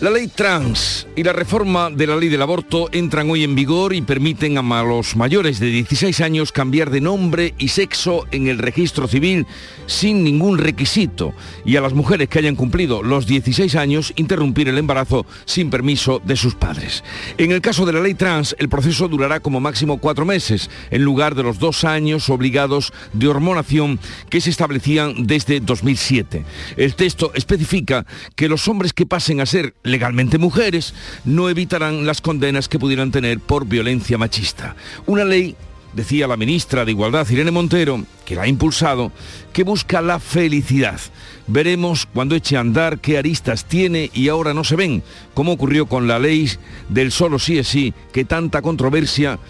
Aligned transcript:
La 0.00 0.10
ley 0.10 0.28
trans 0.28 1.08
y 1.16 1.24
la 1.24 1.32
reforma 1.32 1.90
de 1.90 2.06
la 2.06 2.14
ley 2.14 2.28
del 2.28 2.42
aborto 2.42 2.88
entran 2.92 3.28
hoy 3.30 3.42
en 3.42 3.56
vigor 3.56 3.92
y 3.92 4.00
permiten 4.00 4.56
a 4.56 4.82
los 4.84 5.16
mayores 5.16 5.58
de 5.58 5.66
16 5.66 6.20
años 6.20 6.52
cambiar 6.52 6.90
de 6.90 7.00
nombre 7.00 7.52
y 7.58 7.66
sexo 7.66 8.24
en 8.30 8.46
el 8.46 8.58
registro 8.58 9.08
civil 9.08 9.44
sin 9.86 10.22
ningún 10.22 10.58
requisito 10.58 11.34
y 11.64 11.74
a 11.74 11.80
las 11.80 11.94
mujeres 11.94 12.28
que 12.28 12.38
hayan 12.38 12.54
cumplido 12.54 13.02
los 13.02 13.26
16 13.26 13.74
años 13.74 14.12
interrumpir 14.14 14.68
el 14.68 14.78
embarazo 14.78 15.26
sin 15.46 15.68
permiso 15.68 16.22
de 16.24 16.36
sus 16.36 16.54
padres. 16.54 17.02
En 17.36 17.50
el 17.50 17.60
caso 17.60 17.84
de 17.84 17.94
la 17.94 18.00
ley 18.00 18.14
trans, 18.14 18.54
el 18.60 18.68
proceso 18.68 19.08
durará 19.08 19.40
como 19.40 19.58
máximo 19.58 19.98
cuatro 19.98 20.24
meses 20.24 20.70
en 20.92 21.02
lugar 21.02 21.34
de 21.34 21.42
los 21.42 21.58
dos 21.58 21.82
años 21.82 22.30
obligados 22.30 22.92
de 23.14 23.26
hormonación 23.26 23.98
que 24.30 24.40
se 24.40 24.50
establecían 24.50 25.26
desde 25.26 25.58
2007. 25.58 26.44
El 26.76 26.94
texto 26.94 27.32
especifica 27.34 28.06
que 28.36 28.48
los 28.48 28.68
hombres 28.68 28.92
que 28.92 29.04
pasen 29.04 29.40
a 29.40 29.46
ser 29.46 29.74
legalmente 29.98 30.38
mujeres, 30.38 30.94
no 31.24 31.48
evitarán 31.48 32.06
las 32.06 32.20
condenas 32.20 32.68
que 32.68 32.78
pudieran 32.78 33.10
tener 33.10 33.40
por 33.40 33.66
violencia 33.66 34.16
machista. 34.16 34.76
Una 35.06 35.24
ley 35.24 35.56
decía 35.92 36.28
la 36.28 36.36
ministra 36.36 36.84
de 36.84 36.92
Igualdad, 36.92 37.28
Irene 37.28 37.50
Montero, 37.50 38.04
que 38.24 38.36
la 38.36 38.42
ha 38.42 38.46
impulsado, 38.46 39.10
que 39.52 39.64
busca 39.64 40.00
la 40.00 40.20
felicidad. 40.20 41.00
Veremos 41.48 42.06
cuando 42.06 42.36
eche 42.36 42.56
a 42.56 42.60
andar 42.60 43.00
qué 43.00 43.18
aristas 43.18 43.64
tiene 43.64 44.08
y 44.14 44.28
ahora 44.28 44.54
no 44.54 44.62
se 44.62 44.76
ven, 44.76 45.02
como 45.34 45.50
ocurrió 45.50 45.86
con 45.86 46.06
la 46.06 46.20
ley 46.20 46.48
del 46.88 47.10
solo 47.10 47.40
sí 47.40 47.58
es 47.58 47.66
sí, 47.66 47.92
que 48.12 48.24
tanta 48.24 48.62
controversia 48.62 49.40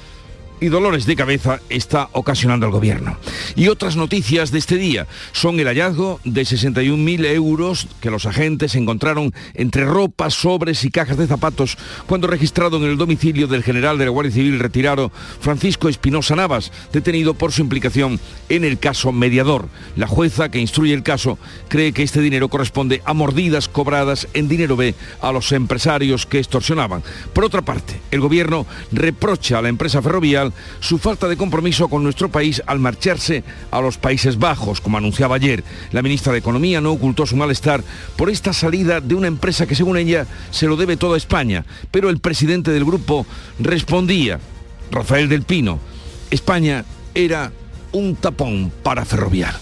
y 0.61 0.69
dolores 0.69 1.07
de 1.07 1.17
cabeza 1.17 1.61
está 1.69 2.09
ocasionando 2.13 2.67
el 2.67 2.73
gobierno. 2.73 3.17
Y 3.57 3.69
otras 3.69 3.97
noticias 3.97 4.51
de 4.51 4.59
este 4.59 4.77
día 4.77 5.07
son 5.33 5.61
el 5.61 5.67
hallazgo 5.67 6.21
de 6.25 6.43
61.000 6.43 7.25
euros 7.27 7.89
que 8.01 8.11
los 8.11 8.27
agentes 8.27 8.75
encontraron 8.75 9.33
entre 9.55 9.85
ropas, 9.85 10.35
sobres 10.35 10.85
y 10.85 10.91
cajas 10.91 11.17
de 11.17 11.27
zapatos 11.27 11.79
cuando 12.07 12.27
registrado 12.27 12.77
en 12.79 12.85
el 12.85 12.97
domicilio 12.97 13.47
del 13.47 13.63
general 13.63 13.99
de 13.99 14.05
la 14.05 14.11
Guardia 14.11 14.33
Civil 14.33 14.59
retirado 14.59 15.11
Francisco 15.41 15.89
Espinosa 15.89 16.37
Navas, 16.37 16.73
detenido 16.93 17.35
por 17.35 17.53
su 17.53 17.63
implicación 17.63 18.21
en 18.49 18.65
el 18.65 18.79
caso 18.79 19.13
mediador. 19.13 19.69
La 19.97 20.07
jueza 20.07 20.51
que 20.51 20.61
instruye 20.61 20.95
el 20.95 21.03
caso 21.03 21.39
cree 21.69 21.93
que 21.93 22.03
este 22.03 22.21
dinero 22.21 22.49
corresponde 22.49 23.03
a 23.05 23.15
mordidas 23.15 23.69
cobradas 23.69 24.29
en 24.35 24.49
dinero 24.49 24.77
B 24.77 24.95
a 25.21 25.33
los 25.33 25.53
empresarios 25.53 26.27
que 26.27 26.39
extorsionaban. 26.39 27.03
Por 27.33 27.45
otra 27.45 27.63
parte, 27.63 28.01
el 28.11 28.21
gobierno 28.21 28.67
reprocha 28.93 29.59
a 29.59 29.63
la 29.63 29.69
empresa 29.69 30.03
su 30.81 30.99
falta 30.99 31.29
de 31.29 31.37
compromiso 31.37 31.89
con 31.89 32.03
nuestro 32.03 32.29
país 32.29 32.63
al 32.67 32.79
marcharse 32.79 33.45
a 33.71 33.81
los 33.81 33.99
Países 33.99 34.39
Bajos, 34.39 34.81
como 34.81 34.99
anunciaba 34.99 35.37
ayer. 35.37 35.65
La 35.93 36.03
ministra 36.03 36.33
de 36.33 36.39
Economía 36.39 36.81
no 36.81 36.93
ocultó 36.93 37.27
su 37.27 37.37
malestar 37.37 37.83
por 38.17 38.31
esta 38.31 38.53
salida 38.53 39.01
de 39.01 39.15
una 39.15 39.27
empresa 39.29 39.67
que 39.67 39.75
según 39.75 39.97
ella 39.97 40.27
se 40.51 40.67
lo 40.67 40.77
debe 40.77 40.97
todo 40.97 41.15
a 41.15 41.19
España, 41.19 41.65
pero 41.91 42.11
el 42.11 42.19
presidente 42.19 42.71
del 42.71 42.85
grupo 42.85 43.27
respondía, 43.59 44.41
Rafael 44.91 45.29
del 45.29 45.43
Pino, 45.43 45.79
España 46.31 46.85
era 47.15 47.53
un 47.93 48.17
tapón 48.17 48.73
para 48.83 49.05
ferroviar. 49.05 49.55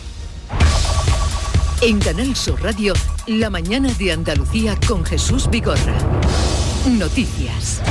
En 1.82 1.98
Canal 1.98 2.34
Sur 2.34 2.62
Radio, 2.62 2.94
la 3.26 3.50
mañana 3.50 3.92
de 3.92 4.12
Andalucía 4.12 4.78
con 4.88 5.04
Jesús 5.04 5.48
Vigorra. 5.50 5.94
Noticias. 6.86 7.82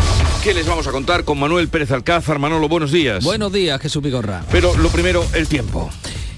¿Qué 0.46 0.54
les 0.54 0.68
vamos 0.68 0.86
a 0.86 0.92
contar 0.92 1.24
con 1.24 1.40
Manuel 1.40 1.70
Pérez 1.70 1.90
Alcázar? 1.90 2.38
Manolo, 2.38 2.70
buenos 2.70 2.92
días. 2.92 3.24
Buenos 3.24 3.52
días, 3.52 3.82
Jesús 3.82 4.04
Vigorra. 4.04 4.44
Pero 4.52 4.78
lo 4.78 4.90
primero, 4.90 5.26
el 5.34 5.48
tiempo. 5.48 5.90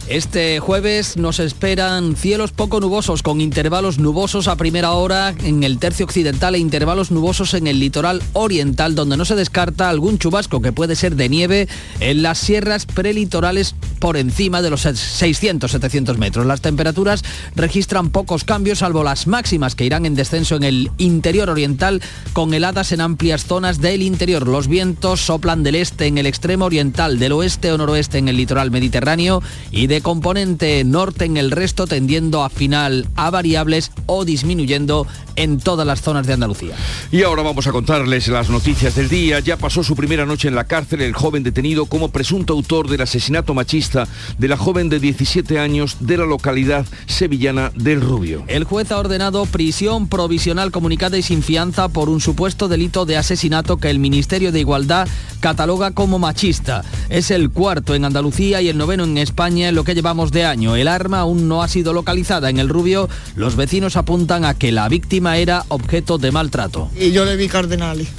Este 0.09 0.61
jueves 0.61 1.17
nos 1.17 1.39
esperan 1.39 2.15
cielos 2.15 2.53
poco 2.53 2.79
nubosos 2.79 3.23
con 3.23 3.41
intervalos 3.41 3.99
nubosos 3.99 4.47
a 4.47 4.55
primera 4.55 4.93
hora 4.93 5.35
en 5.43 5.65
el 5.65 5.79
tercio 5.79 6.05
occidental 6.05 6.55
e 6.55 6.59
intervalos 6.59 7.11
nubosos 7.11 7.53
en 7.53 7.67
el 7.67 7.81
litoral 7.81 8.23
oriental 8.31 8.95
donde 8.95 9.17
no 9.17 9.25
se 9.25 9.35
descarta 9.35 9.89
algún 9.89 10.17
chubasco 10.17 10.61
que 10.61 10.71
puede 10.71 10.95
ser 10.95 11.17
de 11.17 11.27
nieve 11.27 11.67
en 11.99 12.23
las 12.23 12.37
sierras 12.37 12.85
prelitorales 12.85 13.75
por 13.99 14.15
encima 14.15 14.61
de 14.61 14.69
los 14.69 14.85
600-700 14.85 16.15
metros. 16.15 16.45
Las 16.45 16.61
temperaturas 16.61 17.25
registran 17.55 18.09
pocos 18.09 18.45
cambios 18.45 18.79
salvo 18.79 19.03
las 19.03 19.27
máximas 19.27 19.75
que 19.75 19.85
irán 19.85 20.05
en 20.05 20.15
descenso 20.15 20.55
en 20.55 20.63
el 20.63 20.89
interior 20.97 21.49
oriental 21.49 22.01
con 22.31 22.53
heladas 22.53 22.93
en 22.93 23.01
amplias 23.01 23.43
zonas 23.43 23.81
del 23.81 24.01
interior. 24.03 24.47
Los 24.47 24.69
vientos 24.69 25.19
soplan 25.19 25.63
del 25.63 25.75
este 25.75 26.05
en 26.05 26.17
el 26.17 26.27
extremo 26.27 26.63
oriental, 26.63 27.19
del 27.19 27.33
oeste 27.33 27.73
o 27.73 27.77
noroeste 27.77 28.19
en 28.19 28.29
el 28.29 28.37
litoral 28.37 28.71
mediterráneo 28.71 29.43
y 29.69 29.87
de 29.87 29.96
componente 30.01 30.83
norte 30.83 31.25
en 31.25 31.37
el 31.37 31.51
resto 31.51 31.87
tendiendo 31.87 32.43
a 32.43 32.49
final 32.49 33.07
a 33.15 33.29
variables 33.29 33.91
o 34.05 34.25
disminuyendo 34.25 35.07
en 35.35 35.59
todas 35.59 35.85
las 35.85 36.01
zonas 36.01 36.27
de 36.27 36.33
Andalucía. 36.33 36.75
Y 37.11 37.23
ahora 37.23 37.43
vamos 37.43 37.67
a 37.67 37.71
contarles 37.71 38.27
las 38.27 38.49
noticias 38.49 38.95
del 38.95 39.07
día. 39.07 39.39
Ya 39.39 39.55
pasó 39.57 39.83
su 39.83 39.95
primera 39.95 40.25
noche 40.25 40.47
en 40.47 40.55
la 40.55 40.65
cárcel 40.65 41.01
el 41.01 41.13
joven 41.13 41.43
detenido 41.43 41.85
como 41.85 42.09
presunto 42.09 42.53
autor 42.53 42.89
del 42.89 43.01
asesinato 43.01 43.53
machista 43.53 44.07
de 44.37 44.47
la 44.47 44.57
joven 44.57 44.89
de 44.89 44.99
17 44.99 45.59
años 45.59 45.97
de 45.99 46.17
la 46.17 46.25
localidad 46.25 46.85
sevillana 47.05 47.71
del 47.75 48.01
Rubio. 48.01 48.43
El 48.47 48.63
juez 48.63 48.91
ha 48.91 48.97
ordenado 48.97 49.45
prisión 49.45 50.07
provisional 50.07 50.71
comunicada 50.71 51.17
y 51.17 51.21
sin 51.21 51.43
fianza 51.43 51.87
por 51.87 52.09
un 52.09 52.19
supuesto 52.19 52.67
delito 52.67 53.05
de 53.05 53.17
asesinato 53.17 53.77
que 53.77 53.89
el 53.89 53.99
Ministerio 53.99 54.51
de 54.51 54.59
Igualdad 54.59 55.07
cataloga 55.39 55.91
como 55.91 56.17
machista. 56.19 56.83
Es 57.09 57.29
el 57.31 57.51
cuarto 57.51 57.93
en 57.93 58.05
Andalucía 58.05 58.61
y 58.61 58.69
el 58.69 58.77
noveno 58.77 59.03
en 59.03 59.17
España 59.17 59.69
en 59.69 59.75
lo 59.75 59.83
que 59.87 59.95
llevamos 59.95 60.33
de 60.33 60.43
año. 60.43 60.75
El 60.75 60.89
arma 60.89 61.19
aún 61.21 61.47
no 61.47 61.63
ha 61.63 61.69
sido 61.69 61.93
localizada 61.93 62.49
en 62.49 62.59
el 62.59 62.67
Rubio. 62.67 63.07
Los 63.37 63.55
vecinos 63.55 63.95
apuntan 63.95 64.43
a 64.43 64.53
que 64.53 64.73
la 64.73 64.89
víctima 64.89 65.37
era 65.37 65.63
objeto 65.69 66.17
de 66.17 66.29
maltrato. 66.33 66.91
Y 66.99 67.11
yo 67.11 67.23
le 67.23 67.37
vi 67.37 67.47
cardenales 67.47 68.09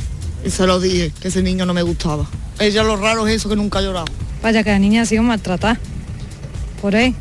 y 0.43 0.49
se 0.49 0.67
lo 0.67 0.81
dije, 0.81 1.13
que 1.21 1.29
ese 1.29 1.43
niño 1.43 1.67
no 1.67 1.75
me 1.75 1.83
gustaba. 1.83 2.27
Ella 2.59 2.83
lo 2.85 2.97
raro 2.97 3.27
es 3.27 3.37
eso 3.37 3.51
que 3.51 3.57
nunca 3.57 3.81
ha 3.81 3.83
llorado. 3.83 4.07
Vaya 4.43 4.65
que 4.65 4.71
la 4.71 4.79
niña 4.79 5.03
ha 5.03 5.05
sido 5.05 5.23
maltratada 5.23 5.79
por 6.81 6.95
él. 6.95 7.15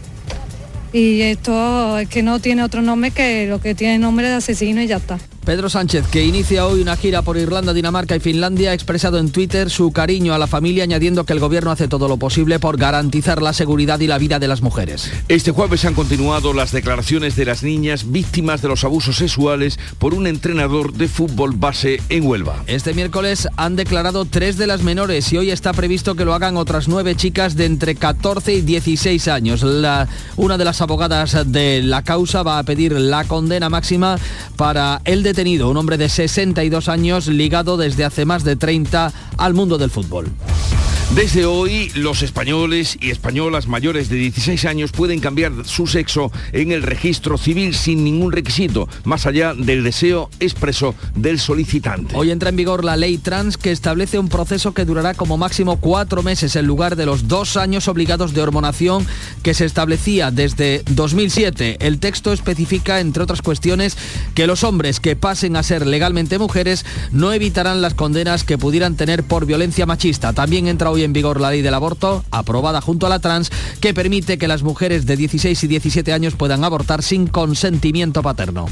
Y 0.93 1.19
esto 1.23 1.97
es 1.97 2.07
que 2.07 2.23
no 2.23 2.39
tiene 2.39 2.63
otro 2.63 2.81
nombre 2.81 3.11
que 3.11 3.47
lo 3.47 3.59
que 3.59 3.75
tiene 3.75 3.99
nombre 3.99 4.29
de 4.29 4.35
asesino 4.35 4.81
y 4.81 4.87
ya 4.87 4.95
está. 4.95 5.19
Pedro 5.47 5.69
Sánchez, 5.69 6.07
que 6.07 6.25
inicia 6.25 6.67
hoy 6.67 6.81
una 6.81 6.97
gira 6.97 7.21
por 7.21 7.37
Irlanda, 7.37 7.71
Dinamarca 7.71 8.17
y 8.17 8.19
Finlandia, 8.19 8.71
ha 8.71 8.73
expresado 8.73 9.17
en 9.17 9.31
Twitter 9.31 9.69
su 9.69 9.93
cariño 9.93 10.33
a 10.33 10.37
la 10.37 10.45
familia, 10.45 10.83
añadiendo 10.83 11.23
que 11.23 11.31
el 11.31 11.39
gobierno 11.39 11.71
hace 11.71 11.87
todo 11.87 12.09
lo 12.09 12.17
posible 12.17 12.59
por 12.59 12.75
garantizar 12.75 13.41
la 13.41 13.53
seguridad 13.53 13.97
y 14.01 14.07
la 14.07 14.17
vida 14.17 14.39
de 14.39 14.49
las 14.49 14.61
mujeres. 14.61 15.09
Este 15.29 15.51
jueves 15.51 15.85
han 15.85 15.93
continuado 15.93 16.51
las 16.51 16.73
declaraciones 16.73 17.37
de 17.37 17.45
las 17.45 17.63
niñas 17.63 18.11
víctimas 18.11 18.61
de 18.61 18.67
los 18.67 18.83
abusos 18.83 19.15
sexuales 19.15 19.79
por 19.99 20.13
un 20.13 20.27
entrenador 20.27 20.91
de 20.91 21.07
fútbol 21.07 21.53
base 21.55 22.01
en 22.09 22.27
Huelva. 22.27 22.65
Este 22.67 22.93
miércoles 22.93 23.47
han 23.55 23.77
declarado 23.77 24.25
tres 24.25 24.57
de 24.57 24.67
las 24.67 24.83
menores 24.83 25.31
y 25.31 25.37
hoy 25.37 25.51
está 25.51 25.71
previsto 25.71 26.15
que 26.15 26.25
lo 26.25 26.33
hagan 26.33 26.57
otras 26.57 26.89
nueve 26.89 27.15
chicas 27.15 27.55
de 27.55 27.67
entre 27.67 27.95
14 27.95 28.53
y 28.53 28.61
16 28.63 29.29
años. 29.29 29.63
La, 29.63 30.09
una 30.35 30.57
de 30.57 30.65
las 30.65 30.81
abogadas 30.81 31.37
de 31.49 31.83
la 31.83 32.03
causa 32.03 32.43
va 32.43 32.59
a 32.59 32.63
pedir 32.63 32.91
la 32.91 33.23
condena 33.23 33.69
máxima 33.69 34.17
para 34.57 34.99
el 35.05 35.23
de 35.23 35.36
detenido 35.37 35.69
un 35.69 35.77
hombre 35.77 35.99
de 35.99 36.09
62 36.09 36.89
años 36.89 37.27
ligado 37.27 37.77
desde 37.77 38.05
hace 38.05 38.25
más 38.25 38.43
de 38.43 38.55
30 38.55 39.13
al 39.37 39.53
mundo 39.53 39.77
del 39.77 39.91
fútbol. 39.91 40.31
Desde 41.15 41.45
hoy, 41.45 41.89
los 41.95 42.21
españoles 42.21 42.97
y 42.99 43.11
españolas 43.11 43.67
mayores 43.67 44.09
de 44.09 44.17
16 44.17 44.65
años 44.65 44.91
pueden 44.91 45.21
cambiar 45.21 45.53
su 45.63 45.87
sexo 45.87 46.33
en 46.51 46.73
el 46.73 46.83
registro 46.83 47.37
civil 47.37 47.73
sin 47.73 48.03
ningún 48.03 48.33
requisito, 48.33 48.89
más 49.05 49.25
allá 49.25 49.53
del 49.53 49.85
deseo 49.85 50.29
expreso 50.41 50.95
del 51.15 51.39
solicitante. 51.39 52.13
Hoy 52.13 52.29
entra 52.29 52.49
en 52.49 52.57
vigor 52.57 52.83
la 52.83 52.97
ley 52.97 53.17
trans 53.17 53.57
que 53.57 53.71
establece 53.71 54.19
un 54.19 54.27
proceso 54.27 54.73
que 54.73 54.83
durará 54.83 55.13
como 55.13 55.37
máximo 55.37 55.77
cuatro 55.77 56.23
meses 56.23 56.57
en 56.57 56.67
lugar 56.67 56.97
de 56.97 57.05
los 57.05 57.29
dos 57.29 57.55
años 57.55 57.87
obligados 57.87 58.33
de 58.33 58.41
hormonación 58.41 59.07
que 59.43 59.53
se 59.53 59.65
establecía 59.65 60.29
desde 60.29 60.83
2007. 60.91 61.77
El 61.79 61.99
texto 61.99 62.33
especifica, 62.33 62.99
entre 62.99 63.23
otras 63.23 63.41
cuestiones, 63.41 63.97
que 64.35 64.45
los 64.45 64.65
hombres 64.65 64.99
que 64.99 65.15
pasen 65.15 65.55
a 65.55 65.63
ser 65.63 65.87
legalmente 65.87 66.37
mujeres 66.37 66.85
no 67.11 67.31
evitarán 67.31 67.81
las 67.81 67.93
condenas 67.93 68.43
que 68.43 68.57
pudieran 68.57 68.97
tener 68.97 69.23
por 69.23 69.45
violencia 69.45 69.85
machista. 69.85 70.33
También 70.33 70.67
entra 70.67 70.96
en 71.03 71.13
vigor 71.13 71.41
la 71.41 71.51
ley 71.51 71.61
del 71.61 71.73
aborto, 71.73 72.23
aprobada 72.31 72.81
junto 72.81 73.05
a 73.05 73.09
la 73.09 73.19
trans, 73.19 73.51
que 73.79 73.93
permite 73.93 74.37
que 74.37 74.47
las 74.47 74.63
mujeres 74.63 75.05
de 75.05 75.17
16 75.17 75.63
y 75.63 75.67
17 75.67 76.13
años 76.13 76.35
puedan 76.35 76.63
abortar 76.63 77.03
sin 77.03 77.27
consentimiento 77.27 78.21
paterno. 78.21 78.67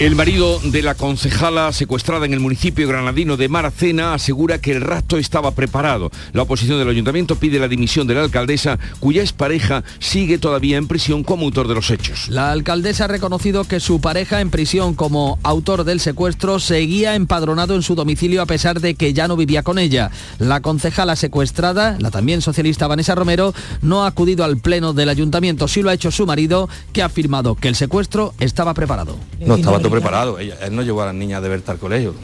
El 0.00 0.16
marido 0.16 0.58
de 0.58 0.82
la 0.82 0.96
concejala 0.96 1.72
secuestrada 1.72 2.26
en 2.26 2.32
el 2.32 2.40
municipio 2.40 2.88
granadino 2.88 3.36
de 3.36 3.48
Maracena 3.48 4.12
asegura 4.12 4.60
que 4.60 4.72
el 4.72 4.80
rapto 4.80 5.18
estaba 5.18 5.52
preparado. 5.52 6.10
La 6.32 6.42
oposición 6.42 6.80
del 6.80 6.88
ayuntamiento 6.88 7.36
pide 7.36 7.60
la 7.60 7.68
dimisión 7.68 8.08
de 8.08 8.14
la 8.14 8.22
alcaldesa, 8.22 8.80
cuya 8.98 9.22
expareja 9.22 9.84
sigue 10.00 10.38
todavía 10.38 10.78
en 10.78 10.88
prisión 10.88 11.22
como 11.22 11.44
autor 11.44 11.68
de 11.68 11.76
los 11.76 11.92
hechos. 11.92 12.28
La 12.28 12.50
alcaldesa 12.50 13.04
ha 13.04 13.08
reconocido 13.08 13.62
que 13.62 13.78
su 13.78 14.00
pareja 14.00 14.40
en 14.40 14.50
prisión 14.50 14.94
como 14.94 15.38
autor 15.44 15.84
del 15.84 16.00
secuestro 16.00 16.58
seguía 16.58 17.14
empadronado 17.14 17.76
en 17.76 17.82
su 17.82 17.94
domicilio 17.94 18.42
a 18.42 18.46
pesar 18.46 18.80
de 18.80 18.96
que 18.96 19.12
ya 19.12 19.28
no 19.28 19.36
vivía 19.36 19.62
con 19.62 19.78
ella. 19.78 20.10
La 20.40 20.60
concejala 20.60 21.14
secuestrada, 21.14 21.96
la 22.00 22.10
también 22.10 22.42
socialista 22.42 22.88
Vanessa 22.88 23.14
Romero, 23.14 23.54
no 23.80 24.02
ha 24.02 24.08
acudido 24.08 24.42
al 24.42 24.56
pleno 24.56 24.92
del 24.92 25.08
ayuntamiento, 25.08 25.68
sí 25.68 25.82
lo 25.82 25.90
ha 25.90 25.94
hecho 25.94 26.10
su 26.10 26.26
marido, 26.26 26.68
que 26.92 27.02
ha 27.02 27.06
afirmado 27.06 27.54
que 27.54 27.68
el 27.68 27.76
secuestro 27.76 28.34
estaba 28.40 28.74
preparado. 28.74 29.16
No 29.38 29.54
estaba 29.54 29.83
todo 29.84 29.92
preparado. 29.92 30.38
Él 30.38 30.74
no 30.74 30.82
llevó 30.82 31.02
a 31.02 31.06
las 31.06 31.14
niñas 31.14 31.42
de 31.42 31.48
Berta 31.50 31.72
al 31.72 31.78
colegio. 31.78 32.14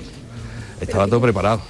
Estaba 0.81 1.07
todo 1.07 1.21
preparado. 1.21 1.61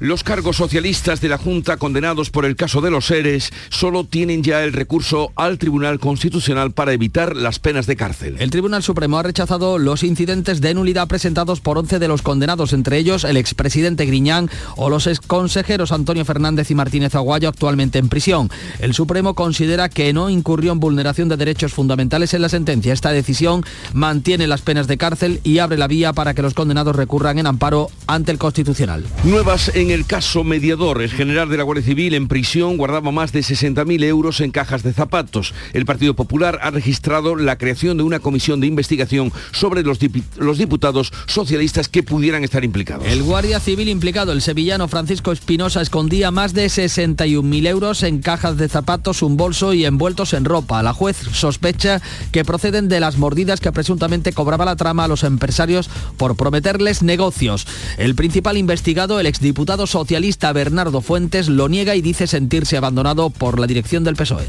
Los 0.00 0.22
cargos 0.22 0.56
socialistas 0.56 1.20
de 1.20 1.28
la 1.28 1.38
Junta 1.38 1.76
condenados 1.76 2.30
por 2.30 2.44
el 2.44 2.54
caso 2.54 2.80
de 2.80 2.90
los 2.90 3.06
seres 3.06 3.52
solo 3.68 4.04
tienen 4.04 4.44
ya 4.44 4.62
el 4.62 4.72
recurso 4.72 5.32
al 5.34 5.58
Tribunal 5.58 5.98
Constitucional 5.98 6.70
para 6.70 6.92
evitar 6.92 7.34
las 7.34 7.58
penas 7.58 7.88
de 7.88 7.96
cárcel. 7.96 8.36
El 8.38 8.50
Tribunal 8.50 8.84
Supremo 8.84 9.18
ha 9.18 9.24
rechazado 9.24 9.76
los 9.76 10.04
incidentes 10.04 10.60
de 10.60 10.72
nulidad 10.72 11.08
presentados 11.08 11.60
por 11.60 11.78
11 11.78 11.98
de 11.98 12.06
los 12.06 12.22
condenados, 12.22 12.72
entre 12.74 12.96
ellos 12.96 13.24
el 13.24 13.36
expresidente 13.36 14.06
Griñán 14.06 14.48
o 14.76 14.88
los 14.88 15.08
exconsejeros 15.08 15.90
Antonio 15.90 16.24
Fernández 16.24 16.70
y 16.70 16.76
Martínez 16.76 17.16
Aguayo, 17.16 17.48
actualmente 17.48 17.98
en 17.98 18.08
prisión. 18.08 18.50
El 18.78 18.94
Supremo 18.94 19.34
considera 19.34 19.88
que 19.88 20.12
no 20.12 20.30
incurrió 20.30 20.70
en 20.70 20.78
vulneración 20.78 21.28
de 21.28 21.36
derechos 21.36 21.72
fundamentales 21.72 22.34
en 22.34 22.42
la 22.42 22.48
sentencia. 22.48 22.92
Esta 22.92 23.10
decisión 23.10 23.64
mantiene 23.94 24.46
las 24.46 24.62
penas 24.62 24.86
de 24.86 24.96
cárcel 24.96 25.40
y 25.42 25.58
abre 25.58 25.76
la 25.76 25.88
vía 25.88 26.12
para 26.12 26.34
que 26.34 26.42
los 26.42 26.54
condenados 26.54 26.94
recurran 26.94 27.40
en 27.40 27.48
amparo 27.48 27.90
ante 28.06 28.30
el 28.30 28.38
Constitucional. 28.38 29.04
Nuevas 29.24 29.72
en 29.74 29.87
el 29.90 30.06
caso 30.06 30.44
mediador. 30.44 31.02
El 31.02 31.10
general 31.10 31.48
de 31.48 31.56
la 31.56 31.62
Guardia 31.62 31.84
Civil 31.84 32.14
en 32.14 32.28
prisión 32.28 32.76
guardaba 32.76 33.10
más 33.10 33.32
de 33.32 33.40
60.000 33.40 34.04
euros 34.04 34.40
en 34.40 34.50
cajas 34.50 34.82
de 34.82 34.92
zapatos. 34.92 35.54
El 35.72 35.86
Partido 35.86 36.14
Popular 36.14 36.58
ha 36.62 36.70
registrado 36.70 37.36
la 37.36 37.58
creación 37.58 37.96
de 37.96 38.02
una 38.02 38.18
comisión 38.20 38.60
de 38.60 38.66
investigación 38.66 39.32
sobre 39.52 39.82
los, 39.82 39.98
los 40.36 40.58
diputados 40.58 41.12
socialistas 41.26 41.88
que 41.88 42.02
pudieran 42.02 42.44
estar 42.44 42.64
implicados. 42.64 43.06
El 43.06 43.22
guardia 43.22 43.60
civil 43.60 43.88
implicado, 43.88 44.32
el 44.32 44.42
sevillano 44.42 44.88
Francisco 44.88 45.32
Espinosa, 45.32 45.80
escondía 45.80 46.30
más 46.30 46.54
de 46.54 46.66
61.000 46.66 47.66
euros 47.66 48.02
en 48.02 48.20
cajas 48.20 48.56
de 48.56 48.68
zapatos, 48.68 49.22
un 49.22 49.36
bolso 49.36 49.74
y 49.74 49.84
envueltos 49.84 50.34
en 50.34 50.44
ropa. 50.44 50.82
La 50.82 50.92
juez 50.92 51.16
sospecha 51.32 52.00
que 52.32 52.44
proceden 52.44 52.88
de 52.88 53.00
las 53.00 53.18
mordidas 53.18 53.60
que 53.60 53.72
presuntamente 53.72 54.32
cobraba 54.32 54.64
la 54.64 54.76
trama 54.76 55.04
a 55.04 55.08
los 55.08 55.24
empresarios 55.24 55.90
por 56.16 56.36
prometerles 56.36 57.02
negocios. 57.02 57.66
El 57.96 58.14
principal 58.14 58.56
investigado, 58.56 59.20
el 59.20 59.26
exdiputado 59.26 59.77
socialista 59.86 60.52
Bernardo 60.52 61.00
Fuentes, 61.00 61.48
lo 61.48 61.68
niega 61.68 61.94
y 61.94 62.02
dice 62.02 62.26
sentirse 62.26 62.76
abandonado 62.76 63.30
por 63.30 63.58
la 63.58 63.66
dirección 63.66 64.04
del 64.04 64.16
PSOE. 64.16 64.48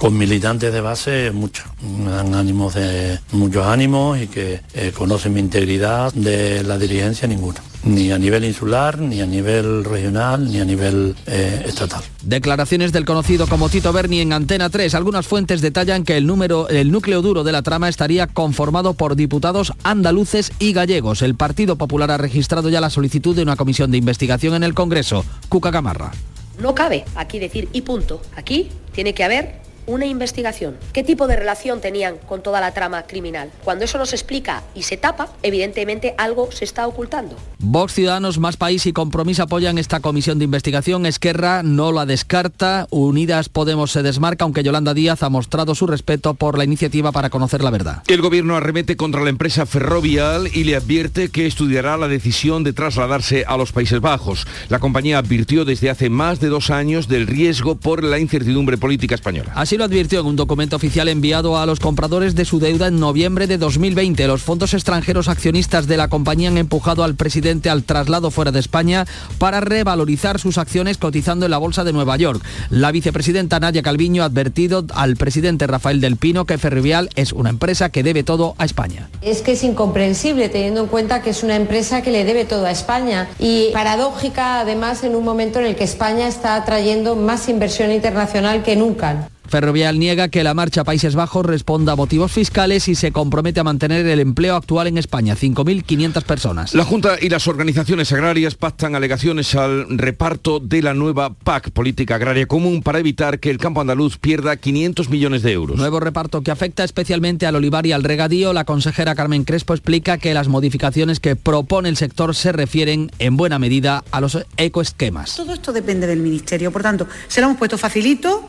Con 0.00 0.16
militantes 0.16 0.72
de 0.72 0.80
base, 0.80 1.30
mucho. 1.30 1.62
Me 1.82 2.10
dan 2.10 2.34
ánimos 2.34 2.72
de 2.72 3.18
muchos 3.32 3.66
ánimos 3.66 4.18
y 4.18 4.28
que 4.28 4.62
eh, 4.72 4.92
conocen 4.96 5.34
mi 5.34 5.40
integridad 5.40 6.10
de 6.14 6.62
la 6.62 6.78
dirigencia 6.78 7.28
ninguna. 7.28 7.60
Ni 7.84 8.10
a 8.10 8.16
nivel 8.16 8.46
insular, 8.46 8.98
ni 8.98 9.20
a 9.20 9.26
nivel 9.26 9.84
regional, 9.84 10.50
ni 10.50 10.58
a 10.58 10.64
nivel 10.64 11.14
eh, 11.26 11.64
estatal. 11.66 12.02
Declaraciones 12.22 12.92
del 12.92 13.04
conocido 13.04 13.46
como 13.46 13.68
Tito 13.68 13.92
Berni 13.92 14.20
en 14.20 14.32
Antena 14.32 14.70
3. 14.70 14.94
Algunas 14.94 15.26
fuentes 15.26 15.60
detallan 15.60 16.04
que 16.04 16.16
el, 16.16 16.26
número, 16.26 16.70
el 16.70 16.90
núcleo 16.90 17.20
duro 17.20 17.44
de 17.44 17.52
la 17.52 17.60
trama 17.60 17.90
estaría 17.90 18.26
conformado 18.26 18.94
por 18.94 19.16
diputados 19.16 19.74
andaluces 19.82 20.50
y 20.58 20.72
gallegos. 20.72 21.20
El 21.20 21.34
Partido 21.34 21.76
Popular 21.76 22.10
ha 22.10 22.16
registrado 22.16 22.70
ya 22.70 22.80
la 22.80 22.88
solicitud 22.88 23.36
de 23.36 23.42
una 23.42 23.56
comisión 23.56 23.90
de 23.90 23.98
investigación 23.98 24.54
en 24.54 24.62
el 24.62 24.72
Congreso. 24.72 25.26
Cuca 25.50 25.70
Gamarra. 25.70 26.12
No 26.58 26.74
cabe 26.74 27.04
aquí 27.16 27.38
decir 27.38 27.68
y 27.74 27.82
punto. 27.82 28.22
Aquí 28.34 28.70
tiene 28.92 29.12
que 29.12 29.24
haber 29.24 29.69
una 29.90 30.06
investigación. 30.06 30.76
¿Qué 30.92 31.02
tipo 31.02 31.26
de 31.26 31.36
relación 31.36 31.80
tenían 31.80 32.16
con 32.18 32.42
toda 32.42 32.60
la 32.60 32.72
trama 32.72 33.02
criminal? 33.02 33.50
Cuando 33.64 33.84
eso 33.84 33.98
no 33.98 34.06
se 34.06 34.14
explica 34.14 34.62
y 34.74 34.84
se 34.84 34.96
tapa, 34.96 35.28
evidentemente 35.42 36.14
algo 36.16 36.52
se 36.52 36.64
está 36.64 36.86
ocultando. 36.86 37.36
Vox, 37.58 37.94
Ciudadanos, 37.94 38.38
Más 38.38 38.56
País 38.56 38.86
y 38.86 38.92
Compromís 38.92 39.40
apoyan 39.40 39.78
esta 39.78 40.00
comisión 40.00 40.38
de 40.38 40.44
investigación. 40.44 41.06
Esquerra 41.06 41.62
no 41.62 41.90
la 41.92 42.06
descarta. 42.06 42.86
Unidas 42.90 43.48
Podemos 43.48 43.90
se 43.90 44.02
desmarca, 44.02 44.44
aunque 44.44 44.62
Yolanda 44.62 44.94
Díaz 44.94 45.22
ha 45.22 45.28
mostrado 45.28 45.74
su 45.74 45.86
respeto 45.86 46.34
por 46.34 46.56
la 46.56 46.64
iniciativa 46.64 47.10
para 47.10 47.30
conocer 47.30 47.62
la 47.62 47.70
verdad. 47.70 48.02
El 48.06 48.22
gobierno 48.22 48.56
arremete 48.56 48.96
contra 48.96 49.22
la 49.22 49.30
empresa 49.30 49.66
Ferrovial 49.66 50.48
y 50.54 50.64
le 50.64 50.76
advierte 50.76 51.30
que 51.30 51.46
estudiará 51.46 51.96
la 51.96 52.08
decisión 52.08 52.62
de 52.62 52.72
trasladarse 52.72 53.44
a 53.46 53.56
los 53.56 53.72
Países 53.72 54.00
Bajos. 54.00 54.46
La 54.68 54.78
compañía 54.78 55.18
advirtió 55.18 55.64
desde 55.64 55.90
hace 55.90 56.10
más 56.10 56.38
de 56.38 56.48
dos 56.48 56.70
años 56.70 57.08
del 57.08 57.26
riesgo 57.26 57.74
por 57.76 58.04
la 58.04 58.18
incertidumbre 58.18 58.78
política 58.78 59.14
española. 59.16 59.52
Así 59.54 59.76
lo 59.80 59.86
advirtió 59.86 60.20
en 60.20 60.26
un 60.26 60.36
documento 60.36 60.76
oficial 60.76 61.08
enviado 61.08 61.56
a 61.56 61.64
los 61.64 61.80
compradores 61.80 62.34
de 62.34 62.44
su 62.44 62.58
deuda 62.58 62.88
en 62.88 63.00
noviembre 63.00 63.46
de 63.46 63.56
2020. 63.56 64.26
Los 64.26 64.42
fondos 64.42 64.74
extranjeros 64.74 65.26
accionistas 65.26 65.86
de 65.86 65.96
la 65.96 66.08
compañía 66.08 66.50
han 66.50 66.58
empujado 66.58 67.02
al 67.02 67.14
presidente 67.14 67.70
al 67.70 67.84
traslado 67.84 68.30
fuera 68.30 68.52
de 68.52 68.60
España 68.60 69.06
para 69.38 69.62
revalorizar 69.62 70.38
sus 70.38 70.58
acciones 70.58 70.98
cotizando 70.98 71.46
en 71.46 71.50
la 71.52 71.56
Bolsa 71.56 71.82
de 71.82 71.94
Nueva 71.94 72.18
York. 72.18 72.44
La 72.68 72.92
vicepresidenta 72.92 73.58
Nadia 73.58 73.80
Calviño 73.80 74.22
ha 74.22 74.26
advertido 74.26 74.84
al 74.92 75.16
presidente 75.16 75.66
Rafael 75.66 76.02
del 76.02 76.18
Pino 76.18 76.44
que 76.44 76.58
Ferrovial 76.58 77.08
es 77.14 77.32
una 77.32 77.48
empresa 77.48 77.88
que 77.88 78.02
debe 78.02 78.22
todo 78.22 78.56
a 78.58 78.66
España. 78.66 79.08
Es 79.22 79.40
que 79.40 79.52
es 79.52 79.64
incomprensible 79.64 80.50
teniendo 80.50 80.82
en 80.82 80.88
cuenta 80.88 81.22
que 81.22 81.30
es 81.30 81.42
una 81.42 81.56
empresa 81.56 82.02
que 82.02 82.10
le 82.10 82.26
debe 82.26 82.44
todo 82.44 82.66
a 82.66 82.70
España 82.70 83.30
y 83.38 83.70
paradójica 83.72 84.60
además 84.60 85.04
en 85.04 85.16
un 85.16 85.24
momento 85.24 85.58
en 85.58 85.64
el 85.64 85.74
que 85.74 85.84
España 85.84 86.28
está 86.28 86.56
atrayendo 86.56 87.16
más 87.16 87.48
inversión 87.48 87.90
internacional 87.92 88.62
que 88.62 88.76
nunca. 88.76 89.29
Ferrovial 89.50 89.98
niega 89.98 90.28
que 90.28 90.44
la 90.44 90.54
marcha 90.54 90.82
a 90.82 90.84
Países 90.84 91.16
Bajos 91.16 91.44
responda 91.44 91.92
a 91.92 91.96
motivos 91.96 92.30
fiscales 92.30 92.86
y 92.86 92.94
se 92.94 93.10
compromete 93.10 93.58
a 93.58 93.64
mantener 93.64 94.06
el 94.06 94.20
empleo 94.20 94.54
actual 94.54 94.86
en 94.86 94.96
España, 94.96 95.34
5.500 95.34 96.22
personas. 96.22 96.72
La 96.72 96.84
Junta 96.84 97.16
y 97.20 97.28
las 97.28 97.48
organizaciones 97.48 98.12
agrarias 98.12 98.54
pactan 98.54 98.94
alegaciones 98.94 99.56
al 99.56 99.98
reparto 99.98 100.60
de 100.60 100.82
la 100.82 100.94
nueva 100.94 101.34
PAC, 101.34 101.72
Política 101.72 102.14
Agraria 102.14 102.46
Común, 102.46 102.82
para 102.82 103.00
evitar 103.00 103.40
que 103.40 103.50
el 103.50 103.58
campo 103.58 103.80
andaluz 103.80 104.18
pierda 104.18 104.56
500 104.56 105.10
millones 105.10 105.42
de 105.42 105.50
euros. 105.50 105.76
Nuevo 105.76 105.98
reparto 105.98 106.42
que 106.42 106.52
afecta 106.52 106.84
especialmente 106.84 107.46
al 107.46 107.56
olivar 107.56 107.84
y 107.86 107.92
al 107.92 108.04
regadío. 108.04 108.52
La 108.52 108.64
consejera 108.64 109.16
Carmen 109.16 109.42
Crespo 109.42 109.74
explica 109.74 110.18
que 110.18 110.32
las 110.32 110.46
modificaciones 110.46 111.18
que 111.18 111.34
propone 111.34 111.88
el 111.88 111.96
sector 111.96 112.36
se 112.36 112.52
refieren 112.52 113.10
en 113.18 113.36
buena 113.36 113.58
medida 113.58 114.04
a 114.12 114.20
los 114.20 114.38
ecoesquemas. 114.56 115.34
Todo 115.34 115.54
esto 115.54 115.72
depende 115.72 116.06
del 116.06 116.20
Ministerio, 116.20 116.70
por 116.70 116.82
tanto, 116.82 117.08
se 117.26 117.40
lo 117.40 117.48
hemos 117.48 117.58
puesto 117.58 117.76
facilito 117.76 118.48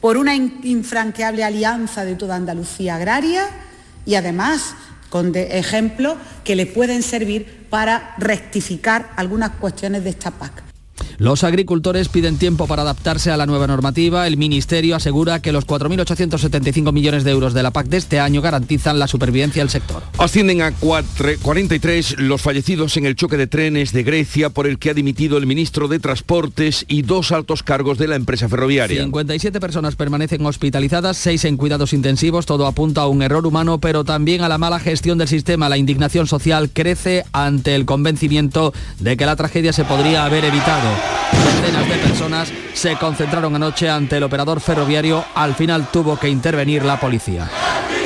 por 0.00 0.16
una 0.16 0.34
in- 0.34 0.60
infranqueable 0.62 1.44
alianza 1.44 2.04
de 2.04 2.14
toda 2.16 2.36
Andalucía 2.36 2.96
agraria 2.96 3.46
y 4.06 4.14
además 4.14 4.74
con 5.10 5.32
ejemplos 5.34 6.16
que 6.44 6.56
le 6.56 6.66
pueden 6.66 7.02
servir 7.02 7.66
para 7.68 8.14
rectificar 8.18 9.10
algunas 9.16 9.50
cuestiones 9.52 10.04
de 10.04 10.10
esta 10.10 10.30
PAC. 10.30 10.69
Los 11.18 11.44
agricultores 11.44 12.08
piden 12.08 12.36
tiempo 12.38 12.66
para 12.66 12.82
adaptarse 12.82 13.30
a 13.30 13.36
la 13.36 13.46
nueva 13.46 13.66
normativa. 13.66 14.26
El 14.26 14.36
Ministerio 14.36 14.96
asegura 14.96 15.40
que 15.42 15.52
los 15.52 15.66
4.875 15.66 16.92
millones 16.92 17.24
de 17.24 17.30
euros 17.30 17.54
de 17.54 17.62
la 17.62 17.70
PAC 17.70 17.86
de 17.88 17.96
este 17.98 18.20
año 18.20 18.40
garantizan 18.42 18.98
la 18.98 19.06
supervivencia 19.06 19.62
del 19.62 19.70
sector. 19.70 20.02
Ascienden 20.18 20.62
a 20.62 20.70
cuatre- 20.72 21.38
43 21.38 22.18
los 22.18 22.40
fallecidos 22.40 22.96
en 22.96 23.06
el 23.06 23.16
choque 23.16 23.36
de 23.36 23.46
trenes 23.46 23.92
de 23.92 24.02
Grecia 24.02 24.50
por 24.50 24.66
el 24.66 24.78
que 24.78 24.90
ha 24.90 24.94
dimitido 24.94 25.36
el 25.38 25.46
ministro 25.46 25.88
de 25.88 25.98
Transportes 25.98 26.84
y 26.88 27.02
dos 27.02 27.32
altos 27.32 27.62
cargos 27.62 27.98
de 27.98 28.08
la 28.08 28.16
empresa 28.16 28.48
ferroviaria. 28.48 29.02
57 29.02 29.60
personas 29.60 29.96
permanecen 29.96 30.44
hospitalizadas, 30.44 31.16
6 31.16 31.44
en 31.46 31.56
cuidados 31.56 31.92
intensivos. 31.92 32.46
Todo 32.46 32.66
apunta 32.66 33.02
a 33.02 33.06
un 33.08 33.22
error 33.22 33.46
humano, 33.46 33.78
pero 33.80 34.04
también 34.04 34.42
a 34.42 34.48
la 34.48 34.58
mala 34.58 34.80
gestión 34.80 35.18
del 35.18 35.28
sistema. 35.28 35.68
La 35.68 35.76
indignación 35.78 36.26
social 36.26 36.70
crece 36.72 37.24
ante 37.32 37.74
el 37.74 37.84
convencimiento 37.86 38.72
de 38.98 39.16
que 39.16 39.26
la 39.26 39.36
tragedia 39.36 39.72
se 39.72 39.84
podría 39.84 40.24
haber 40.24 40.44
evitado. 40.44 40.89
Decenas 41.32 41.88
de 41.88 41.96
personas 41.96 42.52
se 42.74 42.96
concentraron 42.96 43.54
anoche 43.54 43.88
ante 43.88 44.16
el 44.16 44.22
operador 44.22 44.60
ferroviario. 44.60 45.24
Al 45.34 45.54
final 45.54 45.88
tuvo 45.92 46.18
que 46.18 46.28
intervenir 46.28 46.84
la 46.84 46.98
policía. 46.98 47.48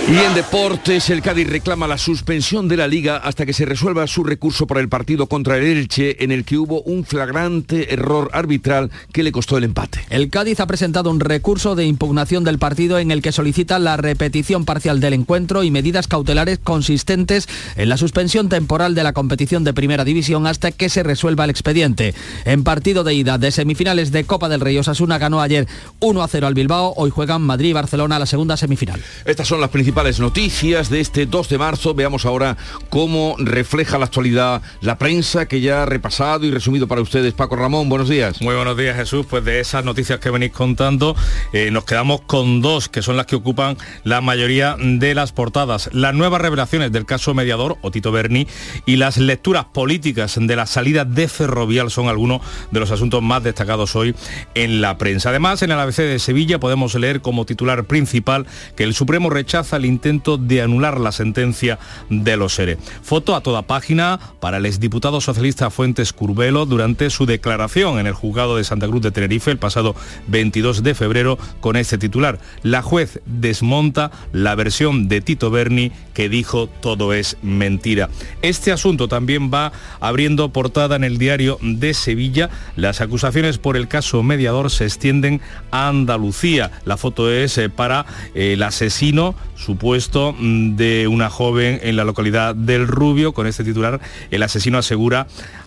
Y 0.06 0.18
en 0.18 0.34
deportes, 0.34 1.08
el 1.08 1.22
Cádiz 1.22 1.48
reclama 1.48 1.88
la 1.88 1.96
suspensión 1.96 2.68
de 2.68 2.76
la 2.76 2.86
liga 2.86 3.16
hasta 3.16 3.46
que 3.46 3.54
se 3.54 3.64
resuelva 3.64 4.06
su 4.06 4.22
recurso 4.22 4.66
por 4.66 4.76
el 4.76 4.90
partido 4.90 5.28
contra 5.28 5.56
el 5.56 5.64
Elche, 5.64 6.22
en 6.22 6.30
el 6.30 6.44
que 6.44 6.58
hubo 6.58 6.82
un 6.82 7.06
flagrante 7.06 7.94
error 7.94 8.28
arbitral 8.34 8.90
que 9.12 9.22
le 9.22 9.32
costó 9.32 9.56
el 9.56 9.64
empate. 9.64 10.04
El 10.10 10.28
Cádiz 10.28 10.60
ha 10.60 10.66
presentado 10.66 11.10
un 11.10 11.20
recurso 11.20 11.74
de 11.74 11.86
impugnación 11.86 12.44
del 12.44 12.58
partido 12.58 12.98
en 12.98 13.12
el 13.12 13.22
que 13.22 13.32
solicita 13.32 13.78
la 13.78 13.96
repetición 13.96 14.66
parcial 14.66 15.00
del 15.00 15.14
encuentro 15.14 15.62
y 15.62 15.70
medidas 15.70 16.06
cautelares 16.06 16.58
consistentes 16.58 17.48
en 17.76 17.88
la 17.88 17.96
suspensión 17.96 18.50
temporal 18.50 18.94
de 18.94 19.04
la 19.04 19.14
competición 19.14 19.64
de 19.64 19.72
primera 19.72 20.04
división 20.04 20.46
hasta 20.46 20.70
que 20.70 20.90
se 20.90 21.02
resuelva 21.02 21.44
el 21.44 21.50
expediente. 21.50 22.14
En 22.44 22.62
partido 22.62 23.04
de 23.04 23.14
ida 23.14 23.38
de 23.38 23.50
semifinales 23.50 24.12
de 24.12 24.24
Copa 24.24 24.50
del 24.50 24.60
Rey, 24.60 24.76
Osasuna 24.76 25.16
ganó 25.16 25.40
ayer 25.40 25.66
1 26.00 26.22
a 26.22 26.28
0 26.28 26.46
al 26.46 26.54
Bilbao. 26.54 26.92
Hoy 26.98 27.08
juegan 27.08 27.40
Madrid 27.40 27.70
y 27.70 27.72
Barcelona 27.72 28.18
la 28.18 28.26
segunda 28.26 28.58
semifinal. 28.58 29.02
Estas 29.24 29.48
son 29.48 29.62
las 29.62 29.70
principales 29.70 29.93
principales 29.94 30.18
noticias 30.18 30.90
de 30.90 30.98
este 30.98 31.24
2 31.24 31.48
de 31.50 31.56
marzo. 31.56 31.94
Veamos 31.94 32.26
ahora 32.26 32.56
cómo 32.90 33.36
refleja 33.38 33.96
la 33.96 34.06
actualidad 34.06 34.60
la 34.80 34.98
prensa 34.98 35.46
que 35.46 35.60
ya 35.60 35.84
ha 35.84 35.86
repasado 35.86 36.44
y 36.44 36.50
resumido 36.50 36.88
para 36.88 37.00
ustedes. 37.00 37.32
Paco 37.32 37.54
Ramón, 37.54 37.88
buenos 37.88 38.08
días. 38.08 38.42
Muy 38.42 38.56
buenos 38.56 38.76
días 38.76 38.96
Jesús. 38.96 39.24
Pues 39.24 39.44
de 39.44 39.60
esas 39.60 39.84
noticias 39.84 40.18
que 40.18 40.30
venís 40.30 40.50
contando, 40.50 41.14
eh, 41.52 41.70
nos 41.70 41.84
quedamos 41.84 42.22
con 42.22 42.60
dos, 42.60 42.88
que 42.88 43.02
son 43.02 43.16
las 43.16 43.26
que 43.26 43.36
ocupan 43.36 43.76
la 44.02 44.20
mayoría 44.20 44.74
de 44.80 45.14
las 45.14 45.30
portadas. 45.30 45.88
Las 45.92 46.12
nuevas 46.12 46.40
revelaciones 46.42 46.90
del 46.90 47.06
caso 47.06 47.32
mediador, 47.32 47.76
o 47.80 47.92
Tito 47.92 48.10
Berni, 48.10 48.48
y 48.86 48.96
las 48.96 49.16
lecturas 49.16 49.66
políticas 49.66 50.36
de 50.40 50.56
la 50.56 50.66
salida 50.66 51.04
de 51.04 51.28
Ferrovial 51.28 51.92
son 51.92 52.08
algunos 52.08 52.40
de 52.72 52.80
los 52.80 52.90
asuntos 52.90 53.22
más 53.22 53.44
destacados 53.44 53.94
hoy 53.94 54.16
en 54.56 54.80
la 54.80 54.98
prensa. 54.98 55.28
Además, 55.28 55.62
en 55.62 55.70
el 55.70 55.78
ABC 55.78 55.98
de 55.98 56.18
Sevilla 56.18 56.58
podemos 56.58 56.96
leer 56.96 57.20
como 57.20 57.46
titular 57.46 57.84
principal 57.84 58.48
que 58.74 58.82
el 58.82 58.94
Supremo 58.94 59.30
rechaza 59.30 59.76
el 59.76 59.83
intento 59.84 60.36
de 60.36 60.62
anular 60.62 61.00
la 61.00 61.12
sentencia 61.12 61.78
de 62.10 62.36
los 62.36 62.54
SERE. 62.54 62.78
Foto 63.02 63.34
a 63.34 63.40
toda 63.40 63.62
página 63.62 64.18
para 64.40 64.58
el 64.58 64.66
exdiputado 64.66 65.20
socialista 65.20 65.70
Fuentes 65.70 66.12
Curbelo 66.12 66.66
durante 66.66 67.10
su 67.10 67.26
declaración 67.26 67.98
en 67.98 68.06
el 68.06 68.14
juzgado 68.14 68.56
de 68.56 68.64
Santa 68.64 68.86
Cruz 68.86 69.02
de 69.02 69.10
Tenerife 69.10 69.50
el 69.50 69.58
pasado 69.58 69.94
22 70.28 70.82
de 70.82 70.94
febrero 70.94 71.38
con 71.60 71.76
este 71.76 71.98
titular. 71.98 72.38
La 72.62 72.82
juez 72.82 73.20
desmonta 73.26 74.10
la 74.32 74.54
versión 74.54 75.08
de 75.08 75.20
Tito 75.20 75.50
Berni 75.50 75.92
que 76.14 76.28
dijo 76.28 76.68
todo 76.68 77.12
es 77.12 77.36
mentira. 77.42 78.08
Este 78.42 78.72
asunto 78.72 79.08
también 79.08 79.50
va 79.52 79.72
abriendo 80.00 80.50
portada 80.50 80.96
en 80.96 81.04
el 81.04 81.18
diario 81.18 81.58
de 81.60 81.94
Sevilla. 81.94 82.50
Las 82.76 83.00
acusaciones 83.00 83.58
por 83.58 83.76
el 83.76 83.88
caso 83.88 84.22
mediador 84.22 84.70
se 84.70 84.84
extienden 84.84 85.40
a 85.70 85.88
Andalucía. 85.88 86.70
La 86.84 86.96
foto 86.96 87.30
es 87.30 87.58
eh, 87.58 87.68
para 87.68 88.06
el 88.34 88.62
asesino 88.62 89.34
supuesto 89.74 90.36
mm, 90.38 90.76
de 90.76 91.08
una 91.08 91.28
joven 91.30 91.80
en 91.82 91.96
la 91.96 92.04
localidad 92.04 92.54
del 92.54 92.86
Rubio. 92.86 93.32
Con 93.32 93.48
este 93.48 93.64
titular, 93.64 94.00
el 94.30 94.42
asesino 94.44 94.78
asegura 94.78 95.26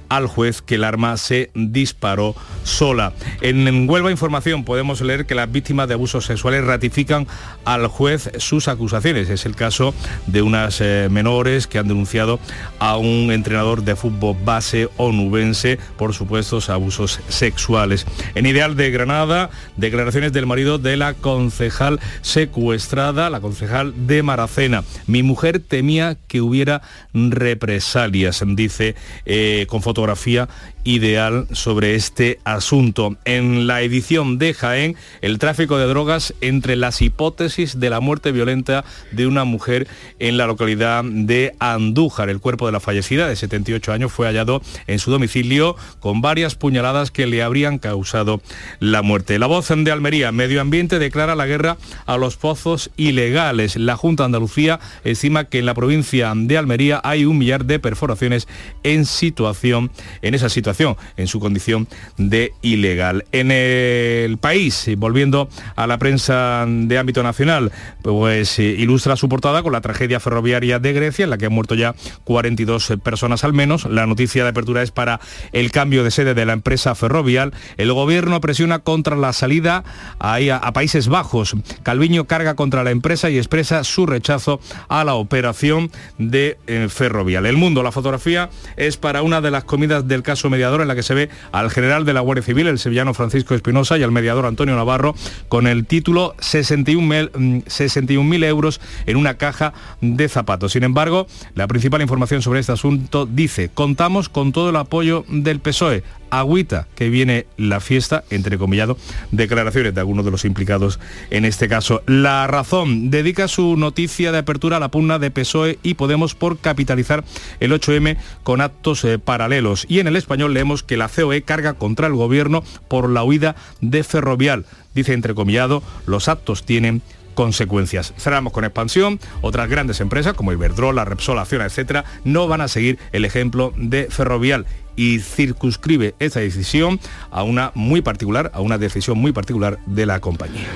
al 0.09 0.27
juez 0.27 0.61
que 0.61 0.75
el 0.75 0.83
arma 0.83 1.17
se 1.17 1.51
disparó 1.53 2.35
sola. 2.63 3.13
En 3.41 3.89
Huelva 3.89 4.11
Información 4.11 4.63
podemos 4.63 5.01
leer 5.01 5.25
que 5.25 5.35
las 5.35 5.51
víctimas 5.51 5.87
de 5.87 5.95
abusos 5.95 6.25
sexuales 6.25 6.63
ratifican 6.63 7.27
al 7.65 7.87
juez 7.87 8.31
sus 8.37 8.67
acusaciones. 8.67 9.29
Es 9.29 9.45
el 9.45 9.55
caso 9.55 9.93
de 10.27 10.41
unas 10.41 10.81
eh, 10.81 11.07
menores 11.11 11.67
que 11.67 11.79
han 11.79 11.87
denunciado 11.87 12.39
a 12.79 12.97
un 12.97 13.31
entrenador 13.31 13.83
de 13.83 13.95
fútbol 13.95 14.35
base 14.43 14.89
onubense 14.97 15.79
por 15.97 16.13
supuestos 16.13 16.69
abusos 16.69 17.19
sexuales. 17.27 18.05
En 18.35 18.45
Ideal 18.45 18.75
de 18.75 18.91
Granada, 18.91 19.49
declaraciones 19.75 20.33
del 20.33 20.45
marido 20.45 20.77
de 20.77 20.97
la 20.97 21.13
concejal 21.13 21.99
secuestrada, 22.21 23.29
la 23.29 23.41
concejal 23.41 24.07
de 24.07 24.23
Maracena. 24.23 24.83
Mi 25.07 25.23
mujer 25.23 25.59
temía 25.59 26.17
que 26.27 26.41
hubiera 26.41 26.81
represalias, 27.13 28.43
dice 28.45 28.95
eh, 29.25 29.65
con 29.67 29.81
fotos 29.81 29.96
fotografía 29.97 30.47
ideal 30.87 31.47
sobre 31.51 31.95
este 31.95 32.39
asunto. 32.45 33.17
En 33.25 33.67
la 33.67 33.81
edición 33.81 34.37
de 34.37 34.53
Jaén, 34.53 34.95
el 35.21 35.37
tráfico 35.37 35.77
de 35.77 35.85
drogas 35.85 36.33
entre 36.39 36.77
las 36.77 37.01
hipótesis 37.01 37.79
de 37.79 37.89
la 37.89 37.99
muerte 37.99 38.31
violenta 38.31 38.85
de 39.11 39.27
una 39.27 39.43
mujer 39.43 39.87
en 40.19 40.37
la 40.37 40.47
localidad 40.47 41.03
de 41.03 41.53
Andújar. 41.59 42.29
El 42.29 42.39
cuerpo 42.39 42.65
de 42.67 42.71
la 42.71 42.79
fallecida 42.79 43.27
de 43.27 43.35
78 43.35 43.91
años 43.91 44.13
fue 44.13 44.27
hallado 44.27 44.61
en 44.87 44.99
su 44.99 45.11
domicilio 45.11 45.75
con 45.99 46.21
varias 46.21 46.55
puñaladas 46.55 47.11
que 47.11 47.27
le 47.27 47.43
habrían 47.43 47.79
causado 47.79 48.41
la 48.79 49.01
muerte. 49.01 49.39
La 49.39 49.47
voz 49.47 49.67
de 49.67 49.91
Almería, 49.91 50.31
Medio 50.31 50.61
Ambiente 50.61 50.99
declara 50.99 51.35
la 51.35 51.45
guerra 51.45 51.77
a 52.05 52.15
los 52.15 52.37
pozos 52.37 52.91
ilegales. 52.95 53.75
La 53.75 53.97
Junta 53.97 54.23
de 54.23 54.27
Andalucía 54.27 54.79
estima 55.03 55.49
que 55.49 55.59
en 55.59 55.65
la 55.65 55.73
provincia 55.73 56.31
de 56.33 56.57
Almería 56.57 57.01
hay 57.03 57.25
un 57.25 57.37
millar 57.37 57.65
de 57.65 57.79
perforaciones 57.79 58.47
en 58.83 59.05
situación 59.05 59.91
en 60.21 60.33
esa 60.33 60.47
situación, 60.47 60.76
en 61.17 61.27
su 61.27 61.39
condición 61.39 61.87
de 62.17 62.53
ilegal. 62.61 63.25
En 63.31 63.51
el 63.51 64.37
país, 64.37 64.89
volviendo 64.97 65.49
a 65.75 65.87
la 65.87 65.97
prensa 65.97 66.65
de 66.67 66.97
ámbito 66.97 67.23
nacional, 67.23 67.71
pues 68.01 68.59
eh, 68.59 68.63
ilustra 68.63 69.15
su 69.15 69.29
portada 69.29 69.63
con 69.63 69.73
la 69.73 69.81
tragedia 69.81 70.19
ferroviaria 70.19 70.79
de 70.79 70.93
Grecia, 70.93 71.23
en 71.23 71.29
la 71.29 71.37
que 71.37 71.47
han 71.47 71.53
muerto 71.53 71.75
ya 71.75 71.95
42 72.23 72.93
personas 73.03 73.43
al 73.43 73.53
menos. 73.53 73.85
La 73.85 74.05
noticia 74.05 74.43
de 74.43 74.49
apertura 74.49 74.83
es 74.83 74.91
para 74.91 75.19
el 75.51 75.71
cambio 75.71 76.03
de 76.03 76.11
sede 76.11 76.33
de 76.33 76.45
la 76.45 76.53
empresa 76.53 76.95
ferrovial. 76.95 77.53
El 77.77 77.93
gobierno 77.93 78.41
presiona 78.41 78.79
contra 78.79 79.15
la 79.15 79.33
salida 79.33 79.83
a, 80.19 80.35
a 80.35 80.73
Países 80.73 81.07
Bajos. 81.07 81.55
Calviño 81.83 82.25
carga 82.25 82.55
contra 82.55 82.83
la 82.83 82.91
empresa 82.91 83.29
y 83.29 83.37
expresa 83.37 83.83
su 83.83 84.05
rechazo 84.05 84.59
a 84.87 85.03
la 85.03 85.15
operación 85.15 85.91
de 86.17 86.57
eh, 86.67 86.87
ferrovial. 86.89 87.45
El 87.45 87.57
mundo, 87.57 87.83
la 87.83 87.91
fotografía 87.91 88.49
es 88.75 88.97
para 88.97 89.21
una 89.21 89.41
de 89.41 89.51
las 89.51 89.63
comidas 89.63 90.07
del 90.07 90.23
caso 90.23 90.49
en 90.75 90.87
la 90.87 90.95
que 90.95 91.03
se 91.03 91.13
ve 91.13 91.29
al 91.51 91.69
general 91.69 92.05
de 92.05 92.13
la 92.13 92.21
Guardia 92.21 92.43
Civil, 92.43 92.67
el 92.67 92.79
sevillano 92.79 93.13
Francisco 93.13 93.55
Espinosa, 93.55 93.97
y 93.97 94.03
al 94.03 94.11
mediador 94.11 94.45
Antonio 94.45 94.75
Navarro 94.75 95.15
con 95.47 95.67
el 95.67 95.85
título 95.85 96.35
61.000 96.37 98.23
mm, 98.23 98.43
euros 98.43 98.81
en 99.05 99.17
una 99.17 99.37
caja 99.37 99.73
de 100.01 100.29
zapatos. 100.29 100.73
Sin 100.73 100.83
embargo, 100.83 101.27
la 101.55 101.67
principal 101.67 102.01
información 102.01 102.41
sobre 102.41 102.59
este 102.59 102.73
asunto 102.73 103.25
dice, 103.25 103.69
contamos 103.73 104.29
con 104.29 104.51
todo 104.51 104.69
el 104.69 104.75
apoyo 104.75 105.25
del 105.27 105.59
PSOE 105.59 106.03
agüita 106.29 106.87
que 106.95 107.09
viene 107.09 107.45
la 107.57 107.79
fiesta, 107.79 108.23
entre 108.29 108.57
comillado, 108.57 108.97
declaraciones 109.31 109.93
de 109.93 110.01
algunos 110.01 110.25
de 110.25 110.31
los 110.31 110.45
implicados 110.45 110.99
en 111.29 111.45
este 111.45 111.67
caso. 111.67 112.01
La 112.05 112.47
razón 112.47 113.09
dedica 113.09 113.47
su 113.47 113.77
noticia 113.77 114.31
de 114.31 114.39
apertura 114.39 114.77
a 114.77 114.79
la 114.79 114.91
pugna 114.91 115.19
de 115.19 115.31
PSOE 115.31 115.79
y 115.83 115.93
Podemos 115.93 116.35
por 116.35 116.59
capitalizar 116.59 117.23
el 117.59 117.71
8M 117.71 118.17
con 118.43 118.61
actos 118.61 119.03
eh, 119.03 119.19
paralelos. 119.19 119.85
Y 119.89 119.99
en 119.99 120.07
el 120.07 120.15
español 120.15 120.53
leemos 120.53 120.83
que 120.83 120.97
la 120.97 121.09
COE 121.09 121.41
carga 121.41 121.73
contra 121.73 122.07
el 122.07 122.13
gobierno 122.13 122.63
por 122.87 123.09
la 123.09 123.23
huida 123.23 123.55
de 123.81 124.03
Ferrovial. 124.03 124.65
Dice 124.93 125.13
entrecomillado, 125.13 125.83
los 126.05 126.27
actos 126.27 126.63
tienen 126.63 127.01
consecuencias. 127.37 128.15
Cerramos 128.17 128.51
con 128.51 128.65
expansión. 128.65 129.19
Otras 129.41 129.69
grandes 129.69 130.01
empresas 130.01 130.33
como 130.33 130.53
Iberdrola, 130.53 131.05
Repsol, 131.05 131.37
Acciona, 131.37 131.65
etcétera, 131.65 132.03
no 132.23 132.47
van 132.47 132.61
a 132.61 132.67
seguir 132.67 132.97
el 133.11 133.25
ejemplo 133.25 133.73
de 133.77 134.07
Ferrovial 134.09 134.65
y 134.97 135.19
circunscribe 135.19 136.15
esta 136.19 136.41
decisión 136.41 136.99
a 137.31 137.43
una 137.43 137.71
muy 137.75 138.01
particular, 138.01 138.51
a 138.53 138.59
una 138.59 138.77
decisión 138.77 139.17
muy 139.17 139.31
particular 139.31 139.79
de 139.85 140.05
la 140.05 140.19
compañía. 140.19 140.67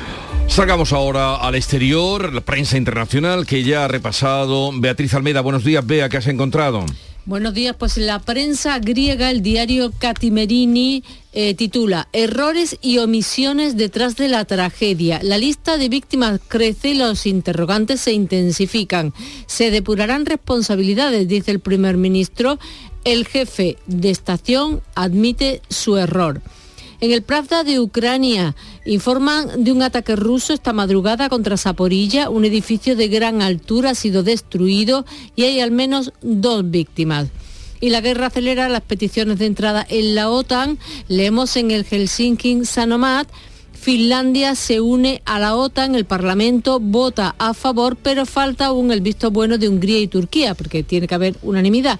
Salgamos 0.47 0.93
ahora 0.93 1.35
al 1.35 1.55
exterior, 1.55 2.33
la 2.33 2.41
prensa 2.41 2.77
internacional 2.77 3.45
que 3.45 3.63
ya 3.63 3.85
ha 3.85 3.87
repasado. 3.87 4.71
Beatriz 4.73 5.13
Almeida, 5.13 5.41
buenos 5.41 5.63
días, 5.63 5.85
Bea, 5.85 6.07
¿qué 6.07 6.17
has 6.17 6.27
encontrado? 6.27 6.85
Buenos 7.23 7.53
días, 7.53 7.75
pues 7.77 7.97
la 7.97 8.17
prensa 8.17 8.79
griega, 8.79 9.29
el 9.29 9.43
diario 9.43 9.91
Catimerini, 9.97 11.03
eh, 11.33 11.53
titula 11.53 12.07
Errores 12.13 12.77
y 12.81 12.97
omisiones 12.97 13.77
detrás 13.77 14.17
de 14.17 14.27
la 14.27 14.43
tragedia. 14.43 15.19
La 15.21 15.37
lista 15.37 15.77
de 15.77 15.87
víctimas 15.87 16.41
crece 16.47 16.89
y 16.89 16.93
los 16.95 17.27
interrogantes 17.27 18.01
se 18.01 18.13
intensifican. 18.13 19.13
Se 19.45 19.69
depurarán 19.69 20.25
responsabilidades, 20.25 21.27
dice 21.27 21.51
el 21.51 21.59
primer 21.59 21.95
ministro. 21.95 22.57
El 23.03 23.25
jefe 23.25 23.77
de 23.87 24.11
estación 24.11 24.81
admite 24.95 25.61
su 25.69 25.97
error. 25.97 26.41
En 26.99 27.11
el 27.11 27.23
Pravda 27.23 27.63
de 27.63 27.79
Ucrania 27.79 28.55
informan 28.85 29.63
de 29.63 29.71
un 29.71 29.81
ataque 29.81 30.15
ruso 30.15 30.53
esta 30.53 30.71
madrugada 30.71 31.29
contra 31.29 31.57
Zaporilla. 31.57 32.29
Un 32.29 32.45
edificio 32.45 32.95
de 32.95 33.07
gran 33.07 33.41
altura 33.41 33.91
ha 33.91 33.95
sido 33.95 34.21
destruido 34.21 35.05
y 35.35 35.45
hay 35.45 35.61
al 35.61 35.71
menos 35.71 36.13
dos 36.21 36.69
víctimas 36.69 37.29
y 37.81 37.89
la 37.89 37.99
guerra 37.99 38.27
acelera 38.27 38.69
las 38.69 38.81
peticiones 38.81 39.39
de 39.39 39.47
entrada 39.47 39.85
en 39.89 40.15
la 40.15 40.29
OTAN. 40.29 40.77
Leemos 41.07 41.57
en 41.57 41.71
el 41.71 41.83
Helsinki 41.83 42.63
Sanomat. 42.63 43.27
Finlandia 43.73 44.53
se 44.53 44.79
une 44.79 45.23
a 45.25 45.39
la 45.39 45.55
OTAN, 45.55 45.95
el 45.95 46.05
Parlamento 46.05 46.79
vota 46.79 47.33
a 47.39 47.55
favor, 47.55 47.97
pero 47.97 48.27
falta 48.27 48.67
aún 48.67 48.91
el 48.91 49.01
visto 49.01 49.31
bueno 49.31 49.57
de 49.57 49.67
Hungría 49.67 49.99
y 49.99 50.07
Turquía, 50.07 50.53
porque 50.53 50.83
tiene 50.83 51.07
que 51.07 51.15
haber 51.15 51.35
unanimidad. 51.41 51.99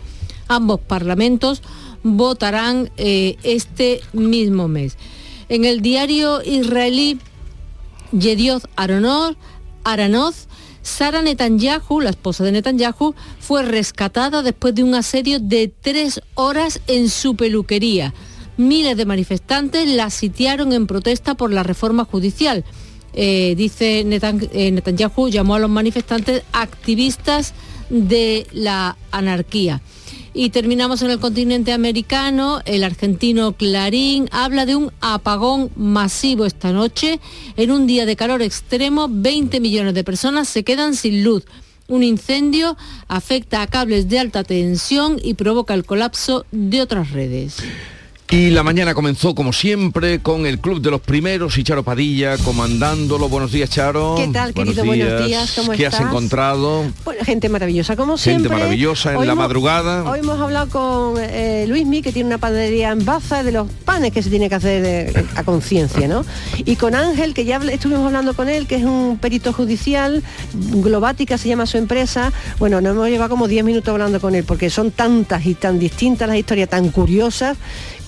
Ambos 0.51 0.81
parlamentos 0.81 1.62
votarán 2.03 2.91
eh, 2.98 3.38
este 3.43 4.01
mismo 4.12 4.67
mes. 4.67 4.98
En 5.48 5.63
el 5.63 5.81
diario 5.81 6.41
israelí 6.43 7.20
Yedioth 8.12 8.65
Aronoz, 8.75 9.38
Aranoz, 9.86 10.48
Sara 10.81 11.22
Netanyahu, 11.22 12.01
la 12.01 12.10
esposa 12.10 12.43
de 12.43 12.51
Netanyahu, 12.51 13.15
fue 13.39 13.63
rescatada 13.63 14.41
después 14.41 14.75
de 14.75 14.84
un 14.84 14.93
asedio 14.93 15.39
de 15.39 15.70
tres 15.70 16.20
horas 16.36 16.81
en 16.88 17.08
su 17.08 17.38
peluquería. 17.38 18.13
Miles 18.58 18.98
de 18.98 19.05
manifestantes 19.05 19.88
la 19.88 20.10
sitiaron 20.10 20.74
en 20.74 20.86
protesta 20.86 21.36
por 21.36 21.53
la 21.53 21.63
reforma 21.63 22.03
judicial. 22.03 22.65
Eh, 23.13 23.55
dice 23.55 24.01
eh, 24.01 24.72
Netanyahu, 24.72 25.29
llamó 25.29 25.55
a 25.55 25.60
los 25.60 25.70
manifestantes 25.70 26.43
activistas 26.51 27.53
de 27.89 28.48
la 28.51 28.98
anarquía. 29.12 29.81
Y 30.33 30.51
terminamos 30.51 31.01
en 31.01 31.11
el 31.11 31.19
continente 31.19 31.73
americano. 31.73 32.61
El 32.65 32.85
argentino 32.85 33.51
Clarín 33.51 34.29
habla 34.31 34.65
de 34.65 34.77
un 34.77 34.91
apagón 35.01 35.71
masivo 35.75 36.45
esta 36.45 36.71
noche. 36.71 37.19
En 37.57 37.69
un 37.69 37.85
día 37.85 38.05
de 38.05 38.15
calor 38.15 38.41
extremo, 38.41 39.07
20 39.09 39.59
millones 39.59 39.93
de 39.93 40.05
personas 40.05 40.47
se 40.47 40.63
quedan 40.63 40.95
sin 40.95 41.25
luz. 41.25 41.43
Un 41.89 42.03
incendio 42.03 42.77
afecta 43.09 43.61
a 43.61 43.67
cables 43.67 44.07
de 44.07 44.19
alta 44.19 44.45
tensión 44.45 45.19
y 45.21 45.33
provoca 45.33 45.73
el 45.73 45.83
colapso 45.83 46.45
de 46.51 46.81
otras 46.81 47.11
redes. 47.11 47.57
Y 48.33 48.50
la 48.51 48.63
mañana 48.63 48.93
comenzó 48.93 49.35
como 49.35 49.51
siempre 49.51 50.19
con 50.21 50.45
el 50.45 50.59
Club 50.59 50.79
de 50.81 50.89
los 50.89 51.01
Primeros 51.01 51.57
y 51.57 51.65
Charo 51.65 51.83
Padilla 51.83 52.38
comandándolo. 52.38 53.27
Buenos 53.27 53.51
días, 53.51 53.69
Charo. 53.69 54.15
¿Qué 54.17 54.29
tal, 54.29 54.53
querido? 54.53 54.85
Buenos 54.85 55.27
días, 55.27 55.51
¿cómo 55.53 55.73
¿Qué 55.73 55.83
estás? 55.83 56.00
has 56.00 56.07
encontrado? 56.07 56.85
Bueno, 57.03 57.25
gente 57.25 57.50
maravillosa, 57.50 57.97
como 57.97 58.13
Gente 58.17 58.39
siempre. 58.39 58.51
maravillosa 58.57 59.11
en 59.11 59.17
Hoy 59.17 59.25
la 59.27 59.33
hemos- 59.33 59.43
madrugada. 59.43 60.09
Hoy 60.09 60.19
hemos 60.19 60.39
hablado 60.39 60.69
con 60.69 61.15
eh, 61.21 61.65
Luismi, 61.67 62.01
que 62.01 62.13
tiene 62.13 62.27
una 62.27 62.38
panadería 62.38 62.91
en 62.91 63.03
Baza, 63.03 63.43
de 63.43 63.51
los 63.51 63.67
panes 63.83 64.13
que 64.13 64.23
se 64.23 64.29
tiene 64.29 64.47
que 64.47 64.55
hacer 64.55 64.81
de- 64.81 65.25
a 65.35 65.43
conciencia, 65.43 66.07
¿no? 66.07 66.23
Y 66.63 66.77
con 66.77 66.95
Ángel, 66.95 67.33
que 67.33 67.43
ya 67.43 67.57
estuvimos 67.57 68.05
hablando 68.05 68.33
con 68.33 68.47
él, 68.47 68.65
que 68.65 68.75
es 68.75 68.85
un 68.85 69.17
perito 69.21 69.51
judicial, 69.51 70.23
Globática 70.53 71.38
se 71.38 71.50
llama 71.50 71.65
su 71.65 71.77
empresa. 71.77 72.31
Bueno, 72.59 72.79
nos 72.79 72.93
hemos 72.93 73.09
llevado 73.09 73.29
como 73.29 73.50
10 73.50 73.65
minutos 73.65 73.91
hablando 73.91 74.21
con 74.21 74.35
él, 74.35 74.45
porque 74.45 74.69
son 74.69 74.91
tantas 74.91 75.45
y 75.45 75.53
tan 75.53 75.79
distintas 75.79 76.29
las 76.29 76.38
historias, 76.38 76.69
tan 76.69 76.91
curiosas, 76.91 77.57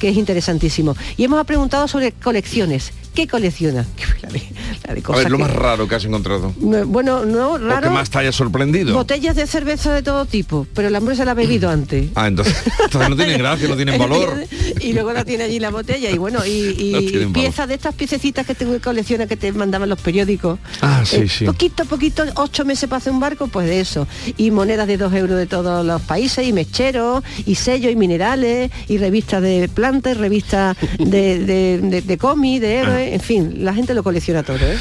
que 0.04 0.10
es 0.10 0.18
interesantísimo. 0.18 0.98
Y 1.16 1.24
hemos 1.24 1.46
preguntado 1.46 1.88
sobre 1.88 2.12
colecciones. 2.12 2.92
¿Qué 3.14 3.28
colecciona? 3.28 3.86
La 4.24 4.30
de- 4.30 4.42
la 4.88 4.94
de 4.96 5.04
A 5.06 5.16
ver, 5.18 5.32
lo 5.32 5.38
que- 5.38 5.44
más 5.44 5.54
raro 5.54 5.88
que 5.88 5.96
has 5.96 6.06
encontrado. 6.06 6.54
no, 6.60 6.86
Bueno, 6.88 7.26
no, 7.26 7.58
raro. 7.58 7.90
que 7.90 7.94
más 7.94 8.10
te 8.10 8.20
haya 8.20 8.32
sorprendido. 8.32 8.94
Botellas 8.94 9.36
de 9.36 9.46
cerveza 9.48 9.94
de 9.94 10.02
todo 10.02 10.26
tipo, 10.26 10.66
pero 10.74 10.88
el 10.88 10.96
hombre 10.96 11.16
se 11.16 11.24
la 11.26 11.32
ha 11.32 11.34
bebido 11.34 11.70
antes. 11.70 12.08
Ah, 12.16 12.28
entonces, 12.28 12.56
entonces 12.86 13.10
no 13.10 13.16
tienen 13.16 13.38
gracia, 13.38 13.68
no 13.68 13.76
tienen 13.76 13.98
valor. 14.00 14.34
y 14.80 14.94
luego 14.94 15.12
la 15.14 15.24
tiene 15.26 15.44
allí 15.44 15.60
la 15.60 15.70
botella 15.72 16.10
y 16.10 16.18
bueno, 16.18 16.46
y, 16.46 16.50
y 16.80 16.92
No 16.92 17.02
valor. 17.20 17.34
piezas 17.34 17.68
de 17.68 17.76
estas 17.76 17.94
piececitas 17.96 18.46
que 18.48 18.56
te 18.56 18.66
colecciona 18.80 19.28
que 19.28 19.38
te 19.38 19.52
mandaban 19.52 19.90
los 19.90 20.00
periódicos. 20.02 20.60
Ah, 20.82 21.04
sí, 21.06 21.18
Eh, 21.18 21.30
sí. 21.30 21.46
Poquito 21.46 21.84
a 21.84 21.86
poquito, 21.86 22.24
ocho 22.36 22.64
meses 22.66 22.90
para 22.90 22.98
hacer 22.98 23.12
un 23.14 23.20
barco, 23.20 23.48
pues 23.48 23.68
de 23.68 23.80
eso. 23.82 24.08
Y 24.38 24.52
monedas 24.52 24.88
de 24.88 24.98
dos 24.98 25.14
euros 25.14 25.38
de 25.38 25.46
todos 25.48 25.86
los 25.86 26.02
países, 26.04 26.48
y 26.48 26.54
mecheros, 26.54 27.24
y 27.46 27.56
sellos, 27.56 27.92
y 27.92 27.96
minerales, 27.96 28.72
y 28.88 28.98
revistas 28.98 29.42
de 29.42 29.70
plantas, 29.74 30.18
revistas 30.18 30.76
de, 30.98 31.40
de, 31.40 31.80
de, 31.82 32.02
de 32.02 32.18
cómic, 32.18 32.62
de 32.62 32.76
héroes, 32.76 33.03
en 33.12 33.20
fin, 33.20 33.64
la 33.66 33.74
gente 33.74 33.94
lo 33.94 34.04
colecciona 34.04 34.44
todo, 34.44 34.58
¿eh? 34.58 34.78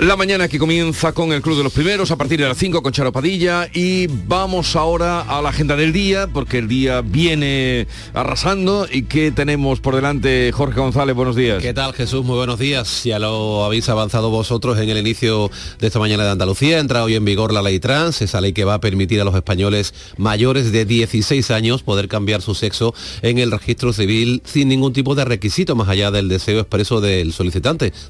La 0.00 0.16
mañana 0.16 0.48
que 0.48 0.58
comienza 0.58 1.12
con 1.12 1.32
el 1.32 1.42
Club 1.42 1.56
de 1.58 1.64
los 1.64 1.72
Primeros 1.72 2.10
a 2.10 2.16
partir 2.16 2.40
de 2.40 2.48
las 2.48 2.56
5 2.56 2.82
con 2.82 2.92
Charo 2.92 3.12
Padilla 3.12 3.68
y 3.72 4.06
vamos 4.06 4.76
ahora 4.76 5.22
a 5.22 5.42
la 5.42 5.48
agenda 5.48 5.76
del 5.76 5.92
día 5.92 6.26
porque 6.26 6.58
el 6.58 6.68
día 6.68 7.00
viene 7.00 7.86
arrasando 8.14 8.86
y 8.90 9.02
que 9.02 9.30
tenemos 9.30 9.80
por 9.80 9.94
delante 9.94 10.52
Jorge 10.52 10.80
González, 10.80 11.14
buenos 11.14 11.36
días. 11.36 11.62
¿Qué 11.62 11.74
tal 11.74 11.92
Jesús? 11.92 12.24
Muy 12.24 12.36
buenos 12.36 12.58
días. 12.58 13.04
Ya 13.04 13.18
lo 13.18 13.64
habéis 13.64 13.88
avanzado 13.88 14.30
vosotros 14.30 14.78
en 14.78 14.88
el 14.88 14.98
inicio 14.98 15.50
de 15.78 15.86
esta 15.86 15.98
mañana 15.98 16.24
de 16.24 16.30
Andalucía. 16.30 16.78
Entra 16.78 17.04
hoy 17.04 17.14
en 17.14 17.24
vigor 17.24 17.52
la 17.52 17.62
ley 17.62 17.80
trans, 17.80 18.22
esa 18.22 18.40
ley 18.40 18.52
que 18.52 18.64
va 18.64 18.74
a 18.74 18.80
permitir 18.80 19.20
a 19.20 19.24
los 19.24 19.34
españoles 19.34 19.94
mayores 20.16 20.72
de 20.72 20.84
16 20.84 21.50
años 21.50 21.82
poder 21.82 22.08
cambiar 22.08 22.42
su 22.42 22.54
sexo 22.54 22.94
en 23.22 23.38
el 23.38 23.50
registro 23.50 23.92
civil 23.92 24.42
sin 24.44 24.68
ningún 24.68 24.92
tipo 24.92 25.14
de 25.14 25.24
requisito 25.24 25.74
más 25.74 25.88
allá 25.88 26.10
del 26.10 26.28
deseo 26.28 26.60
expreso 26.60 27.00
del 27.00 27.32
solicitante, 27.32 27.56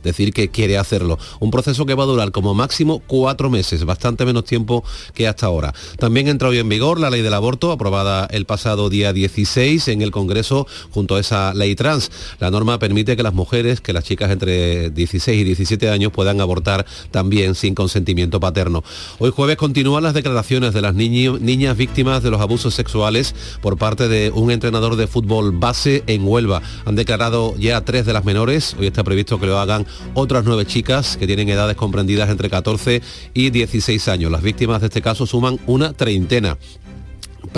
decir 0.02 0.32
que 0.32 0.48
quiere 0.48 0.76
hacerlo. 0.76 1.18
Un 1.40 1.50
proceso 1.50 1.86
que 1.86 1.94
va 1.94 2.02
a 2.02 2.06
durar 2.06 2.30
como 2.30 2.54
máximo 2.54 3.02
cuatro 3.06 3.48
meses, 3.48 3.84
bastante 3.84 4.24
menos 4.24 4.44
tiempo 4.44 4.84
que 5.14 5.26
hasta 5.26 5.46
ahora. 5.46 5.72
También 5.98 6.28
entra 6.28 6.48
hoy 6.48 6.58
en 6.58 6.68
vigor 6.68 7.00
la 7.00 7.10
ley 7.10 7.22
del 7.22 7.34
aborto, 7.34 7.72
aprobada 7.72 8.26
el 8.30 8.44
pasado 8.44 8.90
día 8.90 9.12
16 9.12 9.88
en 9.88 10.02
el 10.02 10.10
Congreso 10.10 10.66
junto 10.90 11.16
a 11.16 11.20
esa 11.20 11.54
ley 11.54 11.74
trans. 11.74 12.10
La 12.38 12.50
norma 12.50 12.78
permite 12.78 13.16
que 13.16 13.22
las 13.22 13.34
mujeres, 13.34 13.80
que 13.80 13.92
las 13.92 14.04
chicas 14.04 14.30
entre 14.30 14.90
16 14.90 15.40
y 15.40 15.44
17 15.44 15.88
años 15.88 16.12
puedan 16.12 16.40
abortar 16.40 16.84
también 17.10 17.54
sin 17.54 17.74
consentimiento 17.74 18.40
paterno. 18.40 18.84
Hoy 19.18 19.30
jueves 19.30 19.56
continúan 19.56 20.02
las 20.02 20.14
declaraciones 20.14 20.74
de 20.74 20.82
las 20.82 20.94
niñas 20.94 21.76
víctimas 21.76 22.22
de 22.22 22.30
los 22.30 22.40
abusos 22.40 22.74
sexuales 22.74 23.34
por 23.62 23.78
parte 23.78 24.08
de 24.08 24.30
un 24.30 24.50
entrenador 24.50 24.96
de 24.96 25.06
fútbol 25.06 25.52
base 25.52 26.04
en 26.06 26.26
Huelva. 26.26 26.62
Han 26.84 26.96
declarado 26.96 27.54
ya 27.56 27.80
tres 27.82 28.06
de 28.06 28.12
las 28.12 28.24
menores. 28.24 28.76
Hoy 28.78 28.86
está 28.86 29.04
previsto 29.04 29.38
que 29.40 29.45
lo 29.46 29.58
hagan 29.58 29.86
otras 30.14 30.44
nueve 30.44 30.66
chicas 30.66 31.16
que 31.16 31.26
tienen 31.26 31.48
edades 31.48 31.76
comprendidas 31.76 32.28
entre 32.28 32.50
14 32.50 33.02
y 33.32 33.50
16 33.50 34.08
años. 34.08 34.30
Las 34.30 34.42
víctimas 34.42 34.80
de 34.80 34.88
este 34.88 35.02
caso 35.02 35.26
suman 35.26 35.58
una 35.66 35.92
treintena. 35.92 36.58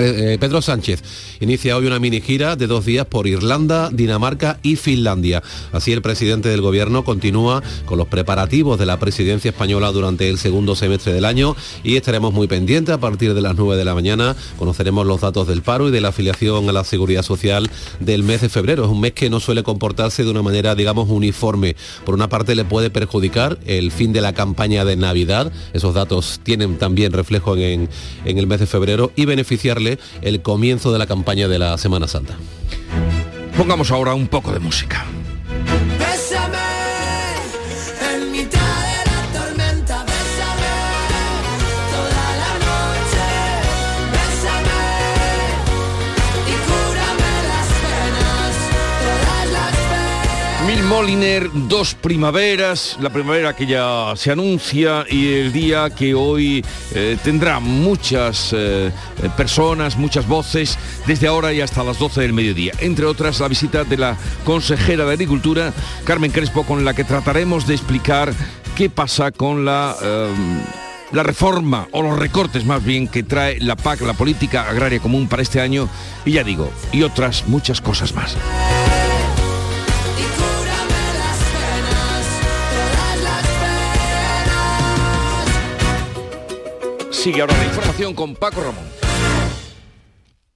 Eh, 0.01 0.39
Pedro 0.39 0.63
Sánchez 0.63 1.03
inicia 1.41 1.77
hoy 1.77 1.87
una 1.87 1.99
mini 1.99 2.21
gira 2.21 2.55
de 2.55 2.69
dos 2.69 2.85
días 2.85 3.05
por 3.05 3.27
Irlanda, 3.27 3.91
Dinamarca 3.91 4.61
y 4.63 4.77
Finlandia. 4.77 5.43
Así 5.73 5.93
el 5.93 6.03
presidente 6.03 6.49
del 6.49 6.61
gobierno 6.61 7.03
continúa 7.05 7.65
con 7.85 7.99
los 7.99 8.07
preparativos 8.07 8.79
de 8.79 8.87
la 8.87 9.01
presidencia 9.01 9.49
española 9.51 9.91
durante 9.91 10.29
el 10.29 10.39
segundo 10.39 10.77
semestre 10.77 11.13
del 11.13 11.25
año 11.25 11.57
y 11.83 11.97
estaremos 11.97 12.33
muy 12.33 12.47
pendientes 12.47 12.95
a 12.95 13.01
partir 13.01 13.35
de 13.35 13.41
las 13.41 13.57
9 13.57 13.77
de 13.77 13.85
la 13.85 13.95
mañana. 13.95 14.37
Conoceremos 14.57 15.05
los 15.05 15.21
datos 15.21 15.49
del 15.49 15.63
paro 15.63 15.89
y 15.89 15.91
de 15.91 16.01
la 16.01 16.09
afiliación 16.09 16.69
a 16.69 16.73
la 16.73 16.85
seguridad 16.85 17.23
social 17.23 17.69
del 17.99 18.23
mes 18.23 18.43
de 18.43 18.49
febrero. 18.49 18.85
Es 18.85 18.91
un 18.91 19.01
mes 19.01 19.15
que 19.15 19.31
no 19.31 19.41
suele 19.41 19.65
comportarse 19.65 20.23
de 20.23 20.31
una 20.31 20.43
manera, 20.43 20.77
digamos, 20.77 21.09
uniforme. 21.09 21.75
Por 22.05 22.15
una 22.15 22.29
parte 22.29 22.55
le 22.55 22.65
puede 22.65 22.91
perjudicar 22.91 23.59
el 23.67 23.91
fin 23.91 24.13
de 24.13 24.21
la 24.21 24.33
campaña 24.33 24.85
de 24.85 24.97
Navidad. 24.97 25.51
Esos 25.73 25.95
datos 25.95 26.41
tienen 26.45 26.79
también 26.79 27.13
reflejo 27.13 27.57
en, 27.57 27.89
en 28.25 28.39
el 28.39 28.47
mes 28.47 28.61
de 28.61 28.67
febrero 28.67 29.11
y 29.17 29.25
beneficiarle 29.25 29.88
el 30.23 30.43
comienzo 30.43 30.93
de 30.93 30.99
la 30.99 31.07
campaña 31.07 31.49
de 31.49 31.59
la 31.59 31.79
Semana 31.79 32.09
Santa. 32.09 32.37
Pongamos 33.57 33.91
ahora 33.91 34.15
un 34.15 34.29
poco 34.29 34.53
de 34.53 34.61
música. 34.61 35.05
Moliner, 50.89 51.51
dos 51.53 51.95
primaveras, 51.95 52.97
la 53.01 53.11
primavera 53.11 53.55
que 53.55 53.67
ya 53.67 54.15
se 54.17 54.33
anuncia 54.33 55.05
y 55.11 55.35
el 55.35 55.53
día 55.53 55.91
que 55.91 56.15
hoy 56.15 56.65
eh, 56.95 57.19
tendrá 57.23 57.61
muchas 57.61 58.55
eh, 58.57 58.91
personas, 59.37 59.99
muchas 59.99 60.27
voces, 60.27 60.79
desde 61.07 61.27
ahora 61.27 61.53
y 61.53 61.61
hasta 61.61 61.85
las 61.85 61.99
12 61.99 62.23
del 62.23 62.33
mediodía. 62.33 62.73
Entre 62.79 63.05
otras, 63.05 63.39
la 63.41 63.49
visita 63.49 63.85
de 63.85 63.99
la 63.99 64.17
consejera 64.45 65.05
de 65.05 65.13
Agricultura, 65.13 65.75
Carmen 66.05 66.31
Crespo, 66.31 66.65
con 66.65 66.83
la 66.87 66.95
que 66.95 67.05
trataremos 67.05 67.67
de 67.67 67.75
explicar 67.75 68.33
qué 68.75 68.89
pasa 68.89 69.31
con 69.31 69.67
la... 69.67 69.95
eh, 70.03 70.35
la 71.11 71.23
reforma 71.23 71.89
o 71.93 72.03
los 72.03 72.19
recortes 72.19 72.67
más 72.67 72.85
bien 72.85 73.09
que 73.09 73.23
trae 73.23 73.59
la 73.61 73.77
PAC, 73.77 74.03
la 74.03 74.13
Política 74.13 74.69
Agraria 74.69 75.01
Común 75.01 75.27
para 75.27 75.43
este 75.43 75.59
año, 75.59 75.89
y 76.27 76.33
ya 76.33 76.45
digo, 76.45 76.71
y 76.93 77.03
otras 77.03 77.47
muchas 77.47 77.81
cosas 77.81 78.15
más. 78.15 78.37
Sigue 87.19 87.41
ahora 87.41 87.59
la 87.59 87.65
información 87.65 88.15
con 88.15 88.37
Paco 88.37 88.63
Ramón. 88.63 88.85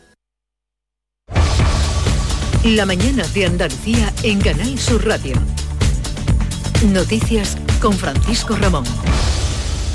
La 2.64 2.86
mañana 2.86 3.22
de 3.28 3.46
Andalucía 3.46 4.12
en 4.22 4.40
Canal 4.40 4.78
Sur 4.78 5.06
Radio. 5.06 5.36
Noticias 6.86 7.56
con 7.80 7.92
Francisco 7.92 8.56
Ramón. 8.56 8.84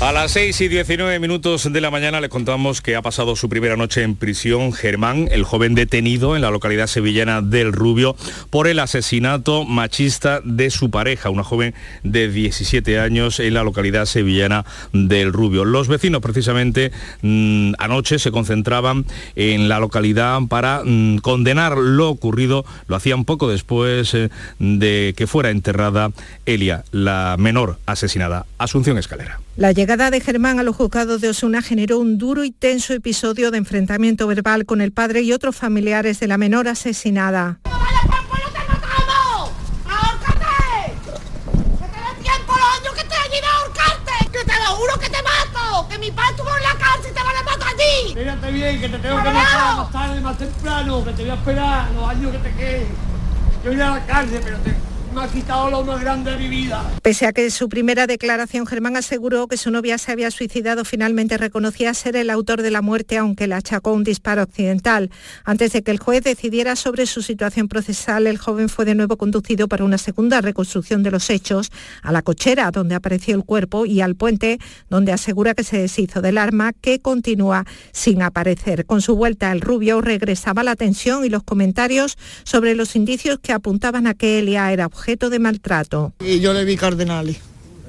A 0.04 0.12
las 0.12 0.32
6 0.32 0.60
y 0.60 0.68
19 0.68 1.18
minutos 1.18 1.72
de 1.72 1.80
la 1.80 1.90
mañana 1.90 2.20
le 2.20 2.28
contamos 2.28 2.82
que 2.82 2.94
ha 2.94 3.00
pasado 3.00 3.36
su 3.36 3.48
primera 3.48 3.74
noche 3.74 4.02
en 4.02 4.16
prisión 4.16 4.74
Germán, 4.74 5.30
el 5.32 5.44
joven 5.44 5.74
detenido 5.74 6.36
en 6.36 6.42
la 6.42 6.50
localidad 6.50 6.88
sevillana 6.88 7.40
del 7.40 7.72
Rubio 7.72 8.14
por 8.50 8.68
el 8.68 8.80
asesinato 8.80 9.64
machista 9.64 10.42
de 10.44 10.68
su 10.68 10.90
pareja, 10.90 11.30
una 11.30 11.42
joven 11.42 11.74
de 12.02 12.28
17 12.28 13.00
años 13.00 13.40
en 13.40 13.54
la 13.54 13.62
localidad 13.62 14.04
sevillana 14.04 14.66
del 14.92 15.32
Rubio. 15.32 15.64
Los 15.64 15.88
vecinos 15.88 16.20
precisamente 16.20 16.92
mm, 17.22 17.72
anoche 17.78 18.18
se 18.18 18.30
concentraban 18.30 19.06
en 19.36 19.70
la 19.70 19.80
localidad 19.80 20.38
para 20.50 20.82
mm, 20.84 21.20
condenar 21.20 21.78
lo 21.78 22.10
ocurrido, 22.10 22.66
lo 22.88 22.96
hacían 22.96 23.24
poco 23.24 23.48
después 23.48 24.12
eh, 24.12 24.28
de 24.58 25.14
que 25.16 25.26
fuera 25.26 25.48
enterrada 25.48 26.10
Elia, 26.44 26.84
la 26.92 27.36
menor 27.38 27.78
asesinada. 27.86 28.44
Asunción 28.58 28.98
Escalera. 28.98 29.40
La 29.56 29.70
llegada 29.70 29.93
de 29.94 30.20
Germán 30.20 30.58
a 30.58 30.64
los 30.64 30.74
juzgados 30.74 31.20
de 31.20 31.28
Osuna 31.28 31.62
generó 31.62 32.00
un 32.00 32.18
duro 32.18 32.42
y 32.42 32.50
tenso 32.50 32.92
episodio 32.94 33.52
de 33.52 33.58
enfrentamiento 33.58 34.26
verbal 34.26 34.66
con 34.66 34.80
el 34.80 34.90
padre 34.90 35.22
y 35.22 35.32
otros 35.32 35.54
familiares 35.54 36.18
de 36.18 36.26
la 36.26 36.36
menor 36.36 36.66
asesinada. 36.66 37.60
tiempo 42.20 42.54
los 42.54 42.80
años 42.80 42.92
que 42.92 43.00
estoy 43.02 43.18
allí 43.18 43.40
de 43.40 43.46
ahorcarte! 43.46 44.30
¡Que 44.32 44.44
te 44.44 44.52
lo 44.64 44.70
juro 44.74 44.98
que 44.98 45.08
te 45.10 45.22
mato! 45.22 45.88
¡Que 45.88 45.98
mi 45.98 46.10
padre 46.10 46.30
estuvo 46.30 46.56
en 46.56 46.62
la 46.64 46.74
cárcel 46.76 47.10
y 47.12 47.14
te 47.14 47.22
van 47.22 47.36
a 47.36 47.42
matar 47.44 47.68
a 47.68 47.76
ti! 47.76 48.14
Fíjate 48.14 48.50
bien, 48.50 48.80
que 48.80 48.88
te 48.88 48.98
tengo 48.98 49.16
que 49.16 49.22
¡Pero! 49.22 49.34
matar 49.34 49.76
más 49.76 49.92
tarde, 49.92 50.20
más 50.20 50.38
temprano, 50.38 51.04
que 51.04 51.12
te 51.12 51.22
voy 51.22 51.30
a 51.30 51.34
esperar 51.34 51.90
los 51.92 52.08
años 52.08 52.32
que 52.32 52.38
te 52.38 52.54
queden. 52.56 52.88
Yo 53.64 53.72
iré 53.72 53.82
a 53.82 53.90
la 53.90 54.06
cárcel, 54.06 54.40
pero 54.42 54.58
te, 54.58 54.74
me 55.14 55.22
ha 55.22 55.28
quitado 55.28 55.70
lo 55.70 55.84
más 55.84 56.00
grande 56.00 56.32
de 56.32 56.38
mi 56.38 56.48
vida. 56.48 56.82
Pese 57.00 57.26
a 57.26 57.32
que 57.32 57.44
en 57.44 57.50
su 57.52 57.68
primera 57.68 58.06
declaración 58.06 58.66
Germán 58.66 58.96
aseguró 58.96 59.46
que 59.46 59.56
su 59.56 59.70
novia 59.70 59.96
se 59.96 60.10
había 60.10 60.30
suicidado, 60.30 60.84
finalmente 60.84 61.38
reconocía 61.38 61.94
ser 61.94 62.16
el 62.16 62.30
autor 62.30 62.62
de 62.62 62.72
la 62.72 62.82
muerte, 62.82 63.16
aunque 63.16 63.46
le 63.46 63.54
achacó 63.54 63.92
un 63.92 64.02
disparo 64.02 64.42
accidental. 64.42 65.10
Antes 65.44 65.72
de 65.72 65.82
que 65.82 65.92
el 65.92 66.00
juez 66.00 66.24
decidiera 66.24 66.74
sobre 66.74 67.06
su 67.06 67.22
situación 67.22 67.68
procesal, 67.68 68.26
el 68.26 68.38
joven 68.38 68.68
fue 68.68 68.84
de 68.84 68.96
nuevo 68.96 69.16
conducido 69.16 69.68
para 69.68 69.84
una 69.84 69.98
segunda 69.98 70.40
reconstrucción 70.40 71.04
de 71.04 71.12
los 71.12 71.30
hechos, 71.30 71.70
a 72.02 72.10
la 72.10 72.22
cochera 72.22 72.70
donde 72.72 72.96
apareció 72.96 73.36
el 73.36 73.44
cuerpo 73.44 73.86
y 73.86 74.00
al 74.00 74.16
puente 74.16 74.58
donde 74.90 75.12
asegura 75.12 75.54
que 75.54 75.62
se 75.62 75.78
deshizo 75.78 76.22
del 76.22 76.38
arma 76.38 76.72
que 76.72 77.00
continúa 77.00 77.64
sin 77.92 78.20
aparecer. 78.20 78.84
Con 78.84 79.00
su 79.00 79.14
vuelta 79.14 79.52
el 79.52 79.60
rubio 79.60 80.00
regresaba 80.00 80.64
la 80.64 80.74
tensión 80.74 81.24
y 81.24 81.28
los 81.28 81.44
comentarios 81.44 82.18
sobre 82.42 82.74
los 82.74 82.96
indicios 82.96 83.38
que 83.38 83.52
apuntaban 83.52 84.08
a 84.08 84.14
que 84.14 84.40
Elia 84.40 84.72
era 84.72 84.86
objeto 84.86 85.03
de 85.04 85.38
maltrato. 85.38 86.12
Y 86.20 86.40
yo 86.40 86.52
le 86.52 86.64
vi 86.64 86.76
cardenales. 86.76 87.36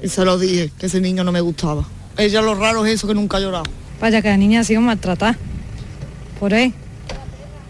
Y 0.04 0.10
se 0.10 0.26
lo 0.26 0.38
dije, 0.38 0.72
que 0.78 0.88
ese 0.88 1.00
niño 1.00 1.24
no 1.24 1.32
me 1.32 1.42
gustaba. 1.42 1.86
Ella 2.18 2.42
lo 2.42 2.56
raro 2.56 2.86
es 2.86 2.96
eso 2.96 3.08
que 3.08 3.14
nunca 3.14 3.38
ha 3.38 3.40
llorado. 3.40 3.66
Vaya 4.02 4.22
que 4.22 4.28
la 4.28 4.38
niña 4.38 4.60
ha 4.60 4.64
sido 4.64 4.82
maltratada 4.82 5.38
por 6.40 6.54
él. 6.54 6.74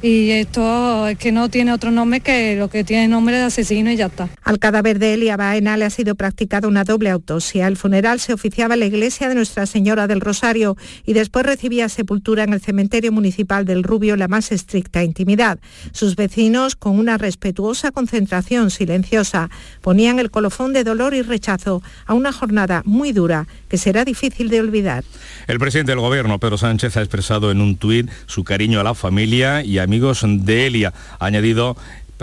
Y 0.07 0.29
esto 0.29 1.07
es 1.07 1.17
que 1.17 1.31
no 1.31 1.49
tiene 1.49 1.73
otro 1.73 1.89
nombre 1.89 2.19
que 2.19 2.55
lo 2.57 2.69
que 2.69 2.83
tiene 2.83 3.07
nombre 3.07 3.37
de 3.37 3.41
asesino 3.41 3.89
y 3.89 3.95
ya 3.95 4.05
está. 4.05 4.29
Al 4.43 4.59
cadáver 4.59 4.99
de 4.99 5.15
Elia 5.15 5.35
Baena 5.35 5.77
le 5.77 5.85
ha 5.85 5.89
sido 5.89 6.13
practicada 6.13 6.67
una 6.67 6.83
doble 6.83 7.09
autopsia. 7.09 7.65
El 7.65 7.75
funeral 7.75 8.19
se 8.19 8.31
oficiaba 8.31 8.75
en 8.75 8.81
la 8.81 8.85
iglesia 8.85 9.29
de 9.29 9.33
Nuestra 9.33 9.65
Señora 9.65 10.05
del 10.05 10.21
Rosario 10.21 10.77
y 11.07 11.13
después 11.13 11.43
recibía 11.43 11.89
sepultura 11.89 12.43
en 12.43 12.53
el 12.53 12.61
cementerio 12.61 13.11
municipal 13.11 13.65
del 13.65 13.81
Rubio 13.81 14.15
la 14.15 14.27
más 14.27 14.51
estricta 14.51 15.03
intimidad. 15.03 15.57
Sus 15.91 16.15
vecinos, 16.15 16.75
con 16.75 16.99
una 16.99 17.17
respetuosa 17.17 17.89
concentración 17.89 18.69
silenciosa, 18.69 19.49
ponían 19.81 20.19
el 20.19 20.29
colofón 20.29 20.71
de 20.73 20.83
dolor 20.83 21.15
y 21.15 21.23
rechazo 21.23 21.81
a 22.05 22.13
una 22.13 22.31
jornada 22.31 22.83
muy 22.85 23.11
dura 23.11 23.47
que 23.69 23.79
será 23.79 24.05
difícil 24.05 24.49
de 24.49 24.59
olvidar. 24.59 25.03
El 25.47 25.57
presidente 25.57 25.93
del 25.93 26.01
gobierno, 26.01 26.39
Pedro 26.39 26.59
Sánchez, 26.59 26.95
ha 26.95 27.01
expresado 27.01 27.49
en 27.49 27.59
un 27.59 27.75
tuit 27.77 28.07
su 28.27 28.43
cariño 28.43 28.79
a 28.79 28.83
la 28.83 28.93
familia 28.93 29.63
y 29.63 29.79
amigos 29.95 30.25
de 30.27 30.67
Elia. 30.67 30.93
Ha 31.19 31.25
añadido 31.25 31.77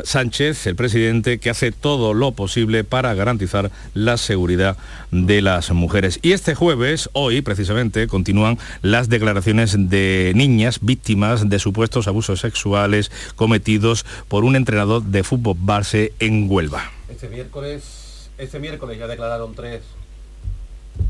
Sánchez, 0.05 0.67
el 0.67 0.77
presidente, 0.77 1.39
que 1.39 1.49
hace 1.49 1.73
todo 1.73 2.13
lo 2.13 2.33
posible 2.33 2.85
para 2.85 3.15
garantizar 3.15 3.71
la 3.95 4.19
seguridad 4.19 4.77
de 5.11 5.41
las 5.41 5.71
mujeres. 5.71 6.19
Y 6.21 6.33
este 6.33 6.55
jueves, 6.55 7.09
hoy 7.15 7.41
precisamente, 7.41 8.09
continúan 8.09 8.59
las 8.83 9.09
declaraciones 9.09 9.89
de 9.89 10.33
niñas 10.35 10.81
víctimas 10.83 11.49
de 11.49 11.59
supuestos 11.59 12.09
abusos 12.09 12.41
sexuales 12.41 13.11
cometidos 13.37 14.05
por 14.29 14.45
un 14.45 14.55
entrenador 14.55 15.03
de 15.05 15.23
fútbol 15.23 15.57
base 15.59 16.13
en 16.19 16.51
Huelva. 16.51 16.91
Este 17.09 17.31
miércoles, 17.31 18.29
este 18.37 18.59
miércoles 18.61 18.99
ya 18.99 19.07
declararon 19.07 19.55
tres. 19.55 19.81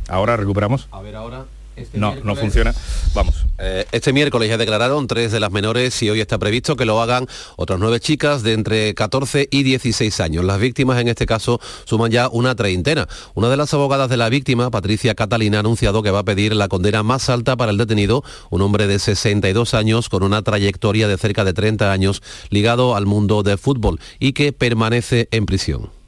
Ahora 0.07 0.37
recuperamos. 0.37 0.87
A 0.93 1.03
ver 1.03 1.17
ahora. 1.17 1.45
Este 1.77 1.99
No, 1.99 2.15
no 2.23 2.37
funciona. 2.37 2.75
Vamos. 3.15 3.47
Eh, 3.59 3.87
este 3.93 4.13
miércoles 4.13 4.49
ya 4.49 4.57
declararon 4.57 5.07
tres 5.07 5.33
de 5.33 5.41
las 5.41 5.51
menores 5.51 6.03
y 6.03 6.11
hoy 6.11 6.21
está 6.21 6.39
previsto 6.39 6.77
que 6.77 6.85
lo 6.85 7.01
hagan 7.01 7.27
otras 7.57 7.79
nueve 7.79 8.01
chicas 8.01 8.43
de 8.43 8.53
entre 8.53 8.95
14 8.95 9.49
y 9.51 9.63
16 9.63 10.21
años. 10.21 10.45
Las 10.45 10.59
víctimas 10.59 11.01
en 11.01 11.09
este 11.09 11.27
caso 11.27 11.61
suman 11.85 12.11
ya 12.11 12.29
una 12.29 12.55
treintena. 12.55 13.09
Una 13.35 13.49
de 13.49 13.57
las 13.57 13.73
abogadas 13.73 14.11
de 14.11 14.17
la 14.17 14.29
víctima, 14.29 14.71
Patricia 14.71 15.15
Catalina, 15.15 15.59
ha 15.59 15.61
anunciado 15.61 16.03
que 16.03 16.11
va 16.11 16.21
a 16.21 16.25
pedir 16.25 16.55
la 16.55 16.69
condena 16.69 17.03
más 17.03 17.29
alta 17.31 17.57
para 17.57 17.73
el 17.73 17.79
detenido, 17.79 18.23
un 18.51 18.63
hombre 18.63 18.87
de 18.87 18.99
62 18.99 19.75
años 19.75 20.09
con 20.09 20.23
una 20.23 20.43
trayectoria 20.43 21.09
de 21.09 21.19
cerca 21.19 21.45
de 21.45 21.53
30 21.53 21.93
años 21.93 22.23
ligado 22.51 22.97
al 22.97 23.07
mundo 23.07 23.43
del 23.43 23.59
fútbol 23.59 24.01
y 24.19 24.33
que 24.33 24.53
permanece 24.53 25.29
en 25.31 25.47
prisión. 25.47 26.02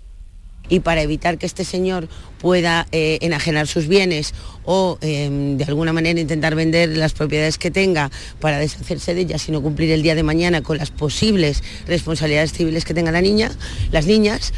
Y 0.69 0.81
para 0.81 1.03
evitar 1.03 1.39
que 1.39 1.47
este 1.47 1.65
señor 1.65 2.09
pueda 2.39 2.87
eh, 2.93 3.19
enajenar 3.23 3.67
sus 3.67 3.89
bienes 3.89 4.35
o 4.65 4.99
eh, 5.01 5.29
de 5.57 5.65
alguna 5.65 5.93
manera 5.93 6.21
intentar 6.21 6.55
vender 6.55 6.97
las 6.97 7.13
propiedades 7.13 7.59
que 7.59 7.71
tenga 7.71 8.11
para 8.41 8.59
deshacerse 8.59 9.15
de 9.15 9.23
ellas 9.23 9.49
y 9.49 9.53
no 9.53 9.63
cumplir 9.63 9.91
el 9.91 10.03
día 10.03 10.15
de 10.15 10.23
mañana 10.23 10.63
con 10.63 10.79
las 10.79 10.91
posibles 10.91 11.63
responsabilidades 11.87 12.53
civiles 12.53 12.85
que 12.85 12.95
tenga 12.95 13.13
la 13.13 13.21
niña, 13.21 13.51
las 13.91 14.07
niñas, 14.07 14.53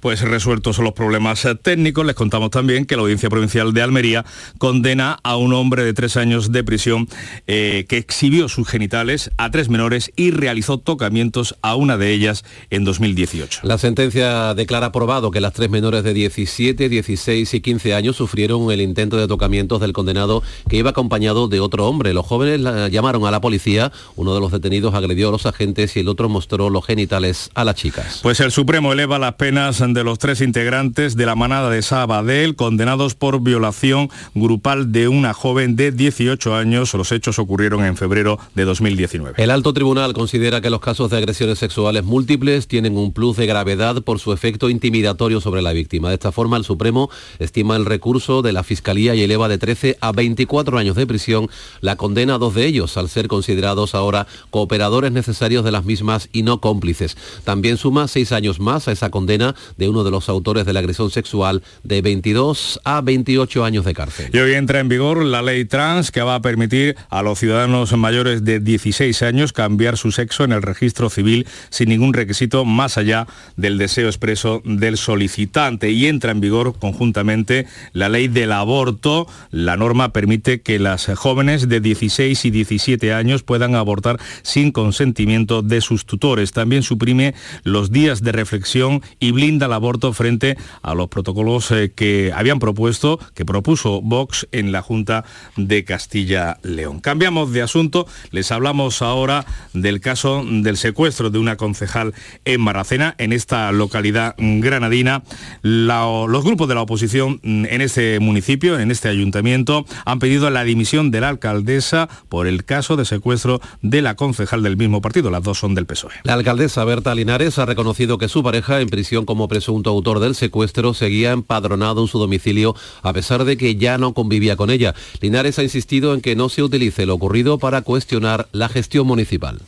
Pues 0.00 0.20
resueltos 0.22 0.78
los 0.78 0.92
problemas 0.92 1.44
eh, 1.44 1.54
técnicos, 1.54 2.04
les 2.06 2.14
contamos 2.14 2.50
también 2.50 2.84
que 2.86 2.96
la 2.96 3.02
Audiencia 3.02 3.28
Provincial 3.30 3.72
de 3.72 3.82
Almería 3.82 4.24
condena 4.58 5.18
a 5.22 5.36
un 5.36 5.52
hombre 5.52 5.84
de 5.84 5.92
tres 5.94 6.16
años 6.16 6.52
de 6.52 6.64
prisión 6.64 7.08
eh, 7.46 7.86
que 7.88 7.96
exhibió 7.96 8.48
sus 8.48 8.68
genitales 8.68 9.30
a 9.36 9.50
tres 9.50 9.68
menores 9.68 10.12
y 10.16 10.30
realizó 10.30 10.78
tocamientos 10.78 11.56
a 11.62 11.74
una 11.76 11.96
de 11.96 12.12
ellas 12.12 12.44
en 12.70 12.84
2018. 12.84 13.60
La 13.62 13.78
sentencia 13.78 14.54
declara 14.54 14.86
aprobado 14.86 15.30
que 15.30 15.40
las 15.40 15.52
tres 15.52 15.70
menores 15.70 16.04
de 16.04 16.14
17, 16.14 16.88
16 16.88 17.54
y 17.54 17.60
15 17.60 17.94
años 17.94 18.16
sufrieron 18.16 18.70
el 18.70 18.80
intento 18.80 19.16
de 19.16 19.26
tocamientos 19.28 19.80
del 19.80 19.92
condenado 19.92 20.42
que 20.68 20.76
iba 20.76 20.90
acompañado 20.90 21.48
de 21.48 21.60
otro 21.60 21.86
hombre. 21.88 22.14
Los 22.14 22.26
jóvenes 22.26 22.60
la- 22.60 22.88
llamaron 22.88 23.26
a 23.26 23.30
la 23.30 23.40
policía, 23.40 23.92
uno 24.16 24.34
de 24.34 24.40
los 24.40 24.52
detenidos 24.52 24.94
agredió 24.94 25.28
a 25.28 25.32
los 25.32 25.46
agentes 25.46 25.96
y 25.96 26.00
el 26.00 26.08
otro 26.08 26.28
mostró 26.28 26.70
los 26.70 26.84
genitales 26.86 27.50
a 27.54 27.64
las 27.64 27.74
chicas. 27.76 28.20
Pues 28.22 28.40
el 28.40 28.50
Supremo 28.50 28.92
eleva 28.92 29.18
las 29.18 29.34
penas 29.34 29.80
de 29.92 30.04
los 30.04 30.18
tres 30.18 30.40
integrantes 30.40 31.16
de 31.16 31.26
la 31.26 31.34
manada 31.34 31.68
de 31.68 31.82
Sabadell 31.82 32.56
condenados 32.56 33.14
por 33.14 33.42
violación 33.42 34.08
grupal 34.34 34.92
de 34.92 35.08
una 35.08 35.34
joven 35.34 35.76
de 35.76 35.92
18 35.92 36.54
años. 36.54 36.94
Los 36.94 37.12
hechos 37.12 37.38
ocurrieron 37.38 37.84
en 37.84 37.96
febrero 37.96 38.38
de 38.54 38.64
2019. 38.64 39.42
El 39.42 39.50
alto 39.50 39.74
tribunal 39.74 40.14
considera 40.14 40.60
que 40.60 40.70
los 40.70 40.80
casos 40.80 41.10
de 41.10 41.18
agresiones 41.18 41.58
sexuales 41.58 42.04
múltiples 42.04 42.68
tienen 42.68 42.96
un 42.96 43.12
plus 43.12 43.36
de 43.36 43.46
gravedad 43.46 44.02
por 44.02 44.20
su 44.20 44.32
efecto 44.32 44.70
intimidatorio 44.70 45.40
sobre 45.40 45.60
la 45.60 45.72
víctima. 45.72 46.08
De 46.08 46.14
esta 46.14 46.32
forma, 46.32 46.56
el 46.56 46.64
Supremo 46.64 47.10
estima 47.38 47.76
el 47.76 47.84
recurso 47.84 48.40
de 48.40 48.52
la 48.52 48.62
Fiscalía 48.62 49.14
y 49.14 49.22
eleva 49.22 49.48
de 49.48 49.58
13 49.58 49.98
a 50.00 50.12
24 50.12 50.78
años 50.78 50.96
de 50.96 51.06
prisión 51.06 51.50
la 51.80 51.96
condena 51.96 52.36
a 52.36 52.38
dos 52.38 52.54
de 52.54 52.64
ellos, 52.64 52.96
al 52.96 53.08
ser 53.08 53.28
considerados 53.28 53.94
ahora 53.94 54.26
cooperadores 54.50 55.12
necesarios 55.12 55.64
de 55.64 55.72
las 55.72 55.84
mismas 55.84 56.28
y 56.32 56.42
no 56.42 56.60
cómplices. 56.60 57.16
También 57.44 57.76
suma 57.76 58.08
seis 58.08 58.32
años 58.32 58.60
más 58.60 58.86
a 58.88 58.92
esa 58.92 59.10
condena 59.10 59.54
de 59.76 59.88
uno 59.88 60.04
de 60.04 60.10
los 60.10 60.28
autores 60.28 60.64
de 60.66 60.72
la 60.72 60.80
agresión 60.80 61.10
sexual 61.10 61.62
de 61.82 62.02
22 62.02 62.80
a 62.84 63.00
28 63.00 63.64
años 63.64 63.84
de 63.84 63.94
cárcel. 63.94 64.30
Y 64.32 64.38
hoy 64.38 64.54
entra 64.54 64.80
en 64.80 64.88
vigor 64.88 65.24
la 65.24 65.42
ley 65.42 65.64
trans 65.64 66.10
que 66.10 66.22
va 66.22 66.36
a 66.36 66.42
permitir 66.42 66.96
a 67.10 67.22
los 67.22 67.38
ciudadanos 67.38 67.92
mayores 67.96 68.44
de 68.44 68.60
16 68.60 69.22
años 69.22 69.52
cambiar 69.52 69.96
su 69.96 70.12
sexo 70.12 70.44
en 70.44 70.52
el 70.52 70.62
registro 70.62 71.10
civil 71.10 71.46
sin 71.70 71.88
ningún 71.88 72.12
requisito 72.12 72.64
más 72.64 72.98
allá 72.98 73.26
del 73.56 73.78
deseo 73.78 74.06
expreso 74.06 74.62
del 74.64 74.96
solicitante. 74.96 75.90
Y 75.90 76.06
entra 76.06 76.32
en 76.32 76.40
vigor 76.40 76.78
conjuntamente 76.78 77.66
la 77.92 78.08
ley 78.08 78.28
del 78.28 78.52
aborto. 78.52 79.26
La 79.50 79.76
norma 79.76 80.12
permite 80.12 80.60
que 80.60 80.78
las 80.78 81.06
jóvenes 81.14 81.68
de 81.68 81.80
16 81.80 82.44
y 82.44 82.50
17 82.50 83.12
años 83.12 83.42
puedan 83.42 83.74
abortar 83.74 84.18
sin 84.42 84.72
consentimiento 84.72 85.62
de 85.62 85.80
sus 85.80 86.06
tutores. 86.06 86.52
También 86.52 86.82
suprime 86.82 87.34
los 87.62 87.90
días 87.90 88.22
de 88.22 88.32
reflexión 88.32 89.02
y 89.18 89.32
blinda 89.32 89.53
blinda 89.58 89.74
aborto 89.74 90.12
frente 90.12 90.56
a 90.82 90.94
los 90.94 91.08
protocolos 91.08 91.70
eh, 91.70 91.92
que 91.94 92.32
habían 92.34 92.58
propuesto, 92.58 93.18
que 93.34 93.44
propuso 93.44 94.00
Vox 94.02 94.48
en 94.52 94.72
la 94.72 94.82
Junta 94.82 95.24
de 95.56 95.84
Castilla-León. 95.84 97.00
Cambiamos 97.00 97.52
de 97.52 97.62
asunto, 97.62 98.06
les 98.30 98.50
hablamos 98.50 99.02
ahora 99.02 99.44
del 99.72 100.00
caso 100.00 100.44
del 100.44 100.76
secuestro 100.76 101.30
de 101.30 101.38
una 101.38 101.56
concejal 101.56 102.14
en 102.44 102.60
Maracena, 102.60 103.14
en 103.18 103.32
esta 103.32 103.70
localidad 103.72 104.34
granadina. 104.38 105.22
Los 105.62 106.44
grupos 106.44 106.68
de 106.68 106.74
la 106.74 106.82
oposición 106.82 107.40
mm, 107.42 107.66
en 107.66 107.80
este 107.80 108.18
municipio, 108.20 108.78
en 108.78 108.90
este 108.90 109.08
ayuntamiento, 109.08 109.86
han 110.04 110.18
pedido 110.18 110.50
la 110.50 110.64
dimisión 110.64 111.10
de 111.10 111.20
la 111.20 111.28
alcaldesa 111.28 112.08
por 112.28 112.46
el 112.46 112.64
caso 112.64 112.96
de 112.96 113.04
secuestro 113.04 113.60
de 113.82 114.02
la 114.02 114.14
concejal 114.14 114.62
del 114.62 114.76
mismo 114.76 115.00
partido. 115.00 115.30
Las 115.30 115.42
dos 115.42 115.58
son 115.58 115.74
del 115.74 115.86
PSOE. 115.86 116.12
La 116.24 116.34
alcaldesa 116.34 116.84
Berta 116.84 117.14
Linares 117.14 117.58
ha 117.58 117.66
reconocido 117.66 118.18
que 118.18 118.28
su 118.28 118.42
pareja, 118.42 118.80
en 118.80 118.88
prisión 118.88 119.24
como 119.24 119.43
presunto 119.48 119.90
autor 119.90 120.20
del 120.20 120.34
secuestro, 120.34 120.94
seguía 120.94 121.32
empadronado 121.32 122.02
en 122.02 122.08
su 122.08 122.18
domicilio 122.18 122.74
a 123.02 123.12
pesar 123.12 123.44
de 123.44 123.56
que 123.56 123.76
ya 123.76 123.98
no 123.98 124.14
convivía 124.14 124.56
con 124.56 124.70
ella. 124.70 124.94
Linares 125.20 125.58
ha 125.58 125.62
insistido 125.62 126.14
en 126.14 126.20
que 126.20 126.36
no 126.36 126.48
se 126.48 126.62
utilice 126.62 127.06
lo 127.06 127.14
ocurrido 127.14 127.58
para 127.58 127.82
cuestionar 127.82 128.48
la 128.52 128.68
gestión 128.68 129.06
municipal. 129.06 129.60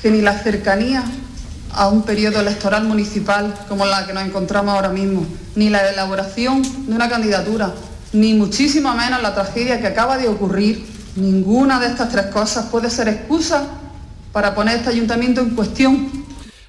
que 0.00 0.10
ni 0.10 0.20
la 0.20 0.38
cercanía 0.42 1.04
a 1.72 1.88
un 1.88 2.02
periodo 2.02 2.40
electoral 2.40 2.84
municipal 2.84 3.54
como 3.68 3.86
la 3.86 4.06
que 4.06 4.12
nos 4.12 4.24
encontramos 4.24 4.74
ahora 4.74 4.88
mismo, 4.90 5.26
ni 5.54 5.68
la 5.70 5.90
elaboración 5.90 6.62
de 6.62 6.94
una 6.94 7.08
candidatura, 7.08 7.74
ni 8.12 8.34
muchísimo 8.34 8.94
menos 8.94 9.22
la 9.22 9.34
tragedia 9.34 9.80
que 9.80 9.86
acaba 9.86 10.16
de 10.18 10.28
ocurrir, 10.28 10.86
ninguna 11.16 11.80
de 11.80 11.86
estas 11.88 12.10
tres 12.10 12.26
cosas 12.26 12.66
puede 12.66 12.90
ser 12.90 13.08
excusa 13.08 13.68
para 14.32 14.54
poner 14.54 14.76
este 14.76 14.90
ayuntamiento 14.90 15.40
en 15.40 15.50
cuestión 15.50 16.25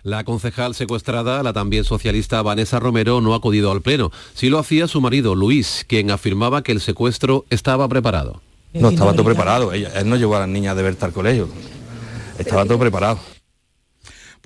La 0.08 0.24
concejal 0.24 0.74
secuestrada, 0.74 1.43
la 1.43 1.52
también 1.52 1.84
socialista 1.84 2.41
Vanessa 2.41 2.80
Romero, 2.80 3.20
no 3.20 3.34
ha 3.34 3.38
acudido 3.38 3.74
al 3.74 3.82
pleno. 3.82 4.10
Sí 4.36 4.48
lo 4.48 4.58
hacía 4.58 4.88
su 4.88 5.02
marido, 5.02 5.36
Luis, 5.36 5.84
quien 5.86 6.12
afirmaba 6.12 6.62
que 6.63 6.72
el 6.72 6.80
secuestro 6.80 7.43
estaba 7.50 7.89
preparado. 7.89 8.39
No, 8.74 8.88
estaba 8.88 9.12
todo 9.12 9.26
preparado. 9.26 9.74
Ella- 9.74 9.91
él 10.00 10.08
no 10.08 10.15
llevó 10.15 10.38
a 10.38 10.39
las 10.39 10.48
niñas 10.48 10.78
de 10.78 10.84
Berta 10.84 11.08
al 11.08 11.12
colegio. 11.12 11.50
Estaba 12.39 12.63
todo 12.63 12.80
preparado. 12.80 13.20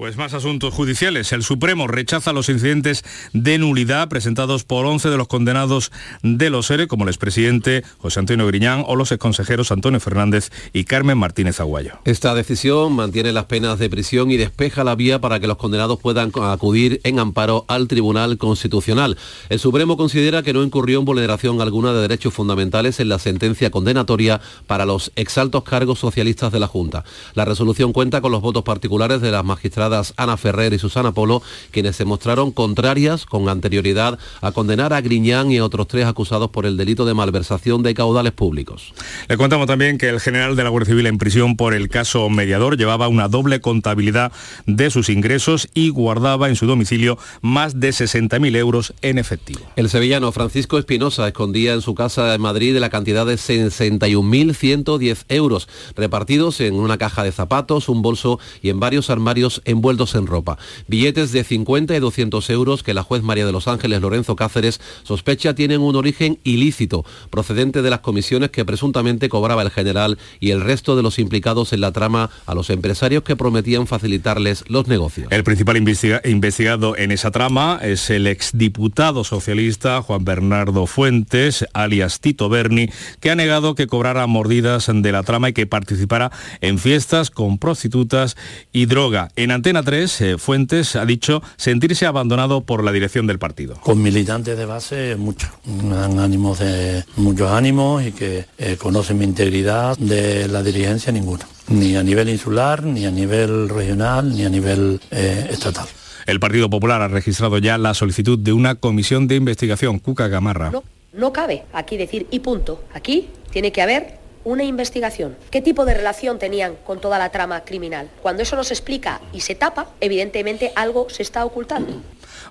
Pues 0.02 0.18
más 0.18 0.34
asuntos 0.34 0.74
judiciales. 0.74 1.32
El 1.32 1.44
Supremo 1.44 1.86
rechaza 1.86 2.34
los 2.34 2.50
incidentes 2.50 3.04
de 3.34 3.60
nulidad 3.60 4.10
presentados 4.10 4.64
por 4.64 4.88
11 4.88 5.12
de 5.12 5.18
los 5.18 5.28
condenados 5.28 5.92
de 6.24 6.50
los 6.50 6.72
ERE, 6.72 6.88
como 6.88 7.04
el 7.04 7.10
expresidente 7.10 7.84
José 8.00 8.22
Antonio 8.22 8.48
Griñán 8.48 8.84
o 8.88 8.96
los 8.96 9.12
exconsejeros 9.12 9.72
Antonio 9.72 10.00
Fernández 10.00 10.50
y 10.74 10.86
Carmen 10.86 11.20
Martínez 11.20 11.60
Aguayo. 11.60 12.00
Esta 12.04 12.34
decisión 12.34 12.94
mantiene 12.94 13.32
las 13.32 13.46
penas 13.46 13.78
de 13.78 13.92
prisión 13.92 14.32
y 14.32 14.38
despeja 14.38 14.84
la 14.84 14.96
vía 14.96 15.22
para 15.22 15.40
que 15.40 15.46
los 15.46 15.58
condenados 15.58 16.00
puedan 16.00 16.32
acudir 16.36 17.00
en 17.04 17.20
amparo 17.20 17.66
al 17.68 17.88
Tribunal 17.88 18.40
Constitucional. 18.40 19.20
El 19.50 19.60
Supremo 19.60 19.98
considera 19.98 20.42
que 20.42 20.52
no 20.52 20.64
incurrió 20.64 20.98
en 20.98 21.06
vulneración 21.06 21.62
alguna 21.62 21.94
de 21.94 22.02
derechos 22.02 22.34
fundamentales 22.34 23.00
en 23.00 23.10
la 23.10 23.20
sentencia 23.20 23.70
condenatoria 23.70 24.42
para 24.66 24.88
los 24.88 25.12
exaltos 25.16 25.62
cargos 25.64 26.00
socialistas 26.00 26.52
de 26.52 26.60
la 26.60 26.66
Junta. 26.66 27.04
La 27.36 27.46
resolución 27.46 27.94
cuenta 27.94 28.20
con 28.20 28.32
los 28.32 28.42
votos 28.42 28.64
particulares 28.64 29.22
de 29.22 29.30
las 29.30 29.46
magistradas 29.46 29.90
Ana 30.17 30.38
Ferrer 30.38 30.73
y 30.73 30.80
Susana 30.80 31.12
Polo, 31.12 31.41
quienes 31.71 31.95
se 31.95 32.06
mostraron 32.06 32.51
contrarias 32.51 33.25
con 33.25 33.49
anterioridad 33.49 34.17
a 34.41 34.51
condenar 34.51 34.93
a 34.93 35.01
Griñán 35.01 35.51
y 35.51 35.58
a 35.58 35.65
otros 35.65 35.88
tres 35.88 36.06
acusados 36.06 36.49
por 36.49 36.65
el 36.65 36.77
delito 36.77 37.06
de 37.06 37.13
malversación 37.13 37.84
de 37.84 37.93
caudales 37.93 38.32
públicos. 38.32 38.93
Le 39.27 39.38
contamos 39.38 39.67
también 39.67 39.97
que 39.97 40.10
el 40.10 40.19
general 40.19 40.56
de 40.56 40.63
la 40.63 40.69
Guardia 40.69 40.91
Civil 40.91 41.08
en 41.08 41.17
prisión 41.17 41.58
por 41.58 41.73
el 41.73 41.89
caso 41.89 42.30
mediador 42.30 42.77
llevaba 42.77 43.08
una 43.08 43.27
doble 43.27 43.62
contabilidad 43.62 44.32
de 44.65 44.89
sus 44.89 45.10
ingresos 45.10 45.67
y 45.73 45.89
guardaba 45.89 46.49
en 46.49 46.56
su 46.56 46.65
domicilio 46.65 47.17
más 47.41 47.80
de 47.80 47.89
60.000 47.89 48.56
euros 48.56 48.93
en 49.01 49.17
efectivo. 49.17 49.62
El 49.75 49.89
sevillano 49.89 50.32
Francisco 50.32 50.77
Espinosa 50.77 51.27
escondía 51.27 51.73
en 51.73 51.82
su 51.82 51.95
casa 51.95 52.34
en 52.34 52.41
Madrid 52.41 52.77
la 52.77 52.89
cantidad 52.89 53.25
de 53.25 53.36
61.110 53.36 55.25
euros, 55.30 55.67
repartidos 55.95 56.62
en 56.62 56.75
una 56.75 56.97
caja 56.97 57.23
de 57.23 57.32
zapatos, 57.32 57.89
un 57.89 58.01
bolso 58.01 58.39
y 58.62 58.69
en 58.69 58.80
varios 58.80 59.10
armarios 59.10 59.62
envueltos 59.82 60.13
en 60.13 60.28
ropa. 60.28 60.60
Billetes 60.88 61.32
de 61.32 61.44
50 61.44 61.96
y 61.96 62.00
200 62.00 62.48
euros 62.52 62.84
que 62.84 62.94
la 62.94 63.02
juez 63.02 63.24
María 63.24 63.48
de 63.48 63.52
los 63.52 63.67
Ángeles 63.67 64.00
Lorenzo 64.00 64.36
Cáceres 64.36 64.80
sospecha 65.02 65.56
tienen 65.56 65.82
un 65.82 65.96
origen 65.96 66.38
ilícito, 66.44 67.04
procedente 67.32 67.82
de 67.82 67.89
las 67.89 68.02
comisiones 68.02 68.52
que 68.52 68.63
presuntamente 68.63 69.28
cobraba 69.28 69.63
el 69.63 69.72
general 69.72 70.20
y 70.39 70.52
el 70.52 70.62
resto 70.62 70.96
de 70.96 71.02
los 71.02 71.17
implicados 71.17 71.74
en 71.74 71.82
la 71.82 71.91
trama 71.91 72.30
a 72.46 72.54
los 72.54 72.70
empresarios 72.70 73.24
que 73.24 73.36
prometían 73.36 73.88
facilitarles 73.88 74.63
los 74.67 74.88
negocios. 74.88 75.30
El 75.32 75.44
principal 75.44 75.78
investiga- 75.78 76.22
investigado 76.26 76.96
en 76.96 77.10
esa 77.12 77.32
trama 77.32 77.80
es 77.82 78.12
el 78.12 78.28
exdiputado 78.28 79.24
socialista 79.24 80.04
Juan 80.04 80.24
Bernardo 80.24 80.86
Fuentes, 80.86 81.65
alias 81.74 82.20
Tito 82.20 82.50
Berni, 82.50 82.89
que 83.20 83.32
ha 83.32 83.36
negado 83.36 83.74
que 83.74 83.88
cobrara 83.88 84.28
mordidas 84.28 84.91
de 84.94 85.12
la 85.12 85.24
trama 85.24 85.50
y 85.50 85.54
que 85.54 85.65
participara 85.65 86.32
en 86.62 86.78
fiestas 86.78 87.32
con 87.32 87.58
prostitutas 87.58 88.38
y 88.72 88.86
droga. 88.86 89.30
En 89.36 89.50
Antena 89.62 89.84
3, 89.84 90.21
eh, 90.21 90.38
Fuentes 90.39 90.95
ha 90.95 91.06
dicho 91.06 91.43
sentirse 91.56 92.08
abandonado 92.08 92.62
por 92.62 92.84
la 92.84 92.91
dirección 92.91 93.28
del 93.28 93.38
partido. 93.38 93.76
Con 93.76 94.02
militantes 94.02 94.58
de 94.58 94.65
base, 94.65 95.15
muchos. 95.17 95.52
Me 95.65 95.93
dan 95.93 96.17
ánimos 96.17 96.58
de 96.58 97.04
muchos 97.17 97.52
ánimos 97.52 98.04
y 98.04 98.12
que 98.12 98.45
eh, 98.58 98.76
conocen 98.78 99.19
mi 99.19 99.26
integridad 99.26 99.95
de 100.00 100.47
la 100.47 100.63
dirigencia 100.63 101.12
ninguna. 101.12 101.47
Ni 101.67 101.95
a 101.95 102.02
nivel 102.02 102.30
insular, 102.30 102.82
ni 102.82 103.06
a 103.06 103.12
nivel 103.12 103.69
regional, 103.69 104.36
ni 104.36 104.45
a 104.45 104.50
nivel 104.50 105.00
eh, 105.12 105.50
estatal. 105.52 105.86
El 106.26 106.39
Partido 106.39 106.67
Popular 106.67 107.04
ha 107.04 107.08
registrado 107.08 107.60
ya 107.60 107.78
la 107.78 107.93
solicitud 107.93 108.39
de 108.39 108.54
una 108.54 108.74
comisión 108.74 109.28
de 109.28 109.36
investigación. 109.36 110.00
Cuca 110.00 110.28
Gamarra. 110.28 110.71
No, 110.71 110.84
no 111.13 111.32
cabe 111.32 111.65
aquí 111.71 111.97
decir 111.97 112.26
y 112.32 112.39
punto. 112.39 112.84
Aquí 112.95 113.30
tiene 113.52 113.71
que 113.71 113.84
haber 113.84 114.20
una 114.43 114.63
investigación. 114.63 115.38
¿Qué 115.49 115.62
tipo 115.62 115.86
de 115.86 115.93
relación 115.93 116.39
tenían 116.39 116.75
con 116.86 116.99
toda 116.99 117.19
la 117.19 117.30
trama 117.30 117.62
criminal? 117.63 118.10
Cuando 118.21 118.43
eso 118.43 118.56
no 118.56 118.63
se 118.63 118.73
explica 118.73 119.21
y 119.34 119.41
se 119.41 119.56
tapa, 119.56 119.88
evidentemente 119.99 120.71
algo 120.75 121.10
se 121.10 121.23
está 121.23 121.45
ocultando. 121.45 122.01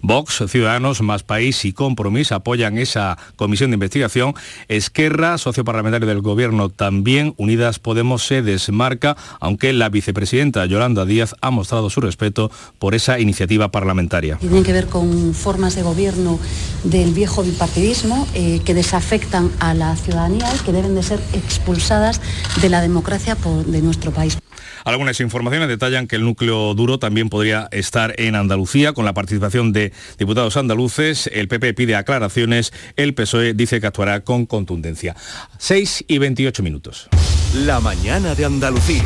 Vox, 0.03 0.45
Ciudadanos, 0.49 1.03
Más 1.03 1.23
País 1.23 1.65
y 1.65 1.73
Compromís 1.73 2.33
apoyan 2.33 2.79
esa 2.79 3.19
comisión 3.37 3.71
de 3.71 3.75
investigación. 3.75 4.35
Esquerra, 4.69 5.39
socio 5.39 5.65
parlamentario 5.65 6.07
del 6.09 6.21
Gobierno, 6.21 6.69
también 6.69 7.35
Unidas 7.37 7.79
Podemos 7.79 8.27
se 8.27 8.43
desmarca, 8.43 9.17
aunque 9.41 9.73
la 9.73 9.89
vicepresidenta 9.89 10.67
Yolanda 10.67 11.05
Díaz 11.05 11.35
ha 11.41 11.51
mostrado 11.51 11.91
su 11.91 12.01
respeto 12.01 12.51
por 12.79 12.95
esa 12.95 13.19
iniciativa 13.19 13.71
parlamentaria. 13.71 14.37
Tienen 14.39 14.65
que 14.65 14.73
ver 14.73 14.87
con 14.87 15.35
formas 15.35 15.75
de 15.77 15.83
gobierno 15.83 16.39
del 16.85 17.13
viejo 17.13 17.43
bipartidismo 17.43 18.27
eh, 18.35 18.61
que 18.65 18.75
desafectan 18.75 19.51
a 19.61 19.75
la 19.75 19.97
ciudadanía 19.97 20.47
y 20.55 20.59
que 20.65 20.73
deben 20.73 20.95
de 20.95 21.03
ser 21.03 21.21
expulsadas 21.33 22.21
de 22.61 22.69
la 22.69 22.81
democracia 22.81 23.37
de 23.67 23.83
nuestro 23.83 24.13
país. 24.13 24.39
Algunas 24.85 25.21
informaciones 25.21 25.69
detallan 25.69 26.07
que 26.07 26.17
el 26.17 26.25
núcleo 26.25 26.75
duro 26.75 26.99
también 26.99 27.29
podría 27.29 27.69
estar 27.71 28.15
en 28.19 28.35
Andalucía 28.35 28.93
con 28.93 29.05
la 29.05 29.15
participación 29.15 29.73
de 29.73 29.93
diputados 30.19 30.57
andaluces. 30.57 31.29
El 31.33 31.49
PP 31.49 31.75
pide 31.75 31.97
aclaraciones, 31.97 32.73
el 32.97 33.15
PSOE 33.15 33.55
dice 33.55 33.81
que 33.81 33.87
actuará 33.87 34.21
con 34.21 34.47
contundencia. 34.47 35.17
6 35.59 36.05
y 36.09 36.19
28 36.19 36.63
minutos. 36.63 37.09
La 37.55 37.81
mañana 37.81 38.35
de 38.35 38.45
Andalucía. 38.45 39.05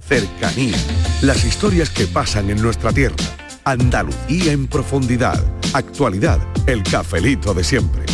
Cercanía. 0.00 0.76
Las 1.22 1.44
historias 1.44 1.90
que 1.90 2.06
pasan 2.06 2.50
en 2.50 2.60
nuestra 2.60 2.92
tierra. 2.92 3.16
Andalucía 3.64 4.52
en 4.52 4.66
profundidad. 4.66 5.42
Actualidad. 5.72 6.38
El 6.66 6.82
cafelito 6.82 7.54
de 7.54 7.64
siempre. 7.64 8.13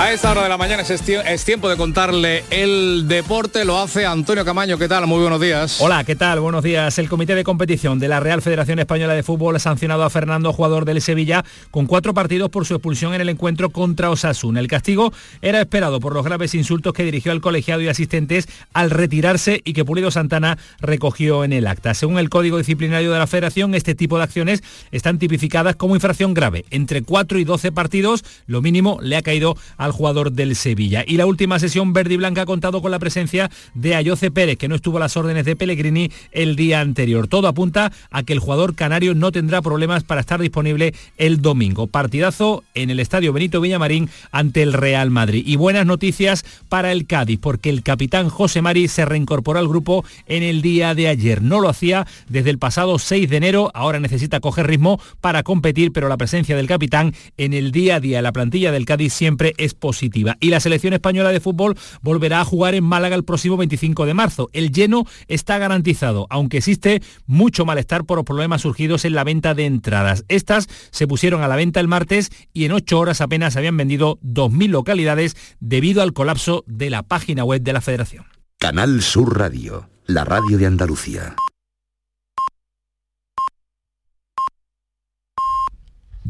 A 0.00 0.14
esta 0.14 0.30
hora 0.30 0.44
de 0.44 0.48
la 0.48 0.56
mañana 0.56 0.82
es, 0.82 1.44
tiempo 1.44 1.68
de 1.68 1.76
contarle 1.76 2.42
el 2.48 3.06
deporte. 3.06 3.66
Lo 3.66 3.78
hace 3.78 4.06
Antonio 4.06 4.46
Camaño. 4.46 4.78
¿Qué 4.78 4.88
tal? 4.88 5.06
Muy 5.06 5.20
buenos 5.20 5.42
días. 5.42 5.78
Hola, 5.78 6.04
¿qué 6.04 6.16
tal? 6.16 6.40
Buenos 6.40 6.64
días. 6.64 6.98
El 6.98 7.10
Comité 7.10 7.34
de 7.34 7.44
Competición 7.44 7.98
de 7.98 8.08
la 8.08 8.18
Real 8.18 8.40
Federación 8.40 8.78
Española 8.78 9.12
de 9.12 9.22
Fútbol 9.22 9.56
ha 9.56 9.58
sancionado 9.58 10.02
a 10.02 10.08
Fernando, 10.08 10.54
jugador 10.54 10.86
del 10.86 11.02
Sevilla, 11.02 11.44
con 11.70 11.84
cuatro 11.84 12.14
partidos 12.14 12.48
por 12.48 12.64
su 12.64 12.76
expulsión 12.76 13.12
en 13.12 13.20
el 13.20 13.28
encuentro 13.28 13.68
contra 13.68 14.08
Osasuna. 14.08 14.60
El 14.60 14.68
castigo 14.68 15.12
era 15.42 15.60
esperado 15.60 16.00
por 16.00 16.14
los 16.14 16.24
graves 16.24 16.54
insultos 16.54 16.94
que 16.94 17.04
dirigió 17.04 17.30
al 17.30 17.42
colegiado 17.42 17.82
y 17.82 17.88
asistentes 17.88 18.48
al 18.72 18.88
retirarse 18.88 19.60
y 19.66 19.74
que 19.74 19.84
Pulido 19.84 20.10
Santana 20.10 20.56
recogió 20.80 21.44
en 21.44 21.52
el 21.52 21.66
acta. 21.66 21.92
Según 21.92 22.18
el 22.18 22.30
Código 22.30 22.56
Disciplinario 22.56 23.12
de 23.12 23.18
la 23.18 23.26
Federación, 23.26 23.74
este 23.74 23.94
tipo 23.94 24.16
de 24.16 24.24
acciones 24.24 24.62
están 24.92 25.18
tipificadas 25.18 25.76
como 25.76 25.94
infracción 25.94 26.32
grave. 26.32 26.64
Entre 26.70 27.02
4 27.02 27.38
y 27.38 27.44
12 27.44 27.70
partidos, 27.70 28.24
lo 28.46 28.62
mínimo 28.62 28.98
le 29.02 29.18
ha 29.18 29.22
caído 29.22 29.58
al 29.76 29.89
al 29.90 29.96
jugador 29.96 30.32
del 30.32 30.56
Sevilla. 30.56 31.04
Y 31.06 31.16
la 31.16 31.26
última 31.26 31.58
sesión 31.58 31.92
verde 31.92 32.14
y 32.14 32.16
blanca 32.16 32.42
ha 32.42 32.46
contado 32.46 32.80
con 32.80 32.90
la 32.90 32.98
presencia 32.98 33.50
de 33.74 33.94
Ayoce 33.94 34.30
Pérez, 34.30 34.56
que 34.56 34.68
no 34.68 34.74
estuvo 34.74 34.98
a 34.98 35.00
las 35.00 35.16
órdenes 35.16 35.44
de 35.44 35.56
Pellegrini 35.56 36.10
el 36.32 36.56
día 36.56 36.80
anterior. 36.80 37.26
Todo 37.28 37.48
apunta 37.48 37.92
a 38.10 38.22
que 38.22 38.32
el 38.32 38.38
jugador 38.38 38.74
canario 38.74 39.14
no 39.14 39.32
tendrá 39.32 39.62
problemas 39.62 40.04
para 40.04 40.20
estar 40.20 40.40
disponible 40.40 40.94
el 41.16 41.42
domingo. 41.42 41.86
Partidazo 41.86 42.62
en 42.74 42.90
el 42.90 43.00
Estadio 43.00 43.32
Benito 43.32 43.60
Villamarín 43.60 44.08
ante 44.30 44.62
el 44.62 44.72
Real 44.72 45.10
Madrid. 45.10 45.42
Y 45.46 45.56
buenas 45.56 45.86
noticias 45.86 46.44
para 46.68 46.92
el 46.92 47.06
Cádiz, 47.06 47.38
porque 47.40 47.70
el 47.70 47.82
capitán 47.82 48.28
José 48.28 48.62
Mari 48.62 48.88
se 48.88 49.04
reincorporó 49.04 49.58
al 49.58 49.68
grupo 49.68 50.04
en 50.26 50.42
el 50.42 50.62
día 50.62 50.94
de 50.94 51.08
ayer. 51.08 51.42
No 51.42 51.60
lo 51.60 51.68
hacía 51.68 52.06
desde 52.28 52.50
el 52.50 52.58
pasado 52.58 52.98
6 52.98 53.28
de 53.28 53.36
enero, 53.36 53.70
ahora 53.74 54.00
necesita 54.00 54.40
coger 54.40 54.66
ritmo 54.66 55.00
para 55.20 55.42
competir, 55.42 55.92
pero 55.92 56.08
la 56.08 56.16
presencia 56.16 56.56
del 56.56 56.66
capitán 56.66 57.14
en 57.36 57.52
el 57.54 57.72
día 57.72 57.96
a 57.96 58.00
día, 58.00 58.22
la 58.22 58.32
plantilla 58.32 58.72
del 58.72 58.86
Cádiz 58.86 59.12
siempre 59.12 59.54
es 59.56 59.74
positiva. 59.80 60.36
Y 60.38 60.50
la 60.50 60.60
selección 60.60 60.92
española 60.92 61.30
de 61.30 61.40
fútbol 61.40 61.76
volverá 62.02 62.40
a 62.40 62.44
jugar 62.44 62.74
en 62.74 62.84
Málaga 62.84 63.16
el 63.16 63.24
próximo 63.24 63.56
25 63.56 64.06
de 64.06 64.14
marzo. 64.14 64.50
El 64.52 64.70
lleno 64.70 65.06
está 65.26 65.58
garantizado, 65.58 66.26
aunque 66.30 66.58
existe 66.58 67.02
mucho 67.26 67.64
malestar 67.64 68.04
por 68.04 68.18
los 68.18 68.24
problemas 68.24 68.62
surgidos 68.62 69.04
en 69.04 69.14
la 69.14 69.24
venta 69.24 69.54
de 69.54 69.66
entradas. 69.66 70.24
Estas 70.28 70.68
se 70.90 71.08
pusieron 71.08 71.42
a 71.42 71.48
la 71.48 71.56
venta 71.56 71.80
el 71.80 71.88
martes 71.88 72.30
y 72.52 72.66
en 72.66 72.72
ocho 72.72 72.98
horas 73.00 73.20
apenas 73.20 73.56
habían 73.56 73.76
vendido 73.76 74.18
2.000 74.22 74.68
localidades 74.68 75.36
debido 75.58 76.02
al 76.02 76.12
colapso 76.12 76.64
de 76.66 76.90
la 76.90 77.02
página 77.02 77.44
web 77.44 77.62
de 77.62 77.72
la 77.72 77.80
federación. 77.80 78.26
Canal 78.58 79.00
Sur 79.02 79.38
Radio, 79.38 79.88
la 80.06 80.24
radio 80.24 80.58
de 80.58 80.66
Andalucía. 80.66 81.34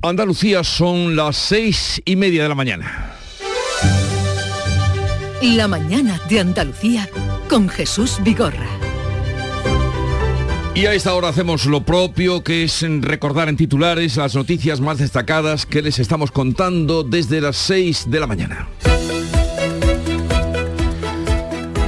Andalucía 0.02 0.64
son 0.64 1.14
las 1.14 1.36
seis 1.36 2.00
y 2.06 2.16
media 2.16 2.44
de 2.44 2.48
la 2.48 2.54
mañana. 2.54 3.19
La 5.42 5.68
mañana 5.68 6.20
de 6.28 6.38
Andalucía 6.40 7.08
con 7.48 7.70
Jesús 7.70 8.18
Vigorra. 8.22 8.68
Y 10.74 10.84
a 10.84 10.92
esta 10.92 11.14
hora 11.14 11.28
hacemos 11.28 11.64
lo 11.64 11.82
propio, 11.82 12.44
que 12.44 12.64
es 12.64 12.84
recordar 13.00 13.48
en 13.48 13.56
titulares 13.56 14.18
las 14.18 14.34
noticias 14.34 14.80
más 14.82 14.98
destacadas 14.98 15.64
que 15.64 15.80
les 15.80 15.98
estamos 15.98 16.30
contando 16.30 17.04
desde 17.04 17.40
las 17.40 17.56
6 17.56 18.10
de 18.10 18.20
la 18.20 18.26
mañana. 18.26 18.68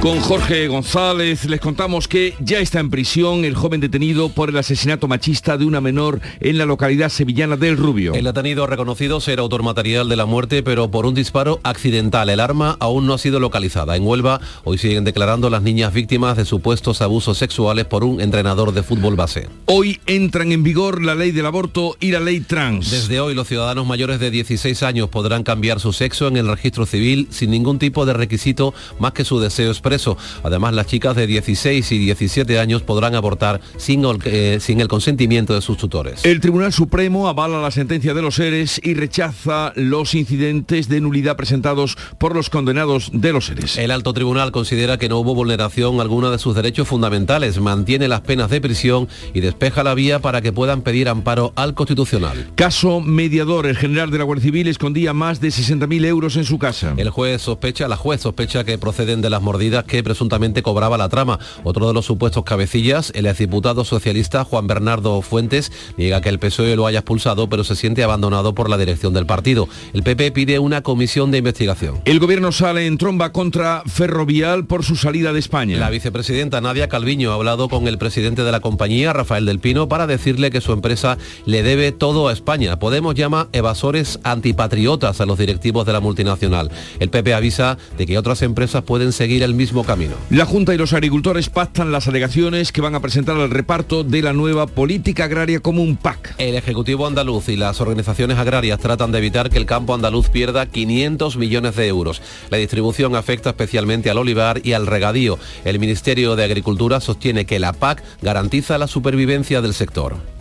Con 0.03 0.19
Jorge 0.19 0.67
González 0.67 1.45
les 1.45 1.61
contamos 1.61 2.09
que 2.09 2.33
ya 2.41 2.59
está 2.59 2.81
en 2.81 2.89
prisión 2.89 3.45
el 3.45 3.55
joven 3.55 3.79
detenido 3.79 4.27
por 4.27 4.49
el 4.49 4.57
asesinato 4.57 5.07
machista 5.07 5.57
de 5.57 5.63
una 5.63 5.79
menor 5.79 6.19
en 6.41 6.57
la 6.57 6.65
localidad 6.65 7.07
sevillana 7.07 7.55
del 7.55 7.77
Rubio. 7.77 8.13
El 8.13 8.25
detenido 8.25 8.67
reconocido 8.67 9.21
ser 9.21 9.39
autor 9.39 9.63
material 9.63 10.09
de 10.09 10.17
la 10.17 10.25
muerte, 10.25 10.61
pero 10.61 10.91
por 10.91 11.05
un 11.05 11.13
disparo 11.13 11.61
accidental. 11.63 12.29
El 12.29 12.41
arma 12.41 12.75
aún 12.81 13.07
no 13.07 13.13
ha 13.13 13.17
sido 13.17 13.39
localizada. 13.39 13.95
En 13.95 14.05
Huelva 14.05 14.41
hoy 14.65 14.77
siguen 14.77 15.05
declarando 15.05 15.49
las 15.49 15.61
niñas 15.61 15.93
víctimas 15.93 16.35
de 16.35 16.43
supuestos 16.43 17.01
abusos 17.01 17.37
sexuales 17.37 17.85
por 17.85 18.03
un 18.03 18.19
entrenador 18.19 18.73
de 18.73 18.83
fútbol 18.83 19.15
base. 19.15 19.47
Hoy 19.67 20.01
entran 20.05 20.51
en 20.51 20.63
vigor 20.63 21.01
la 21.01 21.15
ley 21.15 21.31
del 21.31 21.45
aborto 21.45 21.95
y 22.01 22.11
la 22.11 22.19
ley 22.19 22.41
trans. 22.41 22.91
Desde 22.91 23.21
hoy 23.21 23.35
los 23.35 23.47
ciudadanos 23.47 23.87
mayores 23.87 24.19
de 24.19 24.31
16 24.31 24.83
años 24.83 25.07
podrán 25.07 25.43
cambiar 25.43 25.79
su 25.79 25.93
sexo 25.93 26.27
en 26.27 26.35
el 26.35 26.49
registro 26.49 26.85
civil 26.85 27.29
sin 27.31 27.51
ningún 27.51 27.79
tipo 27.79 28.05
de 28.05 28.11
requisito 28.11 28.73
más 28.99 29.13
que 29.13 29.23
su 29.23 29.39
deseo 29.39 29.71
expreso 29.71 29.92
eso. 29.93 30.17
Además, 30.43 30.73
las 30.73 30.87
chicas 30.87 31.15
de 31.15 31.27
16 31.27 31.91
y 31.91 31.97
17 31.99 32.59
años 32.59 32.81
podrán 32.81 33.15
abortar 33.15 33.61
sin, 33.77 34.03
eh, 34.25 34.57
sin 34.59 34.81
el 34.81 34.87
consentimiento 34.87 35.53
de 35.53 35.61
sus 35.61 35.77
tutores. 35.77 36.25
El 36.25 36.39
Tribunal 36.39 36.73
Supremo 36.73 37.27
avala 37.27 37.61
la 37.61 37.71
sentencia 37.71 38.13
de 38.13 38.21
los 38.21 38.35
seres 38.35 38.79
y 38.83 38.93
rechaza 38.93 39.73
los 39.75 40.15
incidentes 40.15 40.87
de 40.89 41.01
nulidad 41.01 41.35
presentados 41.35 41.97
por 42.17 42.35
los 42.35 42.49
condenados 42.49 43.09
de 43.13 43.33
los 43.33 43.45
seres. 43.45 43.77
El 43.77 43.91
alto 43.91 44.13
tribunal 44.13 44.51
considera 44.51 44.97
que 44.97 45.09
no 45.09 45.19
hubo 45.19 45.35
vulneración 45.35 45.99
alguna 45.99 46.29
de 46.29 46.39
sus 46.39 46.55
derechos 46.55 46.87
fundamentales, 46.87 47.59
mantiene 47.59 48.07
las 48.07 48.21
penas 48.21 48.49
de 48.49 48.61
prisión 48.61 49.07
y 49.33 49.41
despeja 49.41 49.83
la 49.83 49.93
vía 49.93 50.19
para 50.19 50.41
que 50.41 50.51
puedan 50.51 50.81
pedir 50.81 51.09
amparo 51.09 51.53
al 51.55 51.73
Constitucional. 51.73 52.51
Caso 52.55 53.01
mediador. 53.01 53.65
El 53.65 53.77
general 53.77 54.11
de 54.11 54.17
la 54.17 54.23
Guardia 54.23 54.43
Civil 54.43 54.67
escondía 54.67 55.13
más 55.13 55.39
de 55.39 55.49
60.000 55.49 56.05
euros 56.05 56.35
en 56.37 56.45
su 56.45 56.59
casa. 56.59 56.93
El 56.97 57.09
juez 57.09 57.41
sospecha, 57.41 57.87
la 57.87 57.97
juez 57.97 58.21
sospecha 58.21 58.63
que 58.63 58.77
proceden 58.77 59.21
de 59.21 59.29
las 59.29 59.41
mordidas 59.41 59.82
que 59.85 60.03
presuntamente 60.03 60.63
cobraba 60.63 60.97
la 60.97 61.09
trama. 61.09 61.39
Otro 61.63 61.87
de 61.87 61.93
los 61.93 62.05
supuestos 62.05 62.43
cabecillas, 62.43 63.11
el 63.15 63.25
exdiputado 63.25 63.85
socialista 63.85 64.43
Juan 64.43 64.67
Bernardo 64.67 65.21
Fuentes, 65.21 65.71
niega 65.97 66.21
que 66.21 66.29
el 66.29 66.39
PSOE 66.39 66.75
lo 66.75 66.87
haya 66.87 66.99
expulsado, 66.99 67.49
pero 67.49 67.63
se 67.63 67.75
siente 67.75 68.03
abandonado 68.03 68.53
por 68.53 68.69
la 68.69 68.77
dirección 68.77 69.13
del 69.13 69.25
partido. 69.25 69.67
El 69.93 70.03
PP 70.03 70.31
pide 70.31 70.59
una 70.59 70.81
comisión 70.81 71.31
de 71.31 71.39
investigación. 71.39 72.01
El 72.05 72.19
gobierno 72.19 72.51
sale 72.51 72.85
en 72.87 72.97
tromba 72.97 73.31
contra 73.31 73.83
Ferrovial 73.85 74.65
por 74.65 74.83
su 74.83 74.95
salida 74.95 75.33
de 75.33 75.39
España. 75.39 75.77
La 75.77 75.89
vicepresidenta 75.89 76.61
Nadia 76.61 76.89
Calviño 76.89 77.31
ha 77.31 77.35
hablado 77.35 77.69
con 77.69 77.87
el 77.87 77.97
presidente 77.97 78.43
de 78.43 78.51
la 78.51 78.59
compañía, 78.59 79.13
Rafael 79.13 79.45
del 79.45 79.59
Pino, 79.59 79.87
para 79.87 80.07
decirle 80.07 80.51
que 80.51 80.61
su 80.61 80.73
empresa 80.73 81.17
le 81.45 81.63
debe 81.63 81.91
todo 81.91 82.27
a 82.27 82.33
España. 82.33 82.79
Podemos 82.79 83.15
llama 83.15 83.47
evasores 83.51 84.19
antipatriotas 84.23 85.19
a 85.21 85.25
los 85.25 85.37
directivos 85.37 85.85
de 85.85 85.93
la 85.93 85.99
multinacional. 85.99 86.71
El 86.99 87.09
PP 87.09 87.33
avisa 87.33 87.77
de 87.97 88.05
que 88.05 88.17
otras 88.17 88.41
empresas 88.41 88.83
pueden 88.83 89.11
seguir 89.11 89.43
el 89.43 89.53
mismo 89.53 89.72
camino. 89.81 90.13
La 90.29 90.45
Junta 90.45 90.75
y 90.75 90.77
los 90.77 90.93
agricultores 90.93 91.49
pactan 91.49 91.91
las 91.91 92.07
alegaciones 92.07 92.71
que 92.71 92.81
van 92.81 92.93
a 92.93 92.99
presentar 92.99 93.37
al 93.37 93.49
reparto 93.49 94.03
de 94.03 94.21
la 94.21 94.33
nueva 94.33 94.67
política 94.67 95.23
agraria 95.23 95.59
común 95.59 95.97
PAC. 95.97 96.35
El 96.37 96.53
Ejecutivo 96.53 97.07
andaluz 97.07 97.49
y 97.49 97.55
las 97.55 97.81
organizaciones 97.81 98.37
agrarias 98.37 98.79
tratan 98.79 99.11
de 99.11 99.17
evitar 99.17 99.49
que 99.49 99.57
el 99.57 99.65
campo 99.65 99.95
andaluz 99.95 100.29
pierda 100.29 100.67
500 100.67 101.37
millones 101.37 101.75
de 101.75 101.87
euros. 101.87 102.21
La 102.51 102.57
distribución 102.57 103.15
afecta 103.15 103.49
especialmente 103.49 104.11
al 104.11 104.19
olivar 104.19 104.61
y 104.63 104.73
al 104.73 104.85
regadío. 104.85 105.39
El 105.65 105.79
Ministerio 105.79 106.35
de 106.35 106.43
Agricultura 106.43 106.99
sostiene 106.99 107.45
que 107.45 107.57
la 107.57 107.73
PAC 107.73 108.03
garantiza 108.21 108.77
la 108.77 108.87
supervivencia 108.87 109.61
del 109.61 109.73
sector. 109.73 110.32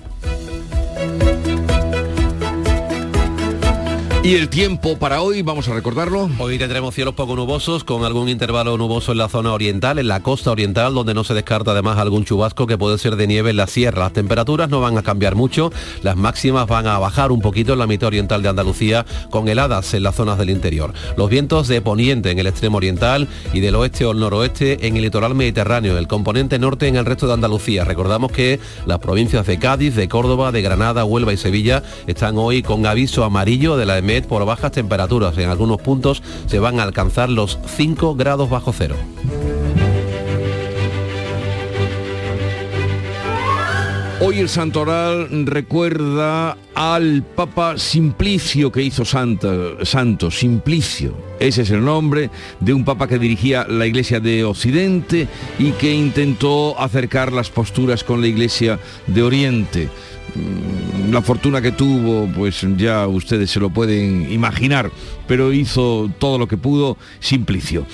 Y 4.24 4.36
el 4.36 4.48
tiempo 4.48 4.96
para 4.98 5.20
hoy, 5.20 5.42
vamos 5.42 5.66
a 5.66 5.74
recordarlo. 5.74 6.30
Hoy 6.38 6.56
tendremos 6.56 6.94
cielos 6.94 7.14
poco 7.14 7.34
nubosos 7.34 7.82
con 7.82 8.04
algún 8.04 8.28
intervalo 8.28 8.78
nuboso 8.78 9.10
en 9.10 9.18
la 9.18 9.28
zona 9.28 9.52
oriental, 9.52 9.98
en 9.98 10.06
la 10.06 10.20
costa 10.20 10.52
oriental, 10.52 10.94
donde 10.94 11.12
no 11.12 11.24
se 11.24 11.34
descarta 11.34 11.72
además 11.72 11.98
algún 11.98 12.24
chubasco 12.24 12.68
que 12.68 12.78
puede 12.78 12.98
ser 12.98 13.16
de 13.16 13.26
nieve 13.26 13.50
en 13.50 13.56
la 13.56 13.66
sierra. 13.66 14.04
Las 14.04 14.12
temperaturas 14.12 14.68
no 14.68 14.80
van 14.80 14.96
a 14.96 15.02
cambiar 15.02 15.34
mucho, 15.34 15.72
las 16.04 16.16
máximas 16.16 16.68
van 16.68 16.86
a 16.86 17.00
bajar 17.00 17.32
un 17.32 17.40
poquito 17.40 17.72
en 17.72 17.80
la 17.80 17.88
mitad 17.88 18.06
oriental 18.06 18.44
de 18.44 18.48
Andalucía, 18.50 19.04
con 19.28 19.48
heladas 19.48 19.92
en 19.92 20.04
las 20.04 20.14
zonas 20.14 20.38
del 20.38 20.50
interior. 20.50 20.94
Los 21.16 21.28
vientos 21.28 21.66
de 21.66 21.80
poniente 21.80 22.30
en 22.30 22.38
el 22.38 22.46
extremo 22.46 22.76
oriental 22.76 23.26
y 23.52 23.58
del 23.58 23.74
oeste 23.74 24.04
o 24.04 24.14
noroeste 24.14 24.86
en 24.86 24.96
el 24.96 25.02
litoral 25.02 25.34
mediterráneo, 25.34 25.98
el 25.98 26.06
componente 26.06 26.60
norte 26.60 26.86
en 26.86 26.94
el 26.94 27.06
resto 27.06 27.26
de 27.26 27.34
Andalucía. 27.34 27.82
Recordamos 27.84 28.30
que 28.30 28.60
las 28.86 29.00
provincias 29.00 29.48
de 29.48 29.58
Cádiz, 29.58 29.96
de 29.96 30.08
Córdoba, 30.08 30.52
de 30.52 30.62
Granada, 30.62 31.04
Huelva 31.04 31.32
y 31.32 31.36
Sevilla 31.36 31.82
están 32.06 32.38
hoy 32.38 32.62
con 32.62 32.86
aviso 32.86 33.24
amarillo 33.24 33.76
de 33.76 33.86
la 33.86 33.98
por 34.20 34.44
bajas 34.44 34.72
temperaturas. 34.72 35.38
En 35.38 35.48
algunos 35.48 35.80
puntos 35.80 36.22
se 36.46 36.58
van 36.58 36.78
a 36.78 36.82
alcanzar 36.82 37.30
los 37.30 37.58
5 37.64 38.14
grados 38.14 38.50
bajo 38.50 38.72
cero. 38.72 38.96
Hoy 44.24 44.38
el 44.38 44.48
santoral 44.48 45.46
recuerda 45.46 46.56
al 46.76 47.24
Papa 47.24 47.76
Simplicio 47.76 48.70
que 48.70 48.80
hizo 48.80 49.04
santo, 49.04 49.84
santo, 49.84 50.30
Simplicio. 50.30 51.16
Ese 51.40 51.62
es 51.62 51.70
el 51.70 51.84
nombre 51.84 52.30
de 52.60 52.72
un 52.72 52.84
papa 52.84 53.08
que 53.08 53.18
dirigía 53.18 53.66
la 53.68 53.84
Iglesia 53.84 54.20
de 54.20 54.44
Occidente 54.44 55.26
y 55.58 55.72
que 55.72 55.92
intentó 55.92 56.78
acercar 56.80 57.32
las 57.32 57.50
posturas 57.50 58.04
con 58.04 58.20
la 58.20 58.28
Iglesia 58.28 58.78
de 59.08 59.22
Oriente. 59.24 59.88
La 61.10 61.22
fortuna 61.22 61.60
que 61.60 61.72
tuvo, 61.72 62.26
pues 62.32 62.66
ya 62.76 63.06
ustedes 63.06 63.50
se 63.50 63.60
lo 63.60 63.70
pueden 63.70 64.30
imaginar, 64.32 64.90
pero 65.26 65.52
hizo 65.52 66.10
todo 66.18 66.38
lo 66.38 66.48
que 66.48 66.56
pudo 66.56 66.96
Simplicio. 67.20 67.86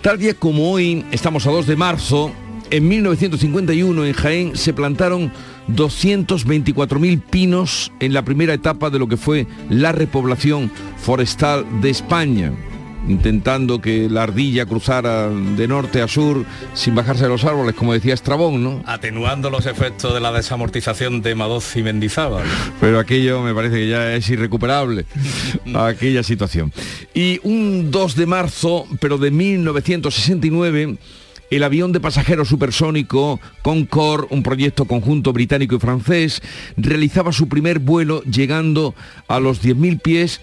Tal 0.00 0.18
día 0.18 0.34
como 0.34 0.72
hoy, 0.72 1.04
estamos 1.10 1.46
a 1.46 1.50
2 1.50 1.66
de 1.66 1.76
marzo, 1.76 2.32
en 2.70 2.88
1951 2.88 4.04
en 4.06 4.12
Jaén 4.14 4.56
se 4.56 4.72
plantaron 4.72 5.30
224.000 5.68 7.22
pinos 7.22 7.92
en 8.00 8.14
la 8.14 8.24
primera 8.24 8.54
etapa 8.54 8.88
de 8.90 8.98
lo 8.98 9.08
que 9.08 9.18
fue 9.18 9.46
la 9.68 9.92
repoblación 9.92 10.70
forestal 10.96 11.66
de 11.82 11.90
España 11.90 12.52
intentando 13.08 13.80
que 13.80 14.08
la 14.08 14.24
ardilla 14.24 14.66
cruzara 14.66 15.28
de 15.28 15.68
norte 15.68 16.02
a 16.02 16.08
sur 16.08 16.44
sin 16.74 16.94
bajarse 16.94 17.24
de 17.24 17.28
los 17.28 17.44
árboles, 17.44 17.74
como 17.74 17.92
decía 17.92 18.14
Estrabón, 18.14 18.62
¿no? 18.62 18.82
Atenuando 18.86 19.50
los 19.50 19.66
efectos 19.66 20.14
de 20.14 20.20
la 20.20 20.32
desamortización 20.32 21.22
de 21.22 21.34
Madoz 21.34 21.76
y 21.76 21.82
Mendizábal. 21.82 22.44
Pero 22.80 22.98
aquello 22.98 23.42
me 23.42 23.54
parece 23.54 23.76
que 23.76 23.88
ya 23.88 24.14
es 24.14 24.28
irrecuperable, 24.30 25.06
aquella 25.74 26.22
situación. 26.22 26.72
Y 27.14 27.40
un 27.42 27.90
2 27.90 28.16
de 28.16 28.26
marzo, 28.26 28.86
pero 29.00 29.18
de 29.18 29.30
1969, 29.30 30.96
el 31.50 31.62
avión 31.64 31.92
de 31.92 32.00
pasajeros 32.00 32.48
supersónico 32.48 33.38
Concorde, 33.62 34.28
un 34.30 34.42
proyecto 34.42 34.86
conjunto 34.86 35.32
británico 35.32 35.74
y 35.74 35.80
francés, 35.80 36.40
realizaba 36.76 37.32
su 37.32 37.48
primer 37.48 37.78
vuelo 37.78 38.22
llegando 38.22 38.94
a 39.28 39.38
los 39.38 39.62
10.000 39.62 40.00
pies 40.00 40.40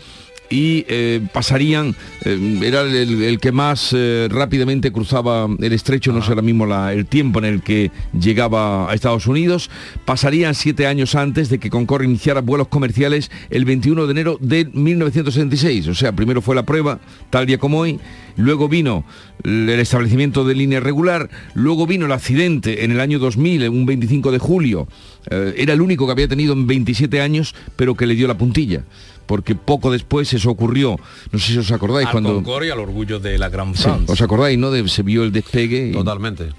y 0.50 0.86
eh, 0.88 1.22
pasarían, 1.34 1.96
eh, 2.26 2.60
era 2.64 2.82
el, 2.82 3.22
el 3.24 3.40
que 3.40 3.52
más 3.52 3.94
eh, 3.96 4.28
rápidamente 4.32 4.92
cruzaba 4.92 5.48
el 5.60 5.74
estrecho, 5.74 6.12
no 6.12 6.22
sé 6.22 6.30
ahora 6.30 6.42
mismo 6.42 6.66
la- 6.66 6.92
el 6.94 7.06
tiempo 7.06 7.40
en 7.40 7.46
el 7.46 7.62
que 7.62 7.92
llegaba 8.20 8.90
a 8.90 8.96
Estados 8.96 9.28
Unidos, 9.28 9.70
pasarían 10.06 10.56
siete 10.56 10.88
años 10.88 11.14
antes 11.16 11.50
de 11.50 11.60
que 11.60 11.70
Concorde 11.70 12.06
iniciara 12.06 12.42
vuelos 12.42 12.68
comerciales 12.68 13.30
el 13.50 13.66
21 13.66 14.06
de 14.08 14.12
enero 14.12 14.38
de 14.42 14.66
1966. 14.74 15.88
O 15.88 15.94
sea, 15.96 16.12
primero 16.14 16.42
fue 16.42 16.56
la 16.56 16.64
prueba, 16.64 17.00
tal 17.30 17.46
día 17.46 17.58
como 17.58 17.80
hoy, 17.80 18.00
luego 18.36 18.68
vino 18.70 19.06
el 19.44 19.70
establecimiento 19.70 20.44
de 20.46 20.56
línea 20.56 20.80
regular, 20.80 21.30
luego 21.54 21.86
vino 21.88 22.06
el 22.08 22.12
accidente 22.12 22.84
en 22.84 22.92
el 22.92 23.00
año 23.00 23.20
2000, 23.20 23.70
un 23.70 23.86
25 23.86 24.32
de 24.32 24.40
julio. 24.40 24.88
Era 25.30 25.74
el 25.74 25.82
único 25.82 26.06
que 26.06 26.12
había 26.14 26.28
tenido 26.28 26.54
en 26.54 26.66
27 26.66 27.22
años, 27.22 27.54
pero 27.76 27.94
que 27.96 28.08
le 28.08 28.16
dio 28.16 28.28
la 28.28 28.38
puntilla. 28.38 28.84
Porque 29.30 29.54
poco 29.54 29.92
después 29.92 30.34
eso 30.34 30.50
ocurrió, 30.50 30.96
no 31.32 31.38
sé 31.38 31.52
si 31.54 31.58
os 31.60 31.72
acordáis, 31.72 32.08
Al 32.08 32.14
cuando... 32.14 32.34
Concorde 32.34 32.66
y 32.66 32.70
al 32.72 32.80
orgullo 32.80 33.20
de 33.20 33.38
la 33.38 33.48
Gran 33.50 33.76
Sí, 33.76 33.84
France. 33.84 34.12
¿Os 34.12 34.20
acordáis, 34.24 34.58
no? 34.58 34.72
De- 34.72 34.88
se 34.90 35.04
vio 35.04 35.24
el 35.24 35.32
despegue. 35.32 35.90
y- 35.90 35.92
Totalmente. 35.92 36.50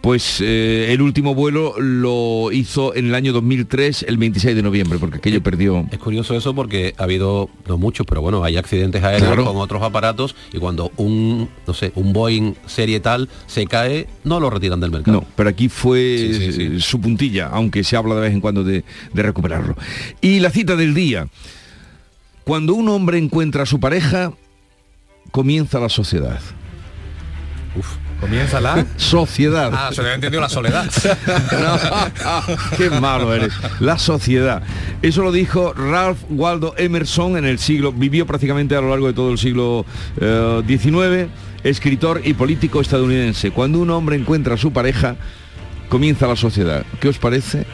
Pues 0.00 0.40
eh, 0.40 0.92
el 0.92 1.02
último 1.02 1.34
vuelo 1.34 1.74
lo 1.80 2.52
hizo 2.52 2.94
en 2.94 3.06
el 3.06 3.16
año 3.16 3.32
2003, 3.32 4.04
el 4.08 4.18
26 4.18 4.54
de 4.54 4.62
noviembre, 4.62 5.00
porque 5.00 5.16
aquello 5.18 5.42
perdió... 5.42 5.84
Es 5.90 5.98
curioso 5.98 6.36
eso 6.36 6.54
porque 6.54 6.94
ha 6.96 7.02
habido, 7.02 7.50
no 7.66 7.76
muchos, 7.76 8.06
pero 8.06 8.22
bueno, 8.22 8.44
hay 8.44 8.56
accidentes 8.56 9.02
aéreos 9.02 9.26
Claro. 9.26 9.44
con 9.44 9.56
otros 9.56 9.82
aparatos 9.82 10.36
y 10.52 10.58
cuando 10.58 10.92
un, 10.98 11.48
no 11.66 11.74
sé, 11.74 11.90
un 11.96 12.12
Boeing 12.12 12.54
serie 12.66 13.00
tal 13.00 13.28
se 13.48 13.66
cae, 13.66 14.06
no 14.22 14.38
lo 14.38 14.48
retiran 14.48 14.78
del 14.78 14.92
mercado. 14.92 15.22
No, 15.22 15.26
pero 15.34 15.48
aquí 15.50 15.68
fue 15.68 16.78
su 16.78 17.00
puntilla, 17.00 17.48
aunque 17.48 17.82
se 17.82 17.96
habla 17.96 18.14
de 18.14 18.20
vez 18.20 18.32
en 18.32 18.40
cuando 18.40 18.62
de, 18.62 18.84
de 19.12 19.22
recuperarlo. 19.24 19.74
Y 20.20 20.38
la 20.38 20.50
cita 20.50 20.76
del 20.76 20.94
día. 20.94 21.26
Cuando 22.44 22.74
un 22.74 22.88
hombre 22.88 23.18
encuentra 23.18 23.62
a 23.62 23.66
su 23.66 23.78
pareja, 23.78 24.32
comienza 25.30 25.78
la 25.78 25.88
sociedad. 25.88 26.40
Comienza 28.20 28.60
la... 28.60 28.86
Sociedad. 28.96 29.72
Ah, 29.74 29.90
se 29.90 30.00
le 30.00 30.08
había 30.08 30.14
entendido 30.14 30.40
la 30.40 30.48
soledad. 30.48 30.88
Qué 32.76 32.88
malo 32.90 33.34
eres. 33.34 33.52
La 33.80 33.98
sociedad. 33.98 34.62
Eso 35.02 35.22
lo 35.22 35.32
dijo 35.32 35.72
Ralph 35.72 36.18
Waldo 36.30 36.74
Emerson 36.76 37.36
en 37.36 37.44
el 37.44 37.58
siglo, 37.58 37.92
vivió 37.92 38.26
prácticamente 38.26 38.76
a 38.76 38.80
lo 38.80 38.90
largo 38.90 39.08
de 39.08 39.12
todo 39.12 39.32
el 39.32 39.38
siglo 39.38 39.84
eh, 40.20 40.62
XIX, 40.68 41.32
escritor 41.64 42.20
y 42.24 42.34
político 42.34 42.80
estadounidense. 42.80 43.50
Cuando 43.50 43.80
un 43.80 43.90
hombre 43.90 44.14
encuentra 44.14 44.54
a 44.54 44.58
su 44.58 44.72
pareja, 44.72 45.16
comienza 45.88 46.28
la 46.28 46.36
sociedad. 46.36 46.84
¿Qué 47.00 47.08
os 47.08 47.18
parece? 47.18 47.66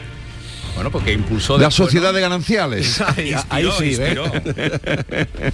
Bueno, 0.75 0.91
porque 0.91 1.13
impulsó... 1.13 1.57
La 1.57 1.65
después, 1.65 1.87
sociedad 1.87 2.09
¿no? 2.09 2.13
de 2.15 2.21
gananciales. 2.21 3.01
Inspiró, 3.17 3.43
Ahí 3.49 3.69
sí, 3.77 3.83
¿eh? 3.83 3.89
inspiró. 3.89 4.31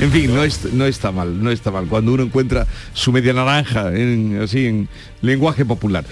En 0.00 0.10
fin, 0.10 0.34
no, 0.34 0.42
es- 0.42 0.72
no 0.72 0.86
está 0.86 1.12
mal, 1.12 1.40
no 1.42 1.50
está 1.50 1.70
mal. 1.70 1.86
Cuando 1.86 2.12
uno 2.12 2.22
encuentra 2.24 2.66
su 2.94 3.12
media 3.12 3.32
naranja, 3.32 3.94
en, 3.94 4.40
así 4.42 4.66
en 4.66 4.88
lenguaje 5.24 5.64
popular. 5.64 6.04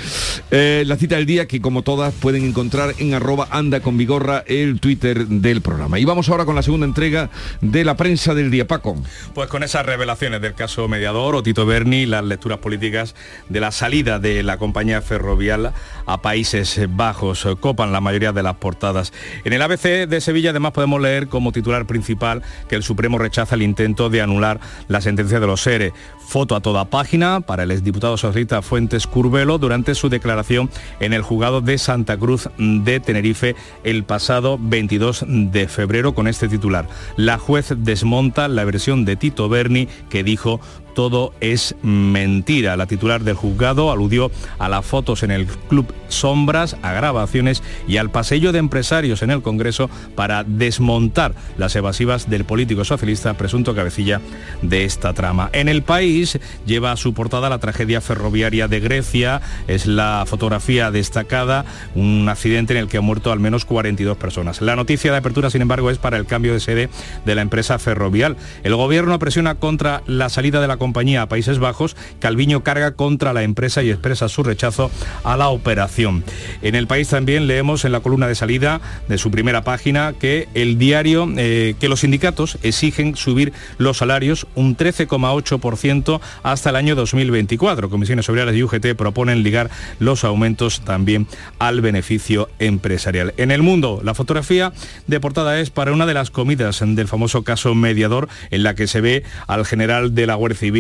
Eh, 0.51 0.85
la 0.87 0.97
cita 0.97 1.17
del 1.17 1.27
día 1.27 1.47
que 1.47 1.61
como 1.61 1.83
todas 1.83 2.13
pueden 2.15 2.45
encontrar 2.45 2.95
en 2.99 3.15
arroba 3.15 3.49
anda 3.51 3.81
con 3.81 3.97
vigorra 3.97 4.45
el 4.47 4.81
Twitter 4.81 5.27
del 5.27 5.61
programa. 5.61 5.99
Y 5.99 6.05
vamos 6.05 6.29
ahora 6.29 6.45
con 6.45 6.55
la 6.55 6.63
segunda 6.63 6.87
entrega 6.87 7.31
de 7.61 7.85
la 7.85 7.97
prensa 7.97 8.35
del 8.35 8.51
día, 8.51 8.67
Paco. 8.67 8.97
Pues 9.35 9.49
con 9.49 9.63
esas 9.63 9.87
revelaciones 9.87 10.41
del 10.41 10.55
caso 10.55 10.89
mediador 10.89 11.35
o 11.35 11.43
Tito 11.43 11.67
Berni, 11.67 12.07
las 12.07 12.25
lecturas 12.25 12.59
políticas 12.59 13.15
de 13.49 13.61
la 13.61 13.71
salida 13.73 14.19
de 14.19 14.43
la 14.43 14.59
compañía 14.59 15.03
ferrovial 15.03 15.73
a 16.07 16.23
Países 16.23 16.81
Bajos 16.91 17.47
copan 17.61 17.93
la 17.93 18.01
mayoría 18.01 18.33
de 18.33 18.43
las 18.43 18.57
portadas. 18.57 19.13
En 19.45 19.53
el 19.53 19.63
ABC 19.63 20.09
de 20.09 20.21
Sevilla 20.21 20.51
además 20.51 20.73
podemos 20.73 21.01
leer 21.01 21.29
como 21.29 21.53
titular 21.53 21.87
principal 21.87 22.43
que 22.69 22.77
el 22.77 22.83
Supremo 22.83 23.19
rechaza 23.19 23.55
el 23.55 23.63
intento 23.63 24.11
de 24.11 24.21
anular 24.23 24.61
la 24.89 25.01
sentencia 25.01 25.41
de 25.41 25.47
los 25.47 25.63
SERE. 25.63 25.93
Foto 26.27 26.57
a 26.57 26.61
toda 26.61 26.87
página 26.87 27.41
para 27.41 27.65
el 27.65 27.71
exdiputado 27.71 28.17
socialista 28.17 28.63
Fuentes 28.63 29.02
Curvelo 29.07 29.59
durante 29.59 29.95
su 29.95 30.09
declaración 30.09 30.71
en 31.01 31.13
el 31.13 31.23
juzgado 31.23 31.61
de 31.61 31.79
Santa 31.79 32.17
Cruz 32.17 32.49
de 32.59 33.01
Tenerife 33.01 33.55
el 33.85 34.05
pasado 34.05 34.59
22 34.61 35.25
de 35.29 35.69
febrero 35.69 36.15
con 36.15 36.29
este 36.29 36.49
titular. 36.49 36.89
La 37.17 37.39
juez 37.39 37.75
desmonta 37.77 38.49
la 38.49 38.65
versión 38.65 39.05
de 39.05 39.17
Tito 39.17 39.49
Berni 39.49 39.89
que 40.09 40.23
dijo 40.23 40.61
todo 40.95 41.33
es 41.41 41.75
mentira. 41.83 42.77
La 42.77 42.87
titular 42.87 43.23
del 43.23 43.35
juzgado 43.35 43.91
aludió 43.91 44.31
a 44.59 44.69
las 44.69 44.85
fotos 44.85 45.23
en 45.23 45.31
el 45.31 45.47
Club 45.47 45.93
Sombras, 46.09 46.77
a 46.83 46.93
grabaciones 46.93 47.63
y 47.89 47.97
al 47.97 48.11
pasillo 48.11 48.53
de 48.53 48.59
empresarios 48.59 49.23
en 49.23 49.31
el 49.31 49.43
Congreso 49.43 49.89
para 50.15 50.45
desmontar 50.45 51.35
las 51.57 51.75
evasivas 51.77 52.29
del 52.29 52.45
político 52.45 52.85
socialista, 52.85 53.35
presunto 53.35 53.75
cabecilla 53.75 54.21
de 54.61 54.85
esta 54.85 55.13
trama. 55.15 55.51
En 55.53 55.69
el 55.69 55.83
país 55.83 56.39
lleva 56.67 56.97
su 56.97 57.15
portada 57.15 57.49
la 57.49 57.59
tragedia 57.59 58.01
ferroviaria 58.01 58.69
de 58.69 58.81
Grecia, 58.81 59.41
es 59.67 59.87
la 59.87 60.25
fotografía 60.27 60.91
destacada, 60.91 61.65
un 61.95 62.29
accidente 62.29 62.75
en 62.75 62.81
el 62.81 62.89
que 62.89 62.99
han 62.99 63.05
muerto 63.05 63.33
al 63.33 63.41
menos 63.41 63.65
42 63.65 64.17
personas. 64.17 64.61
La 64.61 64.77
noticia 64.77 65.13
de 65.13 65.19
apertura, 65.19 65.51
sin 65.51 65.63
embargo, 65.63 65.91
es 65.91 65.99
para 65.99 66.17
el 66.17 66.27
cambio 66.27 66.53
de 66.53 66.61
sede 66.61 66.89
de 67.25 67.35
la 67.35 67.43
empresa 67.43 67.79
ferrovial. 67.79 68.37
El 68.63 68.75
gobierno 68.77 69.19
presiona 69.19 69.57
contra 69.57 70.03
la 70.07 70.29
salida 70.29 70.61
de 70.61 70.69
la 70.69 70.77
compañía 70.83 71.23
a 71.23 71.29
Países 71.29 71.61
Bajos, 71.61 71.95
Calviño 72.19 72.65
carga 72.65 72.97
contra 72.97 73.33
la 73.33 73.45
empresa 73.45 73.85
y 73.85 73.91
expresa 73.91 74.29
su 74.29 74.43
rechazo 74.43 74.91
a 75.23 75.37
la 75.37 75.49
operación. 75.49 76.25
En 76.61 76.75
el 76.75 76.89
país 76.89 77.07
también 77.07 77.47
leemos 77.47 77.85
en 77.85 77.93
la 77.93 78.01
columna 78.01 78.27
de 78.27 78.35
salida 78.35 78.81
de 79.07 79.17
su 79.17 79.31
primera 79.31 79.63
página 79.63 80.13
que 80.19 80.49
el 80.55 80.79
diario, 80.79 81.29
eh, 81.37 81.77
que 81.79 81.89
los 81.89 82.01
sindicatos 82.01 82.59
exigen 82.65 83.15
subir 83.15 83.53
los 83.79 83.99
salarios 83.99 84.49
un 84.57 84.77
13,8% 84.77 86.21
hasta 86.43 86.71
el 86.71 86.77
año 86.77 86.97
2024. 86.97 87.89
Comisiones 87.89 88.29
Obreras 88.29 88.57
y 88.57 88.65
UGT 88.65 88.97
proponen 88.97 89.45
ligar 89.45 89.71
los 90.01 90.25
aumentos 90.25 90.81
también 90.81 91.29
al 91.61 91.81
beneficio 91.81 92.49
empresarial. 92.59 93.35
En 93.37 93.53
el 93.53 93.63
mundo, 93.63 94.01
la 94.03 94.15
fotografía 94.15 94.73
de 95.07 95.21
portada 95.21 95.61
es 95.61 95.71
para 95.71 95.93
una 95.93 96.07
de 96.07 96.15
las 96.15 96.33
comidas 96.33 96.81
del 96.85 97.07
famoso 97.07 97.45
caso 97.45 97.73
mediador 97.77 98.29
en 98.51 98.65
la 98.65 98.75
que 98.75 98.89
se 98.89 99.01
ve 99.01 99.23
al 99.47 99.65
general 99.65 100.17
de 100.17 100.27
la 100.27 100.35
Guardia 100.35 100.59
Civil, 100.59 100.72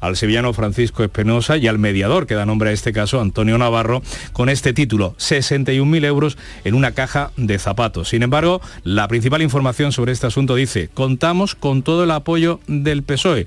al 0.00 0.16
sevillano 0.16 0.52
Francisco 0.52 1.02
Espinosa 1.02 1.56
y 1.56 1.68
al 1.68 1.78
mediador 1.78 2.26
que 2.26 2.34
da 2.34 2.44
nombre 2.44 2.70
a 2.70 2.72
este 2.72 2.92
caso, 2.92 3.20
Antonio 3.20 3.56
Navarro, 3.56 4.02
con 4.32 4.48
este 4.48 4.72
título, 4.72 5.14
61.000 5.18 6.04
euros 6.04 6.38
en 6.64 6.74
una 6.74 6.92
caja 6.92 7.32
de 7.36 7.58
zapatos. 7.58 8.10
Sin 8.10 8.22
embargo, 8.22 8.60
la 8.84 9.08
principal 9.08 9.42
información 9.42 9.92
sobre 9.92 10.12
este 10.12 10.26
asunto 10.26 10.54
dice, 10.54 10.90
contamos 10.92 11.54
con 11.54 11.82
todo 11.82 12.04
el 12.04 12.10
apoyo 12.10 12.60
del 12.66 13.02
PSOE. 13.02 13.46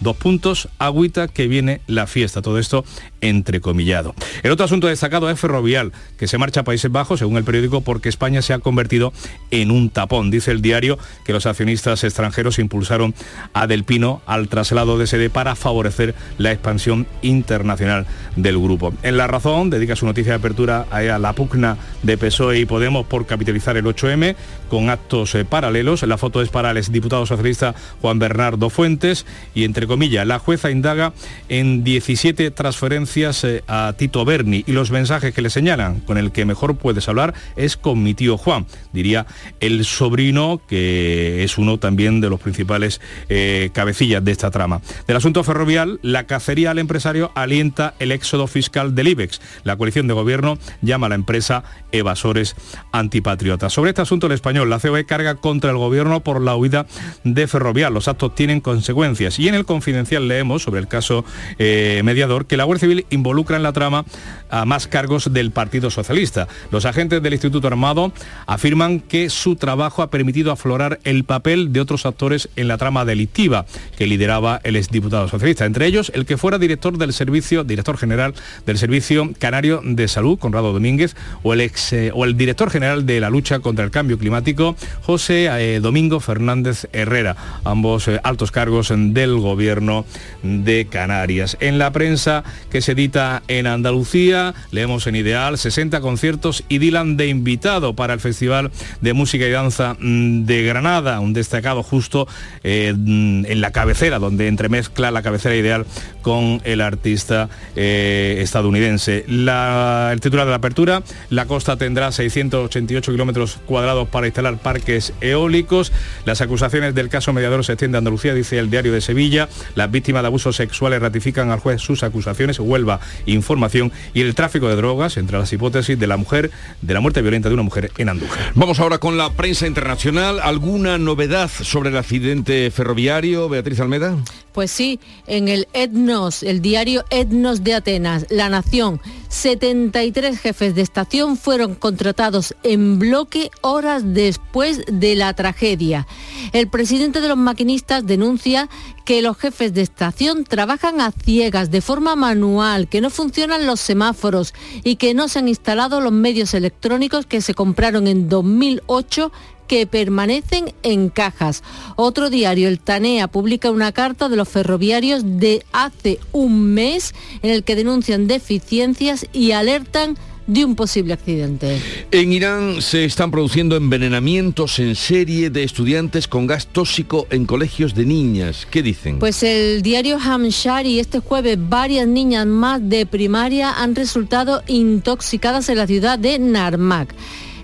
Dos 0.00 0.16
puntos, 0.16 0.68
agüita 0.78 1.28
que 1.28 1.46
viene 1.46 1.82
la 1.86 2.06
fiesta. 2.06 2.40
Todo 2.40 2.58
esto 2.58 2.84
entrecomillado. 3.20 4.14
El 4.42 4.50
otro 4.50 4.64
asunto 4.64 4.86
destacado 4.86 5.30
es 5.30 5.38
Ferrovial, 5.38 5.92
que 6.18 6.26
se 6.26 6.38
marcha 6.38 6.60
a 6.60 6.64
Países 6.64 6.90
Bajos, 6.90 7.18
según 7.18 7.36
el 7.36 7.44
periódico, 7.44 7.80
porque 7.80 8.08
España 8.08 8.42
se 8.42 8.52
ha 8.52 8.58
convertido 8.58 9.12
en 9.50 9.70
un 9.70 9.90
tapón. 9.90 10.30
Dice 10.30 10.50
el 10.50 10.62
diario 10.62 10.98
que 11.24 11.32
los 11.32 11.46
accionistas 11.46 12.04
extranjeros 12.04 12.58
impulsaron 12.58 13.14
a 13.52 13.66
Del 13.66 13.84
Pino 13.84 14.22
al 14.26 14.48
traslado 14.48 14.98
de 14.98 15.06
sede 15.06 15.30
para 15.30 15.54
favorecer 15.56 16.14
la 16.38 16.52
expansión 16.52 17.06
internacional 17.22 18.06
del 18.36 18.58
grupo. 18.58 18.92
En 19.02 19.16
La 19.16 19.26
Razón 19.26 19.70
dedica 19.70 19.96
su 19.96 20.06
noticia 20.06 20.32
de 20.32 20.38
apertura 20.38 20.86
a 20.90 21.00
la 21.18 21.32
pugna 21.32 21.76
de 22.02 22.16
PSOE 22.16 22.60
y 22.60 22.64
Podemos 22.64 23.06
por 23.06 23.26
capitalizar 23.26 23.76
el 23.76 23.84
8M 23.84 24.36
con 24.68 24.90
actos 24.90 25.34
eh, 25.34 25.44
paralelos. 25.44 26.02
La 26.04 26.18
foto 26.18 26.40
es 26.40 26.48
para 26.48 26.70
el 26.70 26.76
exdiputado 26.76 27.26
socialista 27.26 27.74
Juan 28.00 28.18
Bernardo 28.18 28.70
Fuentes 28.70 29.26
y 29.54 29.64
entre 29.64 29.86
comillas, 29.86 30.26
la 30.26 30.38
jueza 30.38 30.70
indaga 30.70 31.12
en 31.48 31.82
17 31.84 32.50
transferencias 32.52 33.09
eh, 33.16 33.62
a 33.66 33.92
Tito 33.96 34.24
Berni 34.24 34.62
y 34.66 34.72
los 34.72 34.92
mensajes 34.92 35.34
que 35.34 35.42
le 35.42 35.50
señalan 35.50 35.98
con 36.00 36.16
el 36.16 36.30
que 36.30 36.44
mejor 36.44 36.76
puedes 36.76 37.08
hablar 37.08 37.34
es 37.56 37.76
con 37.76 38.02
mi 38.02 38.14
tío 38.14 38.36
Juan, 38.36 38.66
diría 38.92 39.26
el 39.58 39.84
sobrino 39.84 40.60
que 40.68 41.42
es 41.42 41.58
uno 41.58 41.78
también 41.78 42.20
de 42.20 42.30
los 42.30 42.38
principales 42.38 43.00
eh, 43.28 43.70
cabecillas 43.72 44.24
de 44.24 44.30
esta 44.30 44.52
trama. 44.52 44.80
Del 45.08 45.16
asunto 45.16 45.42
ferrovial, 45.42 45.98
la 46.02 46.24
cacería 46.24 46.70
al 46.70 46.78
empresario 46.78 47.32
alienta 47.34 47.94
el 47.98 48.12
éxodo 48.12 48.46
fiscal 48.46 48.94
del 48.94 49.08
IBEX. 49.08 49.40
La 49.64 49.76
coalición 49.76 50.06
de 50.06 50.14
gobierno 50.14 50.58
llama 50.80 51.06
a 51.06 51.08
la 51.08 51.16
empresa 51.16 51.64
evasores 51.90 52.54
antipatriotas. 52.92 53.72
Sobre 53.72 53.90
este 53.90 54.02
asunto 54.02 54.28
el 54.28 54.32
español, 54.32 54.70
la 54.70 54.78
COE 54.78 55.04
carga 55.04 55.34
contra 55.34 55.70
el 55.70 55.78
gobierno 55.78 56.20
por 56.20 56.40
la 56.40 56.54
huida 56.54 56.86
de 57.24 57.48
ferrovial. 57.48 57.92
Los 57.92 58.06
actos 58.06 58.36
tienen 58.36 58.60
consecuencias 58.60 59.38
y 59.40 59.48
en 59.48 59.54
el 59.54 59.64
confidencial 59.64 60.28
leemos 60.28 60.62
sobre 60.62 60.80
el 60.80 60.86
caso 60.86 61.24
eh, 61.58 62.02
mediador 62.04 62.46
que 62.46 62.56
la 62.56 62.64
Guardia 62.64 62.80
Civil 62.80 62.99
involucra 63.10 63.56
en 63.56 63.62
la 63.62 63.72
trama 63.72 64.04
a 64.50 64.64
más 64.64 64.86
cargos 64.86 65.32
del 65.32 65.50
Partido 65.50 65.90
Socialista. 65.90 66.48
Los 66.70 66.84
agentes 66.84 67.22
del 67.22 67.32
Instituto 67.32 67.66
Armado 67.66 68.12
afirman 68.46 69.00
que 69.00 69.30
su 69.30 69.56
trabajo 69.56 70.02
ha 70.02 70.10
permitido 70.10 70.52
aflorar 70.52 71.00
el 71.04 71.24
papel 71.24 71.72
de 71.72 71.80
otros 71.80 72.06
actores 72.06 72.48
en 72.56 72.68
la 72.68 72.78
trama 72.78 73.04
delictiva 73.04 73.66
que 73.96 74.06
lideraba 74.06 74.60
el 74.64 74.76
exdiputado 74.76 75.28
socialista, 75.28 75.64
entre 75.64 75.86
ellos 75.86 76.10
el 76.14 76.26
que 76.26 76.36
fuera 76.36 76.58
director 76.58 76.98
del 76.98 77.12
servicio, 77.12 77.64
director 77.64 77.96
general 77.96 78.34
del 78.66 78.78
Servicio 78.78 79.30
Canario 79.38 79.80
de 79.84 80.08
Salud, 80.08 80.38
Conrado 80.38 80.72
Domínguez, 80.72 81.14
o 81.42 81.52
el, 81.52 81.60
ex, 81.60 81.92
eh, 81.92 82.10
o 82.14 82.24
el 82.24 82.36
director 82.36 82.70
general 82.70 83.06
de 83.06 83.20
la 83.20 83.30
lucha 83.30 83.60
contra 83.60 83.84
el 83.84 83.90
cambio 83.90 84.18
climático, 84.18 84.76
José 85.02 85.48
eh, 85.50 85.80
Domingo 85.80 86.20
Fernández 86.20 86.86
Herrera, 86.92 87.36
ambos 87.64 88.08
eh, 88.08 88.20
altos 88.22 88.50
cargos 88.50 88.92
del 88.94 89.38
gobierno 89.38 90.04
de 90.42 90.86
Canarias. 90.90 91.56
En 91.60 91.78
la 91.78 91.92
prensa 91.92 92.44
que 92.70 92.80
se 92.80 92.89
edita 92.92 93.42
en 93.48 93.66
Andalucía, 93.66 94.54
leemos 94.70 95.06
en 95.06 95.16
Ideal 95.16 95.58
60 95.58 96.00
conciertos 96.00 96.64
y 96.68 96.78
Dylan 96.78 97.16
de 97.16 97.28
invitado 97.28 97.94
para 97.94 98.14
el 98.14 98.20
Festival 98.20 98.70
de 99.00 99.12
Música 99.12 99.46
y 99.46 99.50
Danza 99.50 99.96
mm, 99.98 100.44
de 100.44 100.62
Granada, 100.62 101.20
un 101.20 101.32
destacado 101.32 101.82
justo 101.82 102.26
mm, 102.64 103.46
en 103.46 103.60
la 103.60 103.70
cabecera, 103.72 104.18
donde 104.18 104.48
entremezcla 104.48 105.10
la 105.10 105.22
cabecera 105.22 105.56
ideal 105.56 105.86
con 106.22 106.60
el 106.64 106.80
artista 106.80 107.48
estadounidense. 107.74 109.24
La, 109.26 110.10
el 110.12 110.20
titular 110.20 110.46
de 110.46 110.50
la 110.50 110.56
apertura, 110.56 111.02
la 111.30 111.46
costa 111.46 111.76
tendrá 111.76 112.12
688 112.12 113.12
kilómetros 113.12 113.58
cuadrados 113.66 114.08
para 114.08 114.26
instalar 114.26 114.58
parques 114.58 115.12
eólicos. 115.20 115.92
Las 116.24 116.40
acusaciones 116.40 116.94
del 116.94 117.08
caso 117.08 117.32
mediador 117.32 117.64
se 117.64 117.72
extiende 117.72 117.96
a 117.96 118.00
Andalucía, 118.00 118.34
dice 118.34 118.58
el 118.58 118.70
diario 118.70 118.92
de 118.92 119.00
Sevilla. 119.00 119.48
Las 119.74 119.90
víctimas 119.90 120.22
de 120.22 120.26
abusos 120.28 120.56
sexuales 120.56 121.00
ratifican 121.00 121.50
al 121.50 121.60
juez 121.60 121.80
sus 121.80 122.02
acusaciones, 122.02 122.58
Huelva 122.58 122.79
información 123.26 123.92
y 124.14 124.20
el 124.20 124.34
tráfico 124.34 124.68
de 124.68 124.76
drogas 124.76 125.16
entre 125.16 125.38
las 125.38 125.52
hipótesis 125.52 125.98
de 125.98 126.06
la 126.06 126.16
mujer, 126.16 126.50
de 126.82 126.94
la 126.94 127.00
muerte 127.00 127.22
violenta 127.22 127.48
de 127.48 127.54
una 127.54 127.62
mujer 127.62 127.90
en 127.98 128.08
Andújar. 128.08 128.52
Vamos 128.54 128.80
ahora 128.80 128.98
con 128.98 129.16
la 129.16 129.30
prensa 129.30 129.66
internacional. 129.66 130.40
¿Alguna 130.40 130.98
novedad 130.98 131.50
sobre 131.50 131.90
el 131.90 131.96
accidente 131.96 132.70
ferroviario, 132.70 133.48
Beatriz 133.48 133.80
Almeda? 133.80 134.16
Pues 134.52 134.70
sí, 134.70 135.00
en 135.26 135.48
el 135.48 135.68
Etnos, 135.72 136.42
el 136.42 136.60
diario 136.60 137.04
Etnos 137.10 137.62
de 137.62 137.74
Atenas, 137.74 138.26
La 138.30 138.48
Nación, 138.48 139.00
73 139.28 140.40
jefes 140.40 140.74
de 140.74 140.82
estación 140.82 141.36
fueron 141.36 141.76
contratados 141.76 142.56
en 142.64 142.98
bloque 142.98 143.50
horas 143.60 144.02
después 144.06 144.82
de 144.90 145.14
la 145.14 145.32
tragedia. 145.34 146.08
El 146.52 146.68
presidente 146.68 147.20
de 147.20 147.28
los 147.28 147.36
maquinistas 147.36 148.06
denuncia 148.06 148.68
que 149.04 149.22
los 149.22 149.36
jefes 149.38 149.72
de 149.72 149.82
estación 149.82 150.44
trabajan 150.44 151.00
a 151.00 151.12
ciegas, 151.12 151.70
de 151.70 151.80
forma 151.80 152.16
manual, 152.16 152.88
que 152.88 153.00
no 153.00 153.08
funcionan 153.08 153.66
los 153.66 153.78
semáforos 153.78 154.52
y 154.82 154.96
que 154.96 155.14
no 155.14 155.28
se 155.28 155.38
han 155.38 155.48
instalado 155.48 156.00
los 156.00 156.12
medios 156.12 156.52
electrónicos 156.54 157.26
que 157.26 157.40
se 157.40 157.54
compraron 157.54 158.08
en 158.08 158.28
2008 158.28 159.30
que 159.70 159.86
permanecen 159.86 160.74
en 160.82 161.10
cajas. 161.10 161.62
Otro 161.94 162.28
diario, 162.28 162.66
el 162.66 162.80
TANEA, 162.80 163.28
publica 163.28 163.70
una 163.70 163.92
carta 163.92 164.28
de 164.28 164.34
los 164.34 164.48
ferroviarios 164.48 165.22
de 165.24 165.64
hace 165.70 166.18
un 166.32 166.74
mes 166.74 167.14
en 167.40 167.50
el 167.50 167.62
que 167.62 167.76
denuncian 167.76 168.26
deficiencias 168.26 169.28
y 169.32 169.52
alertan 169.52 170.18
de 170.48 170.64
un 170.64 170.74
posible 170.74 171.12
accidente. 171.12 171.78
En 172.10 172.32
Irán 172.32 172.82
se 172.82 173.04
están 173.04 173.30
produciendo 173.30 173.76
envenenamientos 173.76 174.80
en 174.80 174.96
serie 174.96 175.50
de 175.50 175.62
estudiantes 175.62 176.26
con 176.26 176.48
gas 176.48 176.66
tóxico 176.66 177.28
en 177.30 177.46
colegios 177.46 177.94
de 177.94 178.06
niñas. 178.06 178.66
¿Qué 178.68 178.82
dicen? 178.82 179.20
Pues 179.20 179.44
el 179.44 179.82
diario 179.82 180.18
Hamshari 180.18 180.98
este 180.98 181.20
jueves 181.20 181.56
varias 181.60 182.08
niñas 182.08 182.44
más 182.44 182.80
de 182.88 183.06
primaria 183.06 183.70
han 183.80 183.94
resultado 183.94 184.64
intoxicadas 184.66 185.68
en 185.68 185.76
la 185.76 185.86
ciudad 185.86 186.18
de 186.18 186.40
Narmak. 186.40 187.14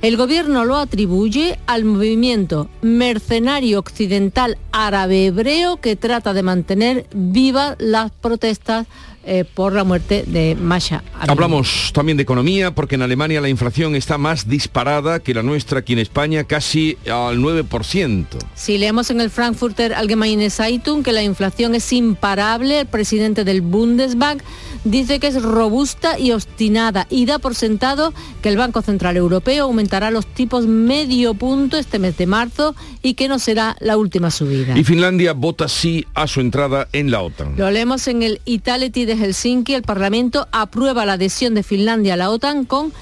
El 0.03 0.17
gobierno 0.17 0.65
lo 0.65 0.77
atribuye 0.77 1.59
al 1.67 1.85
movimiento 1.85 2.69
mercenario 2.83 3.79
occidental 3.79 4.59
árabe 4.71 5.27
hebreo 5.27 5.79
que 5.79 5.97
trata 5.97 6.35
de 6.35 6.43
mantener 6.43 7.07
vivas 7.15 7.77
las 7.79 8.13
protestas 8.13 8.87
eh, 9.29 9.45
por 9.45 9.73
la 9.73 9.83
muerte 9.83 10.25
de 10.25 10.55
Masha. 10.55 11.03
Hablamos 11.19 11.91
también 11.93 12.17
de 12.17 12.23
economía 12.23 12.75
porque 12.75 12.95
en 12.95 13.03
Alemania 13.03 13.41
la 13.41 13.49
inflación 13.49 13.97
está 13.97 14.19
más 14.19 14.49
disparada 14.49 15.19
que 15.19 15.35
la 15.35 15.43
nuestra 15.43 15.81
aquí 15.81 15.95
en 15.95 15.99
España, 15.99 16.45
casi 16.45 16.97
al 17.07 17.39
9%. 17.39 18.27
Si 18.55 18.79
leemos 18.79 19.11
en 19.11 19.21
el 19.21 19.31
Frankfurter 19.31 19.95
Allgemeine 19.95 20.49
Zeitung 20.49 21.03
que 21.03 21.13
la 21.13 21.25
inflación 21.25 21.75
es 21.75 21.93
imparable, 21.93 22.81
el 22.81 22.87
presidente 22.87 23.43
del 23.43 23.63
Bundesbank 23.63 24.43
dice 24.85 25.19
que 25.19 25.27
es 25.27 25.43
robusta 25.43 26.19
y 26.19 26.31
obstinada 26.31 27.09
y 27.11 27.27
da 27.27 27.41
por 27.41 27.57
sentado 27.57 28.15
que 28.43 28.49
el 28.49 28.57
Banco 28.57 28.83
Central 28.83 29.17
Europeo 29.17 29.65
aumentará 29.65 30.11
los 30.11 30.27
tipos 30.27 30.67
medio 30.67 31.35
punto 31.35 31.77
este 31.77 31.99
mes 31.99 32.17
de 32.17 32.27
marzo 32.27 32.77
y 33.03 33.15
que 33.15 33.29
no 33.29 33.39
será 33.39 33.77
la 33.81 33.97
última 33.97 34.31
subida. 34.31 34.79
Y 34.79 34.85
Finlandia 34.85 35.33
vota 35.33 35.69
sí 35.69 36.07
a 36.15 36.27
su 36.27 36.41
entrada 36.41 36.89
en 36.93 37.11
la 37.11 37.23
OTAN. 37.23 37.55
Lo 37.57 37.71
leemos 37.71 38.07
en 38.07 38.23
el 38.23 38.41
Itality 38.45 39.05
de 39.05 39.16
Helsinki. 39.17 39.75
El 39.75 39.83
Parlamento 39.83 40.49
aprueba 40.53 41.07
la 41.07 41.15
adhesión 41.15 41.55
de 41.55 41.63
Finlandia 41.63 42.15
a 42.15 42.17
la 42.17 42.31
OTAN 42.31 42.65
con 42.65 42.93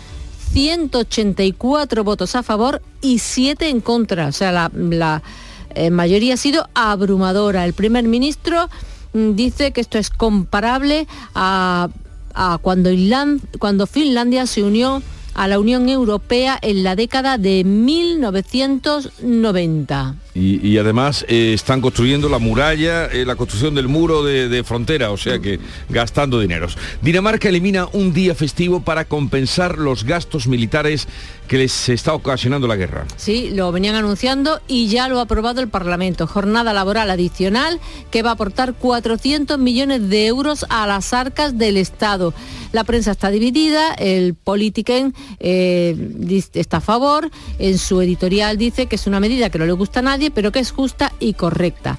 184 0.52 2.04
votos 2.04 2.34
a 2.34 2.42
favor 2.42 2.80
y 3.00 3.18
7 3.18 3.68
en 3.68 3.80
contra. 3.80 4.28
O 4.28 4.32
sea, 4.32 4.52
la, 4.52 4.70
la 4.74 5.22
eh, 5.74 5.90
mayoría 5.90 6.34
ha 6.34 6.36
sido 6.36 6.68
abrumadora. 6.74 7.64
El 7.64 7.74
primer 7.74 8.04
ministro 8.04 8.68
mm, 9.12 9.32
dice 9.34 9.72
que 9.72 9.80
esto 9.80 9.98
es 9.98 10.10
comparable 10.10 11.06
a, 11.34 11.88
a 12.34 12.58
cuando, 12.62 12.90
cuando 13.58 13.86
Finlandia 13.86 14.46
se 14.46 14.62
unió 14.62 15.02
a 15.34 15.48
la 15.48 15.58
Unión 15.58 15.88
Europea 15.88 16.58
en 16.62 16.84
la 16.84 16.94
década 16.96 17.38
de 17.38 17.64
1990. 17.64 20.16
Y, 20.36 20.78
además 20.78 21.24
eh, 21.28 21.52
están 21.54 21.80
construyendo 21.80 22.28
la 22.28 22.40
muralla, 22.40 23.06
eh, 23.06 23.24
la 23.24 23.36
construcción 23.36 23.76
del 23.76 23.86
muro 23.86 24.24
de, 24.24 24.48
de 24.48 24.64
frontera, 24.64 25.12
o 25.12 25.16
sea 25.16 25.38
que 25.38 25.60
gastando 25.88 26.40
dineros. 26.40 26.76
Dinamarca 27.02 27.48
elimina 27.48 27.86
un 27.92 28.12
día 28.12 28.34
festivo 28.34 28.80
para 28.80 29.04
compensar 29.04 29.78
los 29.78 30.02
gastos 30.02 30.48
militares 30.48 31.06
que 31.48 31.58
les 31.58 31.88
está 31.88 32.14
ocasionando 32.14 32.66
la 32.66 32.76
guerra. 32.76 33.06
Sí, 33.16 33.50
lo 33.50 33.70
venían 33.72 33.94
anunciando 33.94 34.60
y 34.66 34.88
ya 34.88 35.08
lo 35.08 35.18
ha 35.18 35.22
aprobado 35.22 35.60
el 35.60 35.68
Parlamento. 35.68 36.26
Jornada 36.26 36.72
laboral 36.72 37.10
adicional 37.10 37.80
que 38.10 38.22
va 38.22 38.30
a 38.30 38.32
aportar 38.34 38.74
400 38.74 39.58
millones 39.58 40.08
de 40.08 40.26
euros 40.26 40.64
a 40.68 40.86
las 40.86 41.12
arcas 41.12 41.58
del 41.58 41.76
Estado. 41.76 42.32
La 42.72 42.84
prensa 42.84 43.12
está 43.12 43.30
dividida, 43.30 43.94
el 43.94 44.34
Politiken 44.34 45.14
eh, 45.38 46.40
está 46.54 46.78
a 46.78 46.80
favor, 46.80 47.30
en 47.58 47.78
su 47.78 48.00
editorial 48.00 48.58
dice 48.58 48.86
que 48.86 48.96
es 48.96 49.06
una 49.06 49.20
medida 49.20 49.50
que 49.50 49.58
no 49.58 49.66
le 49.66 49.72
gusta 49.72 50.00
a 50.00 50.02
nadie, 50.02 50.30
pero 50.30 50.50
que 50.50 50.60
es 50.60 50.72
justa 50.72 51.12
y 51.20 51.34
correcta. 51.34 51.98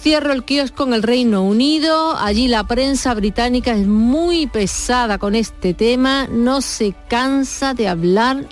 Cierro 0.00 0.32
el 0.32 0.44
kiosco 0.44 0.84
en 0.84 0.94
el 0.94 1.02
Reino 1.02 1.42
Unido. 1.42 2.16
Allí 2.16 2.46
la 2.46 2.62
prensa 2.64 3.12
británica 3.14 3.72
es 3.72 3.88
muy 3.88 4.46
pesada 4.46 5.18
con 5.18 5.34
este 5.34 5.74
tema. 5.74 6.28
No 6.30 6.60
se 6.62 6.94
cansa 7.08 7.74
de 7.74 7.88
hablar 7.88 8.46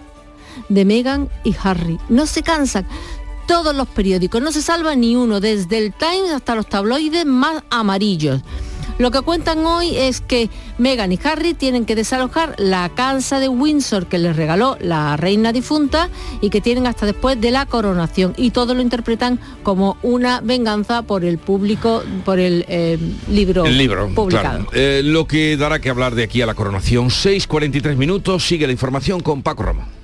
de 0.69 0.85
Meghan 0.85 1.29
y 1.45 1.55
Harry. 1.63 1.99
No 2.09 2.27
se 2.27 2.43
cansan. 2.43 2.87
Todos 3.47 3.77
los 3.77 3.89
periódicos, 3.89 4.41
no 4.41 4.53
se 4.53 4.63
salva 4.63 4.95
ni 4.97 5.17
uno, 5.17 5.39
desde 5.39 5.79
el 5.79 5.93
Times 5.93 6.31
hasta 6.31 6.55
los 6.55 6.67
tabloides 6.67 7.27
más 7.27 7.63
amarillos. 7.71 8.41
Lo 8.97 9.11
que 9.11 9.23
cuentan 9.23 9.67
hoy 9.67 9.97
es 9.97 10.21
que 10.21 10.49
Meghan 10.79 11.11
y 11.13 11.19
Harry 11.25 11.55
tienen 11.55 11.85
que 11.85 11.97
desalojar 11.97 12.55
la 12.59 12.89
casa 12.91 13.41
de 13.41 13.49
Windsor 13.49 14.07
que 14.07 14.19
les 14.19 14.37
regaló 14.37 14.77
la 14.81 15.17
reina 15.17 15.53
difunta 15.53 16.11
y 16.41 16.51
que 16.51 16.61
tienen 16.61 16.87
hasta 16.87 17.05
después 17.05 17.41
de 17.41 17.51
la 17.51 17.67
coronación. 17.67 18.35
Y 18.37 18.51
todo 18.51 18.73
lo 18.73 18.81
interpretan 18.81 19.41
como 19.65 19.97
una 20.03 20.41
venganza 20.41 21.03
por 21.03 21.25
el 21.25 21.39
público, 21.39 22.05
por 22.25 22.39
el 22.39 22.65
eh, 22.69 22.97
libro, 23.29 23.65
El 23.67 23.79
libro, 23.79 24.09
publicado. 24.15 24.67
claro. 24.67 24.71
Eh, 24.73 25.03
lo 25.03 25.27
que 25.27 25.57
dará 25.57 25.81
que 25.81 25.91
hablar 25.91 26.15
de 26.15 26.23
aquí 26.23 26.41
a 26.41 26.47
la 26.47 26.55
coronación. 26.55 27.09
6.43 27.09 27.97
minutos, 27.97 28.47
sigue 28.47 28.67
la 28.67 28.73
información 28.73 29.21
con 29.21 29.43
Paco 29.43 29.65
Ramos. 29.65 30.04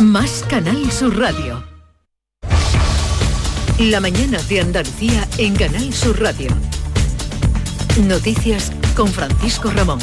Más 0.00 0.44
Canal 0.48 0.90
Sur 0.90 1.18
Radio. 1.18 1.62
La 3.78 4.00
mañana 4.00 4.38
de 4.48 4.60
Andalucía 4.60 5.28
en 5.36 5.54
Canal 5.54 5.92
Sur 5.92 6.18
Radio. 6.18 6.48
Noticias 8.04 8.72
con 8.96 9.08
Francisco 9.08 9.70
Ramón. 9.70 9.98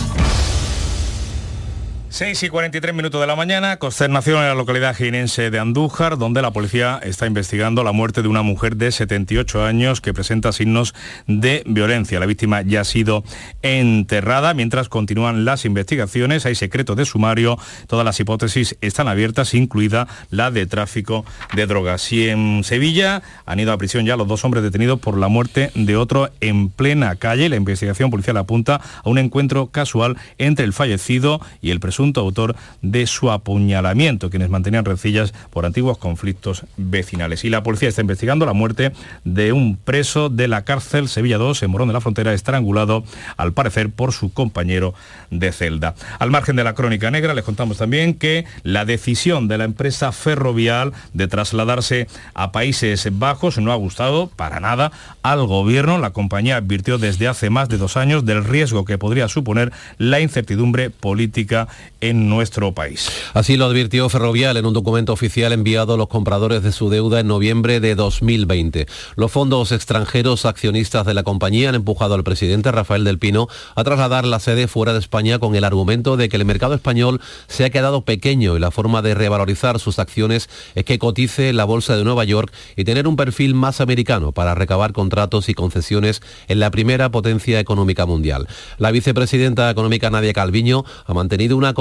6 2.18 2.42
y 2.42 2.50
43 2.50 2.96
minutos 2.96 3.22
de 3.22 3.28
la 3.28 3.36
mañana, 3.36 3.78
consternación 3.78 4.42
en 4.42 4.48
la 4.48 4.56
localidad 4.56 4.96
jienense 4.96 5.52
de 5.52 5.60
Andújar, 5.60 6.18
donde 6.18 6.42
la 6.42 6.50
policía 6.50 7.00
está 7.04 7.28
investigando 7.28 7.84
la 7.84 7.92
muerte 7.92 8.24
de 8.24 8.28
una 8.28 8.42
mujer 8.42 8.76
de 8.76 8.92
78 8.92 9.64
años 9.64 10.02
que 10.02 10.16
presenta 10.16 10.52
signos 10.52 10.96
de 11.28 11.62
violencia. 11.68 12.20
La 12.20 12.26
víctima 12.26 12.64
ya 12.64 12.82
ha 12.82 12.86
sido 12.86 13.24
enterrada. 13.62 14.56
Mientras 14.56 14.90
continúan 14.90 15.46
las 15.46 15.64
investigaciones, 15.64 16.48
hay 16.48 16.56
secretos 16.56 16.98
de 16.98 17.06
sumario, 17.06 17.60
todas 17.86 18.04
las 18.04 18.20
hipótesis 18.20 18.78
están 18.82 19.08
abiertas, 19.08 19.54
incluida 19.54 20.08
la 20.32 20.50
de 20.50 20.66
tráfico 20.66 21.24
de 21.54 21.68
drogas. 21.68 22.12
Y 22.12 22.30
en 22.30 22.64
Sevilla 22.64 23.22
han 23.46 23.60
ido 23.60 23.74
a 23.74 23.78
prisión 23.78 24.08
ya 24.08 24.18
los 24.18 24.28
dos 24.28 24.44
hombres 24.44 24.64
detenidos 24.64 25.00
por 25.00 25.20
la 25.20 25.28
muerte 25.28 25.70
de 25.76 25.96
otro 25.96 26.32
en 26.42 26.70
plena 26.70 27.16
calle. 27.18 27.48
La 27.48 27.58
investigación 27.58 28.10
policial 28.10 28.38
apunta 28.38 28.82
a 29.04 29.08
un 29.08 29.20
encuentro 29.20 29.68
casual 29.68 30.18
entre 30.40 30.66
el 30.66 30.74
fallecido 30.74 31.42
y 31.62 31.70
el 31.70 31.80
presunto 31.80 32.07
autor 32.16 32.56
de 32.82 33.08
su 33.08 33.32
apuñalamiento, 33.32 34.30
quienes 34.30 34.50
mantenían 34.50 34.86
rencillas 34.86 35.34
por 35.50 35.66
antiguos 35.66 35.98
conflictos 35.98 36.66
vecinales. 36.78 37.44
Y 37.44 37.50
la 37.50 37.64
policía 37.64 37.90
está 37.90 38.02
investigando 38.02 38.46
la 38.46 38.54
muerte 38.54 38.92
de 39.24 39.52
un 39.52 39.78
preso 39.78 40.30
de 40.30 40.48
la 40.48 40.64
cárcel 40.64 41.08
Sevilla 41.08 41.38
2 41.38 41.64
en 41.64 41.72
Morón 41.72 41.88
de 41.88 41.94
la 41.94 42.02
Frontera, 42.02 42.34
estrangulado 42.34 43.04
al 43.38 43.54
parecer 43.54 43.90
por 43.90 44.14
su 44.14 44.34
compañero 44.34 44.94
de 45.32 45.52
celda. 45.52 45.96
Al 46.20 46.32
margen 46.32 46.56
de 46.56 46.64
la 46.64 46.74
crónica 46.74 47.12
negra, 47.12 47.34
les 47.34 47.44
contamos 47.44 47.78
también 47.78 48.14
que 48.14 48.46
la 48.64 48.86
decisión 48.86 49.48
de 49.48 49.58
la 49.58 49.66
empresa 49.66 50.12
ferrovial 50.12 50.94
de 51.14 51.28
trasladarse 51.28 52.08
a 52.34 52.52
Países 52.52 53.08
Bajos 53.12 53.58
no 53.58 53.72
ha 53.72 53.76
gustado 53.76 54.28
para 54.36 54.60
nada 54.60 54.92
al 55.24 55.46
gobierno. 55.46 55.98
La 55.98 56.12
compañía 56.12 56.58
advirtió 56.58 56.98
desde 56.98 57.28
hace 57.28 57.50
más 57.50 57.70
de 57.70 57.78
dos 57.78 57.98
años 57.98 58.26
del 58.26 58.44
riesgo 58.44 58.86
que 58.86 58.98
podría 58.98 59.28
suponer 59.28 59.72
la 59.98 60.20
incertidumbre 60.20 60.90
política 60.90 61.68
en 62.02 62.30
nuestro 62.30 62.74
país. 62.74 63.10
Así 63.34 63.58
lo 63.58 63.66
advirtió 63.66 64.10
Ferrovial 64.10 64.58
en 64.58 64.66
un 64.66 64.74
documento 64.74 65.14
oficial 65.14 65.54
enviado 65.54 65.94
a 65.94 65.98
los 65.98 66.08
compradores 66.08 66.64
de 66.64 66.72
su 66.72 66.90
deuda 66.90 67.20
en 67.20 67.28
noviembre 67.28 67.80
de 67.80 67.96
2020. 67.96 68.88
Los 69.16 69.32
fondos 69.32 69.72
extranjeros 69.72 70.46
accionistas 70.46 71.06
de 71.06 71.14
la 71.14 71.24
compañía 71.24 71.70
han 71.70 71.76
empujado 71.76 72.16
al 72.16 72.24
presidente 72.24 72.72
Rafael 72.72 73.04
del 73.04 73.20
Pino 73.20 73.48
a 73.76 73.84
trasladar 73.84 74.26
la 74.26 74.40
sede 74.40 74.68
fuera 74.68 74.94
de 74.94 75.00
España 75.00 75.40
con 75.40 75.56
el 75.56 75.64
argumento 75.64 76.18
de 76.18 76.30
que 76.30 76.38
el 76.38 76.46
mercado 76.46 76.74
español 76.74 77.22
se 77.48 77.66
ha 77.66 77.70
quedado 77.70 78.02
pequeño 78.02 78.56
y 78.56 78.60
la 78.60 78.72
forma 78.72 79.02
de 79.02 79.16
revalorizar 79.16 79.80
sus 79.80 80.00
acciones 80.00 80.50
es 80.76 80.86
que 80.86 81.00
cotice 81.00 81.54
la 81.54 81.66
bolsa 81.66 81.96
de 81.96 82.04
Nueva 82.04 82.24
York 82.24 82.54
y 82.76 82.84
tener 82.84 83.08
un 83.08 83.16
perfil 83.16 83.54
más 83.54 83.82
americano 83.82 84.32
para 84.32 84.56
recabar 84.56 84.94
contratos 84.94 85.50
y 85.50 85.54
concesiones 85.54 86.22
en 86.48 86.60
la 86.60 86.72
primera 86.72 87.10
potencia 87.12 87.60
económica 87.60 88.06
mundial. 88.06 88.48
La 88.78 88.92
vicepresidenta 88.92 89.70
económica 89.70 90.10
Nadia 90.10 90.34
Calviño 90.34 90.86
ha 91.06 91.14
mantenido 91.14 91.58
una 91.58 91.74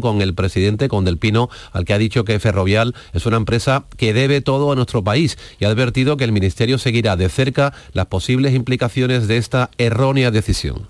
con 0.00 0.22
el 0.22 0.34
presidente, 0.34 0.88
con 0.88 1.04
Del 1.04 1.18
Pino, 1.18 1.48
al 1.72 1.84
que 1.84 1.94
ha 1.94 1.98
dicho 1.98 2.24
que 2.24 2.38
Ferrovial 2.38 2.94
es 3.12 3.26
una 3.26 3.36
empresa 3.36 3.84
que 3.96 4.12
debe 4.12 4.40
todo 4.40 4.72
a 4.72 4.74
nuestro 4.74 5.02
país 5.02 5.38
y 5.58 5.64
ha 5.64 5.68
advertido 5.68 6.16
que 6.16 6.24
el 6.24 6.32
Ministerio 6.32 6.78
seguirá 6.78 7.16
de 7.16 7.28
cerca 7.28 7.72
las 7.92 8.06
posibles 8.06 8.54
implicaciones 8.54 9.28
de 9.28 9.36
esta 9.36 9.70
errónea 9.78 10.30
decisión. 10.30 10.86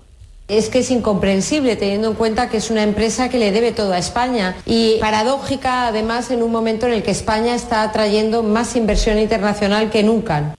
Es 0.47 0.69
que 0.69 0.79
es 0.79 0.89
incomprensible 0.89 1.75
teniendo 1.75 2.09
en 2.09 2.15
cuenta 2.15 2.49
que 2.49 2.57
es 2.57 2.71
una 2.71 2.81
empresa 2.81 3.29
que 3.29 3.37
le 3.37 3.51
debe 3.51 3.71
todo 3.71 3.93
a 3.93 3.99
España 3.99 4.55
y 4.65 4.97
paradójica 4.99 5.87
además 5.87 6.31
en 6.31 6.41
un 6.41 6.51
momento 6.51 6.87
en 6.87 6.93
el 6.93 7.03
que 7.03 7.11
España 7.11 7.53
está 7.53 7.83
atrayendo 7.83 8.41
más 8.41 8.75
inversión 8.75 9.19
internacional 9.19 9.91
que 9.91 10.01
nunca. 10.01 10.55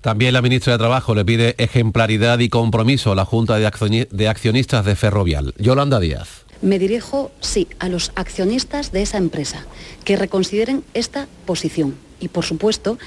También 0.00 0.32
la 0.32 0.40
ministra 0.40 0.74
de 0.74 0.78
Trabajo 0.78 1.14
le 1.14 1.24
pide 1.24 1.54
ejemplaridad 1.58 2.38
y 2.38 2.48
compromiso 2.48 3.12
a 3.12 3.14
la 3.14 3.24
Junta 3.24 3.56
de 3.58 4.28
Accionistas 4.28 4.84
de 4.84 4.96
Ferrovial. 4.96 5.52
Yolanda 5.58 5.98
Díaz. 6.00 6.45
Me 6.62 6.78
dirijo, 6.78 7.30
sí, 7.40 7.68
a 7.78 7.88
los 7.88 8.12
accionistas 8.14 8.92
de 8.92 9.02
esa 9.02 9.18
empresa, 9.18 9.66
que 10.04 10.16
reconsideren 10.16 10.84
esta 10.94 11.28
posición. 11.44 11.96
Y, 12.18 12.28
por 12.28 12.44
supuesto, 12.44 12.98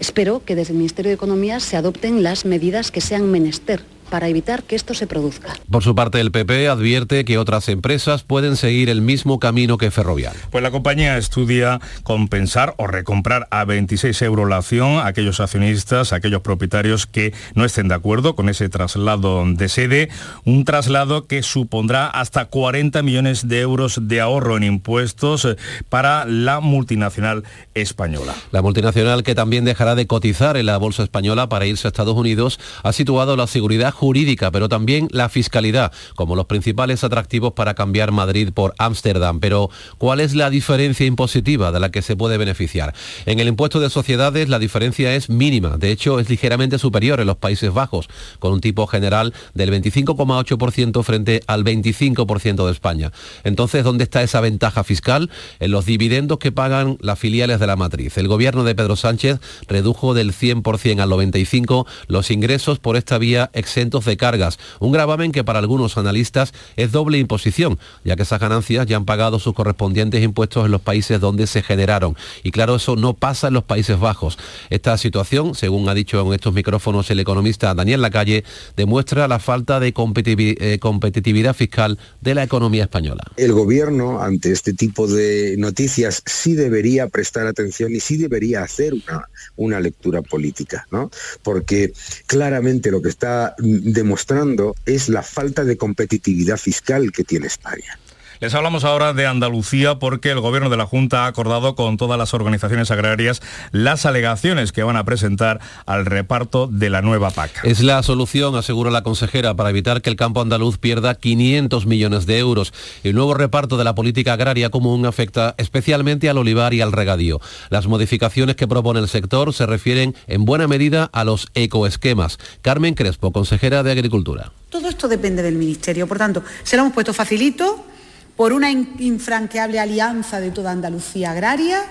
espero 0.00 0.44
que 0.44 0.56
desde 0.56 0.72
el 0.72 0.78
Ministerio 0.78 1.10
de 1.10 1.14
Economía 1.14 1.60
se 1.60 1.76
adopten 1.76 2.22
las 2.22 2.44
medidas 2.44 2.90
que 2.90 3.00
sean 3.00 3.30
menester 3.30 3.84
para 4.10 4.28
evitar 4.28 4.62
que 4.62 4.76
esto 4.76 4.94
se 4.94 5.06
produzca. 5.06 5.54
Por 5.70 5.82
su 5.82 5.94
parte, 5.94 6.20
el 6.20 6.30
PP 6.30 6.68
advierte 6.68 7.24
que 7.24 7.38
otras 7.38 7.68
empresas 7.68 8.22
pueden 8.22 8.56
seguir 8.56 8.88
el 8.88 9.00
mismo 9.00 9.38
camino 9.38 9.78
que 9.78 9.90
Ferrovial. 9.90 10.34
Pues 10.50 10.62
la 10.62 10.70
compañía 10.70 11.16
estudia 11.16 11.80
compensar 12.02 12.74
o 12.78 12.86
recomprar 12.86 13.48
a 13.50 13.64
26 13.64 14.20
euros 14.22 14.48
la 14.48 14.58
acción 14.58 14.98
a 14.98 15.06
aquellos 15.06 15.40
accionistas, 15.40 16.12
a 16.12 16.16
aquellos 16.16 16.42
propietarios 16.42 17.06
que 17.06 17.32
no 17.54 17.64
estén 17.64 17.88
de 17.88 17.94
acuerdo 17.94 18.36
con 18.36 18.48
ese 18.48 18.68
traslado 18.68 19.44
de 19.46 19.68
sede, 19.68 20.08
un 20.44 20.64
traslado 20.64 21.26
que 21.26 21.42
supondrá 21.42 22.06
hasta 22.06 22.46
40 22.46 23.02
millones 23.02 23.48
de 23.48 23.60
euros 23.60 23.98
de 24.02 24.20
ahorro 24.20 24.56
en 24.56 24.64
impuestos 24.64 25.44
eh, 25.44 25.56
para 25.88 26.24
la 26.24 26.60
multinacional 26.60 27.44
española. 27.74 28.34
La 28.52 28.62
multinacional 28.62 29.22
que 29.22 29.34
también 29.34 29.64
dejará 29.64 29.94
de 29.94 30.06
cotizar 30.06 30.56
en 30.56 30.66
la 30.66 30.76
bolsa 30.76 31.02
española 31.02 31.48
para 31.48 31.66
irse 31.66 31.86
a 31.86 31.90
Estados 31.90 32.16
Unidos 32.16 32.58
ha 32.82 32.92
situado 32.92 33.36
la 33.36 33.46
seguridad 33.46 33.92
jurídica, 33.96 34.50
pero 34.50 34.68
también 34.68 35.08
la 35.10 35.28
fiscalidad, 35.28 35.92
como 36.14 36.36
los 36.36 36.46
principales 36.46 37.02
atractivos 37.02 37.54
para 37.54 37.74
cambiar 37.74 38.12
Madrid 38.12 38.50
por 38.54 38.74
Ámsterdam. 38.78 39.40
Pero, 39.40 39.70
¿cuál 39.98 40.20
es 40.20 40.34
la 40.34 40.50
diferencia 40.50 41.06
impositiva 41.06 41.72
de 41.72 41.80
la 41.80 41.90
que 41.90 42.02
se 42.02 42.16
puede 42.16 42.38
beneficiar? 42.38 42.94
En 43.24 43.40
el 43.40 43.48
impuesto 43.48 43.80
de 43.80 43.90
sociedades 43.90 44.48
la 44.48 44.58
diferencia 44.58 45.14
es 45.14 45.28
mínima, 45.30 45.76
de 45.78 45.90
hecho 45.90 46.20
es 46.20 46.28
ligeramente 46.28 46.78
superior 46.78 47.20
en 47.20 47.26
los 47.26 47.36
Países 47.36 47.72
Bajos, 47.72 48.08
con 48.38 48.52
un 48.52 48.60
tipo 48.60 48.86
general 48.86 49.32
del 49.54 49.70
25,8% 49.70 51.02
frente 51.02 51.42
al 51.46 51.64
25% 51.64 52.66
de 52.66 52.72
España. 52.72 53.12
Entonces, 53.44 53.82
¿dónde 53.82 54.04
está 54.04 54.22
esa 54.22 54.40
ventaja 54.40 54.84
fiscal? 54.84 55.30
En 55.58 55.70
los 55.70 55.86
dividendos 55.86 56.38
que 56.38 56.52
pagan 56.52 56.98
las 57.00 57.18
filiales 57.18 57.58
de 57.60 57.66
la 57.66 57.76
matriz. 57.76 58.18
El 58.18 58.28
gobierno 58.28 58.64
de 58.64 58.74
Pedro 58.74 58.96
Sánchez 58.96 59.40
redujo 59.68 60.14
del 60.14 60.32
100% 60.32 61.00
al 61.00 61.10
95% 61.10 61.86
los 62.08 62.30
ingresos 62.30 62.78
por 62.78 62.96
esta 62.96 63.18
vía 63.18 63.50
exenta 63.52 63.85
de 63.90 64.16
cargas, 64.16 64.58
un 64.80 64.92
gravamen 64.92 65.32
que 65.32 65.44
para 65.44 65.58
algunos 65.58 65.96
analistas 65.96 66.52
es 66.76 66.92
doble 66.92 67.18
imposición, 67.18 67.78
ya 68.04 68.16
que 68.16 68.22
esas 68.22 68.40
ganancias 68.40 68.86
ya 68.86 68.96
han 68.96 69.04
pagado 69.04 69.38
sus 69.38 69.54
correspondientes 69.54 70.22
impuestos 70.22 70.66
en 70.66 70.72
los 70.72 70.80
países 70.80 71.20
donde 71.20 71.46
se 71.46 71.62
generaron. 71.62 72.16
Y 72.42 72.50
claro, 72.50 72.76
eso 72.76 72.96
no 72.96 73.14
pasa 73.14 73.48
en 73.48 73.54
los 73.54 73.64
Países 73.64 73.98
Bajos. 73.98 74.38
Esta 74.70 74.98
situación, 74.98 75.54
según 75.54 75.88
ha 75.88 75.94
dicho 75.94 76.20
en 76.20 76.32
estos 76.32 76.52
micrófonos 76.52 77.10
el 77.10 77.20
economista 77.20 77.74
Daniel 77.74 78.02
Lacalle, 78.02 78.44
demuestra 78.76 79.28
la 79.28 79.38
falta 79.38 79.80
de 79.80 79.94
eh, 79.96 80.78
competitividad 80.80 81.54
fiscal 81.54 81.98
de 82.20 82.34
la 82.34 82.42
economía 82.42 82.84
española. 82.84 83.22
El 83.36 83.52
gobierno, 83.52 84.20
ante 84.20 84.52
este 84.52 84.72
tipo 84.72 85.06
de 85.06 85.56
noticias, 85.58 86.22
sí 86.26 86.54
debería 86.54 87.08
prestar 87.08 87.46
atención 87.46 87.94
y 87.94 88.00
sí 88.00 88.16
debería 88.16 88.62
hacer 88.62 88.94
una, 88.94 89.28
una 89.56 89.80
lectura 89.80 90.22
política, 90.22 90.86
¿no? 90.90 91.10
Porque 91.42 91.92
claramente 92.26 92.90
lo 92.90 93.00
que 93.02 93.08
está 93.08 93.54
demostrando 93.82 94.74
es 94.84 95.08
la 95.08 95.22
falta 95.22 95.64
de 95.64 95.76
competitividad 95.76 96.56
fiscal 96.56 97.12
que 97.12 97.24
tiene 97.24 97.46
España. 97.46 97.98
Les 98.38 98.54
hablamos 98.54 98.84
ahora 98.84 99.14
de 99.14 99.26
Andalucía 99.26 99.98
porque 99.98 100.30
el 100.30 100.40
Gobierno 100.40 100.68
de 100.68 100.76
la 100.76 100.84
Junta 100.84 101.24
ha 101.24 101.26
acordado 101.26 101.74
con 101.74 101.96
todas 101.96 102.18
las 102.18 102.34
organizaciones 102.34 102.90
agrarias 102.90 103.40
las 103.72 104.04
alegaciones 104.04 104.72
que 104.72 104.82
van 104.82 104.96
a 104.96 105.04
presentar 105.04 105.58
al 105.86 106.04
reparto 106.04 106.66
de 106.66 106.90
la 106.90 107.00
nueva 107.00 107.30
PAC. 107.30 107.64
Es 107.64 107.80
la 107.80 108.02
solución, 108.02 108.54
asegura 108.54 108.90
la 108.90 109.02
consejera, 109.02 109.54
para 109.54 109.70
evitar 109.70 110.02
que 110.02 110.10
el 110.10 110.16
campo 110.16 110.42
andaluz 110.42 110.76
pierda 110.76 111.14
500 111.14 111.86
millones 111.86 112.26
de 112.26 112.38
euros. 112.38 112.74
El 113.04 113.14
nuevo 113.14 113.32
reparto 113.32 113.78
de 113.78 113.84
la 113.84 113.94
política 113.94 114.34
agraria 114.34 114.68
común 114.68 115.06
afecta 115.06 115.54
especialmente 115.56 116.28
al 116.28 116.36
olivar 116.36 116.74
y 116.74 116.82
al 116.82 116.92
regadío. 116.92 117.40
Las 117.70 117.86
modificaciones 117.86 118.54
que 118.54 118.68
propone 118.68 119.00
el 119.00 119.08
sector 119.08 119.54
se 119.54 119.64
refieren 119.64 120.14
en 120.26 120.44
buena 120.44 120.68
medida 120.68 121.08
a 121.14 121.24
los 121.24 121.48
ecoesquemas. 121.54 122.38
Carmen 122.60 122.94
Crespo, 122.94 123.32
consejera 123.32 123.82
de 123.82 123.92
Agricultura. 123.92 124.52
Todo 124.68 124.90
esto 124.90 125.08
depende 125.08 125.42
del 125.42 125.54
Ministerio, 125.54 126.06
por 126.06 126.18
tanto, 126.18 126.42
se 126.64 126.76
lo 126.76 126.82
hemos 126.82 126.92
puesto 126.92 127.14
facilito 127.14 127.95
por 128.36 128.52
una 128.52 128.70
infranqueable 128.70 129.80
alianza 129.80 130.40
de 130.40 130.50
toda 130.50 130.70
Andalucía 130.70 131.32
agraria 131.32 131.82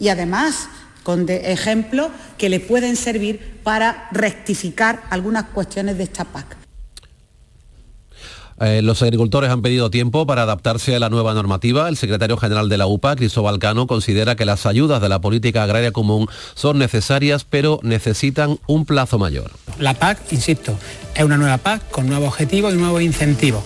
y 0.00 0.08
además 0.08 0.68
con 1.02 1.26
ejemplos 1.28 2.08
que 2.38 2.48
le 2.48 2.60
pueden 2.60 2.96
servir 2.96 3.60
para 3.62 4.08
rectificar 4.10 5.04
algunas 5.10 5.44
cuestiones 5.44 5.98
de 5.98 6.04
esta 6.04 6.24
PAC. 6.24 6.56
Eh, 8.60 8.82
los 8.82 9.02
agricultores 9.02 9.50
han 9.50 9.62
pedido 9.62 9.90
tiempo 9.90 10.26
para 10.26 10.42
adaptarse 10.42 10.94
a 10.94 11.00
la 11.00 11.10
nueva 11.10 11.34
normativa. 11.34 11.88
El 11.88 11.96
secretario 11.96 12.36
general 12.36 12.68
de 12.68 12.78
la 12.78 12.86
UPA, 12.86 13.16
Cristóbal 13.16 13.58
Cano, 13.58 13.86
considera 13.86 14.36
que 14.36 14.44
las 14.44 14.64
ayudas 14.64 15.02
de 15.02 15.08
la 15.08 15.20
política 15.20 15.64
agraria 15.64 15.90
común 15.90 16.28
son 16.54 16.78
necesarias, 16.78 17.44
pero 17.44 17.80
necesitan 17.82 18.58
un 18.66 18.84
plazo 18.86 19.18
mayor. 19.18 19.50
La 19.78 19.94
PAC, 19.94 20.32
insisto, 20.32 20.78
es 21.14 21.24
una 21.24 21.36
nueva 21.36 21.58
PAC 21.58 21.90
con 21.90 22.06
nuevos 22.06 22.28
objetivos 22.28 22.72
y 22.74 22.76
nuevos 22.76 23.02
incentivos. 23.02 23.64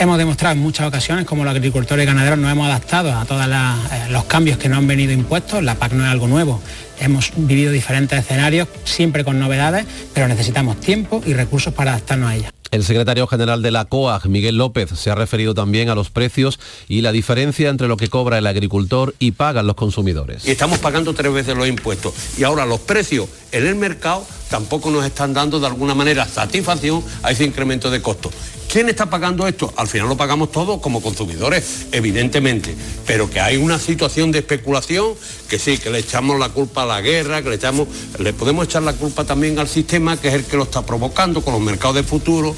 Hemos 0.00 0.16
demostrado 0.16 0.54
en 0.54 0.62
muchas 0.62 0.88
ocasiones 0.88 1.26
como 1.26 1.44
los 1.44 1.54
agricultores 1.54 2.04
y 2.04 2.06
ganaderos 2.06 2.38
nos 2.38 2.50
hemos 2.50 2.66
adaptado 2.66 3.14
a 3.14 3.26
todos 3.26 3.44
eh, 3.44 4.08
los 4.08 4.24
cambios 4.24 4.56
que 4.56 4.66
nos 4.70 4.78
han 4.78 4.86
venido 4.86 5.12
impuestos. 5.12 5.62
La 5.62 5.74
PAC 5.74 5.92
no 5.92 6.06
es 6.06 6.10
algo 6.10 6.26
nuevo. 6.26 6.62
Hemos 6.98 7.32
vivido 7.36 7.70
diferentes 7.70 8.18
escenarios, 8.18 8.66
siempre 8.84 9.24
con 9.24 9.38
novedades, 9.38 9.84
pero 10.14 10.26
necesitamos 10.26 10.80
tiempo 10.80 11.22
y 11.26 11.34
recursos 11.34 11.74
para 11.74 11.90
adaptarnos 11.90 12.30
a 12.30 12.34
ella. 12.34 12.50
El 12.70 12.82
secretario 12.82 13.26
general 13.26 13.60
de 13.60 13.72
la 13.72 13.84
COAG, 13.84 14.26
Miguel 14.26 14.56
López, 14.56 14.88
se 14.94 15.10
ha 15.10 15.14
referido 15.14 15.52
también 15.52 15.90
a 15.90 15.94
los 15.94 16.08
precios 16.08 16.58
y 16.88 17.02
la 17.02 17.12
diferencia 17.12 17.68
entre 17.68 17.86
lo 17.86 17.98
que 17.98 18.08
cobra 18.08 18.38
el 18.38 18.46
agricultor 18.46 19.14
y 19.18 19.32
pagan 19.32 19.66
los 19.66 19.76
consumidores. 19.76 20.46
Y 20.46 20.50
estamos 20.50 20.78
pagando 20.78 21.12
tres 21.12 21.30
veces 21.30 21.54
los 21.54 21.68
impuestos. 21.68 22.14
Y 22.38 22.44
ahora 22.44 22.64
los 22.64 22.80
precios 22.80 23.28
en 23.52 23.66
el 23.66 23.74
mercado 23.74 24.24
tampoco 24.48 24.90
nos 24.90 25.04
están 25.04 25.34
dando 25.34 25.60
de 25.60 25.66
alguna 25.66 25.94
manera 25.94 26.26
satisfacción 26.26 27.04
a 27.22 27.32
ese 27.32 27.44
incremento 27.44 27.90
de 27.90 28.00
costos. 28.00 28.32
¿Quién 28.70 28.88
está 28.88 29.10
pagando 29.10 29.48
esto? 29.48 29.72
Al 29.74 29.88
final 29.88 30.08
lo 30.08 30.16
pagamos 30.16 30.52
todos 30.52 30.80
como 30.80 31.02
consumidores, 31.02 31.88
evidentemente, 31.90 32.72
pero 33.04 33.28
que 33.28 33.40
hay 33.40 33.56
una 33.56 33.80
situación 33.80 34.30
de 34.30 34.38
especulación 34.38 35.14
que 35.48 35.58
sí, 35.58 35.76
que 35.78 35.90
le 35.90 35.98
echamos 35.98 36.38
la 36.38 36.50
culpa 36.50 36.84
a 36.84 36.86
la 36.86 37.00
guerra, 37.00 37.42
que 37.42 37.48
le 37.48 37.56
echamos, 37.56 37.88
le 38.20 38.32
podemos 38.32 38.66
echar 38.66 38.84
la 38.84 38.92
culpa 38.92 39.24
también 39.24 39.58
al 39.58 39.66
sistema 39.66 40.16
que 40.16 40.28
es 40.28 40.34
el 40.34 40.44
que 40.44 40.56
lo 40.56 40.62
está 40.62 40.86
provocando 40.86 41.42
con 41.42 41.52
los 41.52 41.62
mercados 41.62 41.96
de 41.96 42.04
futuro. 42.04 42.54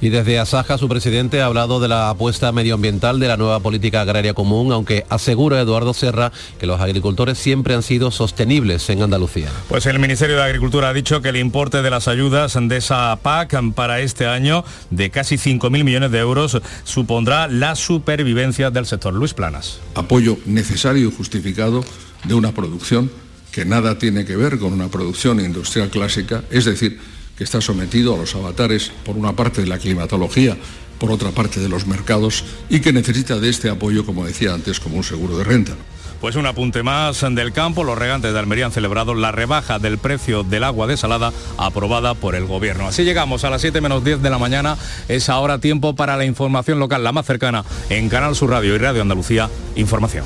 Y 0.00 0.10
desde 0.10 0.38
Asaja, 0.38 0.78
su 0.78 0.88
presidente 0.88 1.42
ha 1.42 1.46
hablado 1.46 1.80
de 1.80 1.88
la 1.88 2.10
apuesta 2.10 2.52
medioambiental 2.52 3.18
de 3.18 3.26
la 3.26 3.36
nueva 3.36 3.58
política 3.60 4.02
agraria 4.02 4.32
común, 4.32 4.72
aunque 4.72 5.04
asegura 5.08 5.60
Eduardo 5.60 5.92
Serra 5.92 6.30
que 6.60 6.66
los 6.66 6.80
agricultores 6.80 7.36
siempre 7.38 7.74
han 7.74 7.82
sido 7.82 8.12
sostenibles 8.12 8.88
en 8.90 9.02
Andalucía. 9.02 9.50
Pues 9.68 9.86
el 9.86 9.98
Ministerio 9.98 10.36
de 10.36 10.42
Agricultura 10.42 10.90
ha 10.90 10.92
dicho 10.92 11.20
que 11.20 11.30
el 11.30 11.36
importe 11.36 11.82
de 11.82 11.90
las 11.90 12.06
ayudas 12.06 12.56
de 12.60 12.76
esa 12.76 13.16
PAC 13.16 13.56
para 13.74 14.00
este 14.00 14.26
año 14.26 14.64
de 14.90 15.10
casi 15.10 15.36
5.000 15.36 15.82
millones 15.82 16.12
de 16.12 16.18
euros 16.18 16.60
supondrá 16.84 17.48
la 17.48 17.74
supervivencia 17.74 18.70
del 18.70 18.86
sector. 18.86 19.12
Luis 19.12 19.34
Planas. 19.34 19.80
Apoyo 19.94 20.38
necesario 20.46 21.08
y 21.08 21.12
justificado 21.12 21.84
de 22.24 22.34
una 22.34 22.52
producción 22.52 23.10
que 23.50 23.64
nada 23.64 23.98
tiene 23.98 24.24
que 24.24 24.36
ver 24.36 24.58
con 24.58 24.72
una 24.72 24.88
producción 24.88 25.40
industrial 25.40 25.88
clásica, 25.88 26.44
es 26.50 26.64
decir, 26.64 27.00
que 27.38 27.44
está 27.44 27.60
sometido 27.60 28.14
a 28.14 28.18
los 28.18 28.34
avatares, 28.34 28.90
por 29.04 29.16
una 29.16 29.32
parte 29.32 29.60
de 29.60 29.68
la 29.68 29.78
climatología, 29.78 30.56
por 30.98 31.12
otra 31.12 31.30
parte 31.30 31.60
de 31.60 31.68
los 31.68 31.86
mercados, 31.86 32.44
y 32.68 32.80
que 32.80 32.92
necesita 32.92 33.38
de 33.38 33.48
este 33.48 33.70
apoyo, 33.70 34.04
como 34.04 34.26
decía 34.26 34.52
antes, 34.52 34.80
como 34.80 34.96
un 34.96 35.04
seguro 35.04 35.38
de 35.38 35.44
renta. 35.44 35.72
Pues 36.20 36.34
un 36.34 36.46
apunte 36.46 36.82
más 36.82 37.20
del 37.20 37.52
campo, 37.52 37.84
los 37.84 37.96
regantes 37.96 38.32
de 38.32 38.38
Almería 38.40 38.66
han 38.66 38.72
celebrado 38.72 39.14
la 39.14 39.30
rebaja 39.30 39.78
del 39.78 39.98
precio 39.98 40.42
del 40.42 40.64
agua 40.64 40.88
desalada 40.88 41.32
aprobada 41.56 42.14
por 42.14 42.34
el 42.34 42.44
gobierno. 42.44 42.88
Así 42.88 43.04
llegamos 43.04 43.44
a 43.44 43.50
las 43.50 43.60
7 43.60 43.80
menos 43.80 44.02
10 44.02 44.20
de 44.20 44.30
la 44.30 44.38
mañana, 44.38 44.76
es 45.06 45.28
ahora 45.28 45.60
tiempo 45.60 45.94
para 45.94 46.16
la 46.16 46.24
información 46.24 46.80
local, 46.80 47.04
la 47.04 47.12
más 47.12 47.24
cercana 47.24 47.64
en 47.88 48.08
Canal 48.08 48.34
Sur 48.34 48.50
Radio 48.50 48.74
y 48.74 48.78
Radio 48.78 49.02
Andalucía, 49.02 49.48
información. 49.76 50.24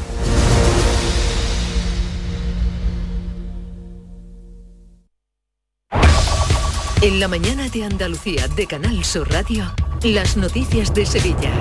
La 7.22 7.28
mañana 7.28 7.68
de 7.68 7.84
Andalucía 7.84 8.48
de 8.48 8.66
Canal 8.66 9.04
Sur 9.04 9.30
Radio, 9.30 9.72
las 10.02 10.36
noticias 10.36 10.92
de 10.92 11.06
Sevilla. 11.06 11.52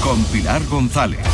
Con 0.00 0.22
Pilar 0.26 0.64
González. 0.66 1.26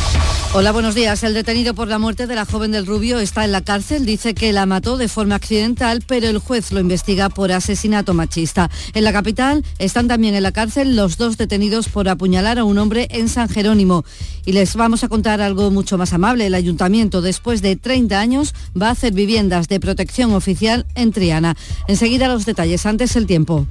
Hola, 0.56 0.70
buenos 0.70 0.94
días. 0.94 1.24
El 1.24 1.34
detenido 1.34 1.74
por 1.74 1.88
la 1.88 1.98
muerte 1.98 2.28
de 2.28 2.36
la 2.36 2.44
joven 2.44 2.70
del 2.70 2.86
Rubio 2.86 3.18
está 3.18 3.44
en 3.44 3.50
la 3.50 3.60
cárcel. 3.60 4.06
Dice 4.06 4.34
que 4.34 4.52
la 4.52 4.66
mató 4.66 4.96
de 4.96 5.08
forma 5.08 5.34
accidental, 5.34 6.00
pero 6.06 6.28
el 6.28 6.38
juez 6.38 6.70
lo 6.70 6.78
investiga 6.78 7.28
por 7.28 7.50
asesinato 7.50 8.14
machista. 8.14 8.70
En 8.94 9.02
la 9.02 9.12
capital 9.12 9.64
están 9.80 10.06
también 10.06 10.36
en 10.36 10.44
la 10.44 10.52
cárcel 10.52 10.94
los 10.94 11.18
dos 11.18 11.36
detenidos 11.36 11.88
por 11.88 12.08
apuñalar 12.08 12.60
a 12.60 12.64
un 12.64 12.78
hombre 12.78 13.08
en 13.10 13.28
San 13.28 13.48
Jerónimo. 13.48 14.04
Y 14.46 14.52
les 14.52 14.76
vamos 14.76 15.02
a 15.02 15.08
contar 15.08 15.40
algo 15.40 15.72
mucho 15.72 15.98
más 15.98 16.12
amable. 16.12 16.46
El 16.46 16.54
ayuntamiento, 16.54 17.20
después 17.20 17.60
de 17.60 17.74
30 17.74 18.20
años, 18.20 18.54
va 18.80 18.88
a 18.88 18.92
hacer 18.92 19.12
viviendas 19.12 19.66
de 19.66 19.80
protección 19.80 20.32
oficial 20.34 20.86
en 20.94 21.10
Triana. 21.10 21.56
Enseguida 21.88 22.28
los 22.28 22.46
detalles. 22.46 22.86
Antes 22.86 23.16
el 23.16 23.26
tiempo. 23.26 23.66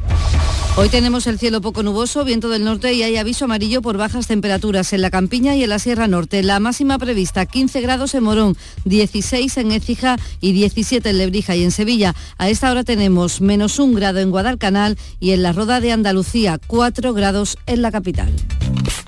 Hoy 0.76 0.90
tenemos 0.90 1.28
el 1.28 1.38
cielo 1.38 1.62
poco 1.62 1.84
nuboso, 1.84 2.26
viento 2.26 2.50
del 2.50 2.64
norte 2.64 2.94
y 2.94 3.04
hay 3.04 3.18
aviso 3.18 3.46
amarillo 3.46 3.84
por 3.84 3.96
bajas 3.96 4.26
temperaturas 4.26 4.92
en 4.92 5.04
la 5.04 5.12
campiña 5.12 5.56
y 5.56 5.62
en 5.62 5.70
la 5.70 5.78
Sierra 5.78 6.08
Norte. 6.08 6.42
La 6.42 6.60
máxima 6.60 6.98
prevista 6.98 7.46
15 7.46 7.80
grados 7.82 8.16
en 8.16 8.24
Morón, 8.24 8.58
16 8.86 9.56
en 9.58 9.72
Écija 9.72 10.18
y 10.42 10.52
17 10.54 11.12
en 11.12 11.20
Lebrija 11.20 11.56
y 11.56 11.64
en 11.64 11.70
Sevilla. 11.70 12.16
A 12.40 12.50
esta 12.50 12.72
hora 12.72 12.84
tenemos 12.84 13.40
menos 13.40 13.78
un 13.78 13.94
grado 13.94 14.18
en 14.20 14.32
Guadalcanal 14.32 14.98
y 15.20 15.32
en 15.32 15.44
la 15.44 15.52
Roda 15.52 15.80
de 15.80 15.92
Andalucía, 15.92 16.60
4 16.66 17.14
grados 17.14 17.56
en 17.68 17.84
la 17.84 17.92
capital. 17.92 18.34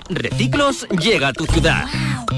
Reciclos 0.08 0.86
llega 1.02 1.28
a 1.28 1.32
tu 1.32 1.46
ciudad. 1.46 1.86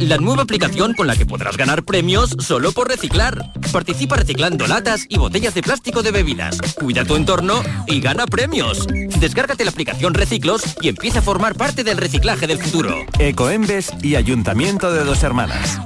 La 0.01 0.17
nueva 0.19 0.43
aplicación 0.43 0.95
con 0.95 1.07
la 1.07 1.17
que 1.17 1.27
podrás 1.27 1.57
ganar 1.57 1.83
premios 1.83 2.37
solo 2.39 2.73
por 2.73 2.89
reciclar. 2.89 3.53
Participa 3.73 4.17
reciclando 4.17 4.67
latas 4.67 5.07
y 5.09 5.19
botellas 5.19 5.55
de 5.55 5.63
plástico 5.63 6.03
de 6.03 6.13
bebidas. 6.13 6.59
Cuida 6.79 7.05
tu 7.05 7.17
entorno 7.17 7.63
y 7.87 8.01
gana 8.01 8.27
premios. 8.27 8.87
Descárgate 9.19 9.65
la 9.65 9.71
aplicación 9.71 10.15
Reciclos 10.15 10.63
y 10.81 10.89
empieza 10.89 11.19
a 11.19 11.23
formar 11.23 11.57
parte 11.57 11.83
del 11.83 11.97
reciclaje 11.97 12.47
del 12.47 12.59
futuro. 12.59 12.95
Ecoembes 13.19 13.91
y 14.03 14.15
Ayuntamiento 14.15 14.93
de 14.93 15.05
Dos 15.05 15.23
Hermanas. 15.23 15.81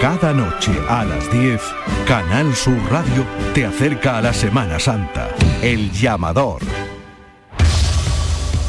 Cada 0.00 0.32
noche 0.32 0.72
a 0.88 1.04
las 1.04 1.30
10, 1.30 1.60
Canal 2.06 2.54
Sur 2.54 2.78
Radio 2.90 3.26
te 3.52 3.66
acerca 3.66 4.18
a 4.18 4.22
la 4.22 4.32
Semana 4.32 4.78
Santa. 4.78 5.28
El 5.60 5.92
llamador. 5.92 6.62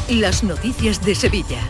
Las 0.08 0.42
noticias 0.42 1.02
de 1.04 1.14
Sevilla. 1.14 1.60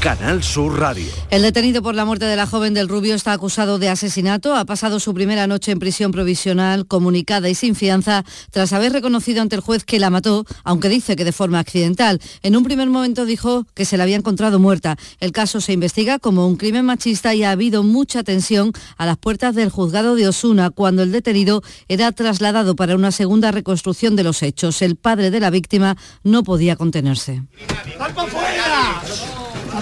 Canal 0.00 0.44
Sur 0.44 0.78
Radio. 0.78 1.10
El 1.28 1.42
detenido 1.42 1.82
por 1.82 1.96
la 1.96 2.04
muerte 2.04 2.24
de 2.24 2.36
la 2.36 2.46
joven 2.46 2.72
del 2.72 2.88
Rubio 2.88 3.16
está 3.16 3.32
acusado 3.32 3.80
de 3.80 3.88
asesinato. 3.88 4.54
Ha 4.54 4.64
pasado 4.64 5.00
su 5.00 5.12
primera 5.12 5.48
noche 5.48 5.72
en 5.72 5.80
prisión 5.80 6.12
provisional, 6.12 6.86
comunicada 6.86 7.48
y 7.48 7.56
sin 7.56 7.74
fianza, 7.74 8.24
tras 8.52 8.72
haber 8.72 8.92
reconocido 8.92 9.42
ante 9.42 9.56
el 9.56 9.60
juez 9.60 9.84
que 9.84 9.98
la 9.98 10.10
mató, 10.10 10.44
aunque 10.62 10.88
dice 10.88 11.16
que 11.16 11.24
de 11.24 11.32
forma 11.32 11.58
accidental. 11.58 12.20
En 12.42 12.56
un 12.56 12.62
primer 12.62 12.88
momento 12.88 13.26
dijo 13.26 13.66
que 13.74 13.84
se 13.84 13.96
la 13.96 14.04
había 14.04 14.14
encontrado 14.14 14.60
muerta. 14.60 14.96
El 15.18 15.32
caso 15.32 15.60
se 15.60 15.72
investiga 15.72 16.20
como 16.20 16.46
un 16.46 16.56
crimen 16.56 16.84
machista 16.84 17.34
y 17.34 17.42
ha 17.42 17.50
habido 17.50 17.82
mucha 17.82 18.22
tensión 18.22 18.72
a 18.98 19.04
las 19.04 19.16
puertas 19.16 19.56
del 19.56 19.68
juzgado 19.68 20.14
de 20.14 20.28
Osuna 20.28 20.70
cuando 20.70 21.02
el 21.02 21.10
detenido 21.10 21.62
era 21.88 22.12
trasladado 22.12 22.76
para 22.76 22.94
una 22.94 23.10
segunda 23.10 23.50
reconstrucción 23.50 24.14
de 24.14 24.22
los 24.22 24.44
hechos. 24.44 24.80
El 24.80 24.94
padre 24.94 25.32
de 25.32 25.40
la 25.40 25.50
víctima 25.50 25.96
no 26.22 26.44
podía 26.44 26.76
contenerse. 26.76 27.42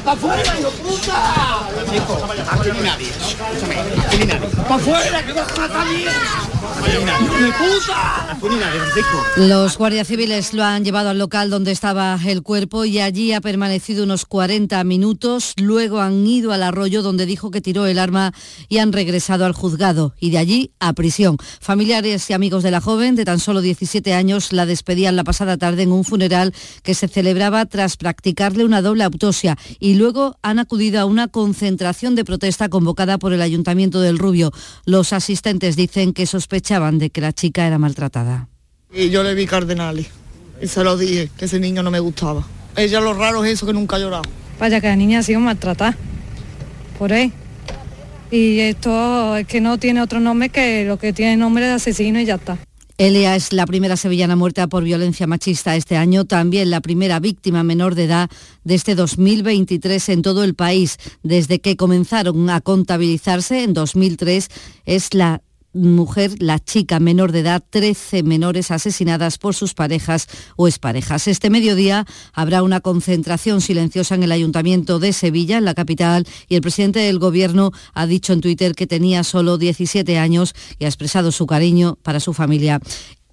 ¡Para 0.07 0.18
afuera, 0.18 0.61
hijo 0.61 0.70
puta! 0.70 1.66
Aquí 1.66 2.70
ni 2.72 2.80
nadie. 2.80 3.09
Escúchame, 3.09 3.74
aquí 4.07 4.18
ni 4.18 4.26
nadie. 4.26 4.48
¡Para 4.48 4.74
afuera, 4.76 5.26
que 5.26 5.32
vas 5.32 5.50
a 5.50 5.61
matar 5.61 5.86
¡Hijo 5.90 7.34
de 7.34 7.52
puta! 7.52 8.26
Los 9.36 9.76
guardias 9.76 10.07
civiles 10.07 10.54
lo 10.54 10.62
han 10.62 10.84
llevado 10.84 11.11
al 11.11 11.18
local 11.18 11.50
donde 11.50 11.72
estaba 11.72 12.16
el 12.24 12.44
cuerpo 12.44 12.84
y 12.84 13.00
allí 13.00 13.32
ha 13.32 13.40
permanecido 13.40 14.04
unos 14.04 14.26
40 14.26 14.84
minutos. 14.84 15.54
Luego 15.57 16.00
han 16.00 16.24
ido 16.24 16.52
al 16.52 16.62
arroyo 16.62 17.02
donde 17.02 17.26
dijo 17.26 17.50
que 17.50 17.61
tiró 17.61 17.86
el 17.86 17.98
arma 17.98 18.32
y 18.68 18.78
han 18.78 18.92
regresado 18.92 19.44
al 19.44 19.54
juzgado 19.54 20.14
y 20.20 20.30
de 20.30 20.38
allí 20.38 20.70
a 20.78 20.92
prisión. 20.92 21.36
Familiares 21.61 22.30
y 22.30 22.32
amigos 22.32 22.62
de 22.62 22.70
la 22.70 22.80
joven 22.80 23.16
de 23.16 23.24
tan 23.24 23.40
solo 23.40 23.61
17 23.61 24.14
años 24.14 24.52
la 24.52 24.66
despedían 24.66 25.16
la 25.16 25.24
pasada 25.24 25.57
tarde 25.57 25.82
en 25.82 25.90
un 25.90 26.04
funeral 26.04 26.54
que 26.84 26.94
se 26.94 27.09
celebraba 27.09 27.66
tras 27.66 27.96
practicarle 27.96 28.64
una 28.64 28.82
doble 28.82 29.02
autopsia 29.02 29.59
y 29.80 29.95
luego 29.97 30.38
han 30.42 30.59
acudido 30.59 31.01
a 31.01 31.05
una 31.05 31.28
concentración 31.28 32.14
de 32.14 32.24
protesta 32.24 32.68
convocada 32.68 33.18
por 33.18 33.32
el 33.32 33.42
Ayuntamiento 33.42 34.01
del 34.01 34.18
Rubio. 34.18 34.53
Los 34.84 35.12
asistentes 35.12 35.76
dicen 35.76 36.12
que 36.12 36.26
sospechaban 36.26 36.99
de 36.99 37.11
que 37.11 37.20
la 37.20 37.32
chica 37.32 37.66
era 37.66 37.78
maltratada. 37.78 38.49
Y 38.92 39.11
yo 39.11 39.22
le 39.22 39.34
vi 39.34 39.47
cardenales 39.47 40.09
y 40.61 40.68
se 40.68 40.82
lo 40.84 40.97
dije, 40.97 41.30
que 41.36 41.44
ese 41.44 41.61
niño 41.61 41.82
no 41.82 41.90
me 41.90 42.01
gustaba. 42.01 42.47
Ella 42.76 43.01
lo 43.01 43.14
raro 43.14 43.44
es 43.44 43.53
eso 43.53 43.66
que 43.66 43.72
nunca 43.72 43.97
ha 43.97 43.99
llorado. 43.99 44.24
Vaya 44.59 44.80
que 44.80 44.86
la 44.86 44.97
niña 44.97 45.18
ha 45.18 45.22
sido 45.22 45.40
maltratada 45.40 45.97
por 46.99 47.12
él. 47.12 47.32
Y 48.30 48.61
esto 48.61 49.36
es 49.36 49.47
que 49.47 49.61
no 49.61 49.78
tiene 49.78 50.03
otro 50.03 50.20
nombre 50.20 50.49
que 50.49 50.84
lo 50.84 50.99
que 50.99 51.12
tiene 51.12 51.36
nombre 51.36 51.66
de 51.66 51.72
asesino 51.72 52.20
y 52.20 52.24
ya 52.24 52.36
está. 52.36 52.59
Elia 52.99 53.36
es 53.36 53.53
la 53.53 53.66
primera 53.66 53.99
sevillana 53.99 54.36
muerta 54.36 54.68
por 54.68 54.82
violencia 54.82 55.26
machista 55.26 55.76
este 55.76 55.99
año, 55.99 56.24
también 56.24 56.70
la 56.70 56.80
primera 56.80 57.20
víctima 57.20 57.62
menor 57.62 57.94
de 57.94 58.05
edad 58.05 58.30
de 58.64 58.74
este 58.74 58.94
2023 58.94 60.09
en 60.09 60.22
todo 60.22 60.44
el 60.44 60.55
país. 60.55 60.97
Desde 61.22 61.61
que 61.61 61.76
comenzaron 61.76 62.49
a 62.49 62.62
contabilizarse 62.62 63.64
en 63.64 63.74
2003 63.74 64.49
es 64.86 65.12
la 65.12 65.42
mujer, 65.76 66.34
la 66.38 66.58
chica 66.58 66.98
menor 66.98 67.32
de 67.32 67.40
edad, 67.40 67.62
13 67.68 68.22
menores 68.22 68.70
asesinadas 68.70 69.38
por 69.38 69.54
sus 69.54 69.74
parejas 69.74 70.26
o 70.56 70.66
exparejas. 70.66 71.28
Este 71.28 71.50
mediodía 71.50 72.06
habrá 72.32 72.62
una 72.62 72.80
concentración 72.80 73.60
silenciosa 73.60 74.14
en 74.14 74.22
el 74.22 74.32
Ayuntamiento 74.32 74.98
de 74.98 75.12
Sevilla, 75.12 75.58
en 75.58 75.64
la 75.64 75.74
capital, 75.74 76.26
y 76.48 76.56
el 76.56 76.62
presidente 76.62 77.00
del 77.00 77.18
Gobierno 77.18 77.72
ha 77.94 78.06
dicho 78.06 78.32
en 78.32 78.40
Twitter 78.40 78.74
que 78.74 78.86
tenía 78.86 79.22
solo 79.22 79.58
17 79.58 80.18
años 80.18 80.54
y 80.78 80.84
ha 80.84 80.88
expresado 80.88 81.32
su 81.32 81.46
cariño 81.46 81.98
para 82.02 82.20
su 82.20 82.32
familia. 82.32 82.80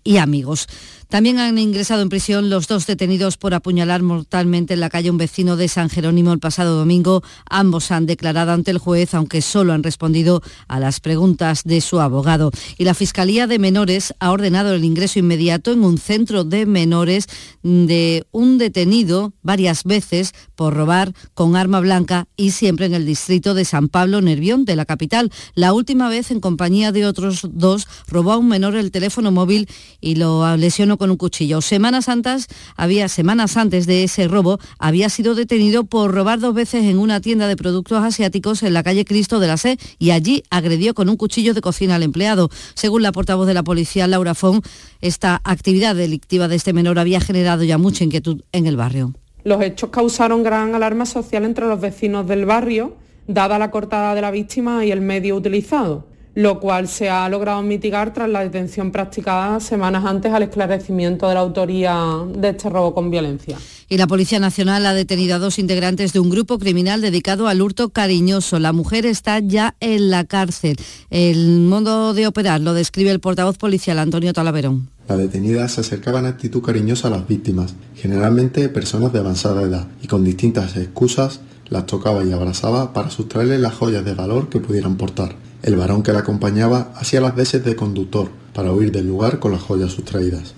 y 0.06 0.18
amigos. 0.18 0.68
También 1.10 1.40
han 1.40 1.58
ingresado 1.58 2.02
en 2.02 2.10
prisión 2.10 2.50
los 2.50 2.68
dos 2.68 2.88
detenidos 2.88 3.38
por 3.38 3.54
apuñalar 3.54 4.02
mortalmente 4.02 4.74
en 4.74 4.80
la 4.80 4.90
calle 4.90 5.12
un 5.12 5.18
vecino 5.18 5.56
de 5.56 5.68
San 5.68 5.90
Jerónimo 5.90 6.34
el 6.34 6.40
pasado 6.40 6.78
domingo. 6.78 7.24
Ambos 7.50 7.92
han 7.92 8.06
declarado 8.06 8.52
ante 8.52 8.72
el 8.72 8.78
juez, 8.78 9.14
aunque 9.14 9.42
solo 9.42 9.74
han 9.74 9.84
respondido 9.84 10.42
a 10.68 10.80
las 10.80 11.00
preguntas 11.00 11.64
de 11.64 11.82
su 11.82 12.00
abogado. 12.00 12.52
Y 12.78 12.86
la 12.86 12.94
Fiscalía 12.94 13.48
de 13.48 13.60
Menores 13.60 14.14
ha 14.20 14.32
ordenado 14.32 14.74
el 14.74 14.86
ingreso 14.86 15.20
inmediato 15.20 15.72
en 15.72 15.84
un 15.84 15.98
centro 15.98 16.44
de 16.44 16.66
menores 16.66 17.28
de 17.62 18.26
un 18.32 18.58
detenido 18.58 19.34
varias 19.42 19.84
veces 19.84 20.34
por 20.56 20.74
robar 20.74 21.14
con 21.34 21.56
arma 21.56 21.80
blanca 21.80 22.28
y 22.36 22.52
siempre 22.52 22.86
en 22.86 22.94
el 22.94 23.06
distrito 23.06 23.54
de 23.54 23.66
San 23.66 23.90
Pablo 23.90 24.22
Nervión 24.22 24.66
de 24.66 24.76
la 24.76 24.86
capital. 24.86 25.32
La 25.56 25.74
última 25.74 26.10
vez 26.10 26.32
en 26.32 26.40
compañía 26.40 26.92
de 26.92 27.06
otros 27.06 27.42
dos 27.52 27.88
robó 28.08 28.34
a 28.34 28.38
un 28.38 28.48
menor 28.48 28.76
el 28.76 28.92
teléfono 28.92 29.32
móvil 29.32 29.68
y 30.02 30.16
lo 30.16 30.56
lesionó 30.58 30.93
con 30.98 31.12
un 31.12 31.18
cuchillo. 31.18 31.62
Semanas 31.62 32.10
antes, 32.10 32.48
había 32.76 33.08
semanas 33.08 33.58
antes 33.58 33.86
de 33.86 34.04
ese 34.04 34.28
robo, 34.28 34.60
había 34.80 35.10
sido 35.10 35.36
detenido 35.36 35.84
por 35.84 36.14
robar 36.14 36.40
dos 36.40 36.54
veces 36.54 36.86
en 36.86 36.98
una 36.98 37.22
tienda 37.22 37.48
de 37.48 37.56
productos 37.56 38.04
asiáticos 38.04 38.64
en 38.64 38.74
la 38.74 38.84
calle 38.84 39.06
Cristo 39.06 39.40
de 39.40 39.48
la 39.48 39.58
C 39.58 39.78
y 40.00 40.12
allí 40.12 40.44
agredió 40.50 40.94
con 40.94 41.10
un 41.10 41.18
cuchillo 41.18 41.54
de 41.54 41.62
cocina 41.62 41.96
al 41.96 42.04
empleado. 42.04 42.50
Según 42.74 43.02
la 43.02 43.12
portavoz 43.12 43.48
de 43.48 43.54
la 43.54 43.64
policía, 43.64 44.08
Laura 44.08 44.36
Fong, 44.36 44.62
esta 45.02 45.42
actividad 45.44 45.96
delictiva 45.96 46.48
de 46.48 46.56
este 46.56 46.74
menor 46.74 47.00
había 47.00 47.20
generado 47.22 47.64
ya 47.64 47.78
mucha 47.78 48.04
inquietud 48.04 48.42
en 48.52 48.68
el 48.68 48.78
barrio. 48.78 49.14
Los 49.44 49.62
hechos 49.62 49.90
causaron 49.90 50.44
gran 50.44 50.74
alarma 50.74 51.06
social 51.06 51.44
entre 51.44 51.68
los 51.68 51.80
vecinos 51.82 52.28
del 52.28 52.46
barrio, 52.46 52.96
dada 53.28 53.60
la 53.60 53.72
cortada 53.72 54.16
de 54.16 54.22
la 54.22 54.32
víctima 54.32 54.86
y 54.86 54.92
el 54.92 55.02
medio 55.02 55.36
utilizado 55.36 56.13
lo 56.36 56.60
cual 56.60 56.88
se 56.88 57.10
ha 57.10 57.30
logrado 57.30 57.62
mitigar 57.62 58.14
tras 58.14 58.30
la 58.30 58.42
detención 58.42 58.92
practicada 58.92 59.60
semanas 59.60 60.06
antes 60.06 60.32
al 60.34 60.44
esclarecimiento 60.44 61.28
de 61.28 61.36
la 61.36 61.42
autoría 61.42 61.96
de 62.36 62.50
este 62.50 62.70
robo 62.70 62.94
con 62.94 63.12
violencia. 63.12 63.58
Y 63.90 63.98
la 63.98 64.08
Policía 64.08 64.40
Nacional 64.40 64.86
ha 64.86 64.94
detenido 64.94 65.36
a 65.36 65.40
dos 65.40 65.60
integrantes 65.60 66.14
de 66.14 66.20
un 66.20 66.30
grupo 66.30 66.58
criminal 66.58 67.02
dedicado 67.02 67.48
al 67.48 67.62
hurto 67.62 67.90
cariñoso. 67.90 68.58
La 68.58 68.74
mujer 68.74 69.06
está 69.06 69.40
ya 69.40 69.76
en 69.80 70.10
la 70.10 70.24
cárcel. 70.24 70.78
El 71.12 71.60
modo 71.60 72.14
de 72.14 72.26
operar 72.26 72.62
lo 72.62 72.74
describe 72.74 73.12
el 73.12 73.20
portavoz 73.20 73.58
policial 73.58 74.00
Antonio 74.00 74.34
Talaverón. 74.34 74.90
Las 75.08 75.18
detenidas 75.18 75.74
se 75.74 75.82
acercaban 75.82 76.26
a 76.26 76.30
actitud 76.30 76.64
cariñosa 76.64 77.10
a 77.10 77.12
las 77.12 77.28
víctimas, 77.28 77.76
generalmente 77.96 78.70
personas 78.70 79.12
de 79.12 79.20
avanzada 79.20 79.62
edad, 79.62 79.88
y 80.02 80.08
con 80.08 80.24
distintas 80.24 80.76
excusas 80.78 81.42
las 81.70 81.86
tocaba 81.86 82.24
y 82.24 82.32
abrazaba 82.32 82.94
para 82.94 83.10
sustraerles 83.10 83.60
las 83.60 83.74
joyas 83.74 84.06
de 84.06 84.14
valor 84.14 84.50
que 84.50 84.60
pudieran 84.60 84.96
portar. 84.96 85.36
El 85.64 85.78
varón 85.78 86.04
que 86.04 86.12
la 86.12 86.20
acompañaba 86.20 86.92
hacía 86.96 87.22
las 87.22 87.36
veces 87.36 87.64
de 87.64 87.76
conductor 87.76 88.30
para 88.54 88.72
huir 88.74 88.92
del 88.92 89.08
lugar 89.08 89.40
con 89.40 89.54
las 89.54 89.62
joyas 89.62 89.94
sustraídas. 89.94 90.56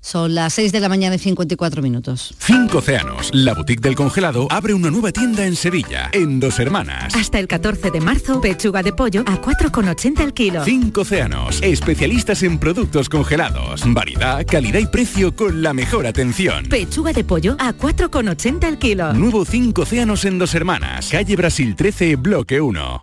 Son 0.00 0.34
las 0.34 0.54
6 0.54 0.72
de 0.72 0.80
la 0.80 0.88
mañana 0.88 1.14
y 1.14 1.18
54 1.18 1.80
minutos. 1.80 2.34
Cinco 2.38 2.78
Océanos, 2.78 3.30
la 3.32 3.54
boutique 3.54 3.80
del 3.80 3.94
congelado, 3.94 4.48
abre 4.50 4.74
una 4.74 4.90
nueva 4.90 5.12
tienda 5.12 5.46
en 5.46 5.54
Sevilla, 5.54 6.10
en 6.12 6.40
Dos 6.40 6.58
Hermanas. 6.58 7.14
Hasta 7.14 7.38
el 7.38 7.46
14 7.46 7.92
de 7.92 8.00
marzo, 8.00 8.40
pechuga 8.40 8.82
de 8.82 8.92
pollo 8.92 9.22
a 9.26 9.40
4,80 9.40 10.20
el 10.20 10.32
kilo. 10.32 10.64
Cinco 10.64 11.02
Océanos, 11.02 11.60
especialistas 11.62 12.42
en 12.42 12.58
productos 12.58 13.08
congelados. 13.08 13.82
Variedad, 13.86 14.44
calidad 14.44 14.80
y 14.80 14.86
precio 14.86 15.36
con 15.36 15.62
la 15.62 15.72
mejor 15.72 16.06
atención. 16.06 16.66
Pechuga 16.68 17.12
de 17.12 17.22
pollo 17.22 17.54
a 17.60 17.72
4,80 17.72 18.64
el 18.64 18.78
kilo. 18.78 19.12
Nuevo 19.12 19.44
Cinco 19.44 19.82
Océanos 19.82 20.24
en 20.24 20.38
Dos 20.38 20.54
Hermanas, 20.56 21.10
calle 21.10 21.36
Brasil 21.36 21.76
13, 21.76 22.16
bloque 22.16 22.60
1. 22.60 23.02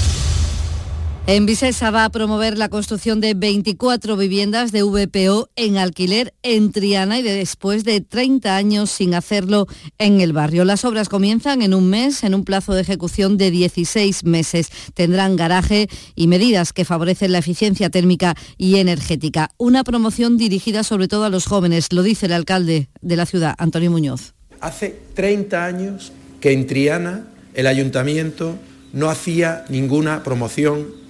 En 1.27 1.45
Visesa 1.45 1.91
va 1.91 2.03
a 2.03 2.09
promover 2.09 2.57
la 2.57 2.67
construcción 2.67 3.21
de 3.21 3.35
24 3.35 4.17
viviendas 4.17 4.71
de 4.71 4.81
VPO 4.81 5.49
en 5.55 5.77
alquiler 5.77 6.33
en 6.41 6.71
Triana 6.71 7.19
y 7.19 7.21
de 7.21 7.33
después 7.33 7.83
de 7.83 8.01
30 8.01 8.57
años 8.57 8.89
sin 8.89 9.13
hacerlo 9.13 9.67
en 9.99 10.19
el 10.19 10.33
barrio. 10.33 10.65
Las 10.65 10.83
obras 10.83 11.09
comienzan 11.09 11.61
en 11.61 11.75
un 11.75 11.89
mes, 11.89 12.23
en 12.23 12.33
un 12.33 12.43
plazo 12.43 12.73
de 12.73 12.81
ejecución 12.81 13.37
de 13.37 13.51
16 13.51 14.25
meses. 14.25 14.69
Tendrán 14.95 15.35
garaje 15.35 15.87
y 16.15 16.25
medidas 16.25 16.73
que 16.73 16.85
favorecen 16.85 17.31
la 17.31 17.37
eficiencia 17.37 17.91
térmica 17.91 18.35
y 18.57 18.77
energética. 18.77 19.51
Una 19.57 19.83
promoción 19.83 20.37
dirigida 20.37 20.83
sobre 20.83 21.07
todo 21.07 21.25
a 21.25 21.29
los 21.29 21.45
jóvenes, 21.45 21.93
lo 21.93 22.01
dice 22.01 22.25
el 22.25 22.33
alcalde 22.33 22.89
de 23.01 23.15
la 23.15 23.27
ciudad, 23.27 23.53
Antonio 23.59 23.91
Muñoz. 23.91 24.33
Hace 24.59 24.99
30 25.13 25.65
años 25.65 26.11
que 26.41 26.51
en 26.51 26.65
Triana 26.65 27.27
el 27.53 27.67
ayuntamiento 27.67 28.57
no 28.91 29.09
hacía 29.09 29.65
ninguna 29.69 30.23
promoción 30.23 31.00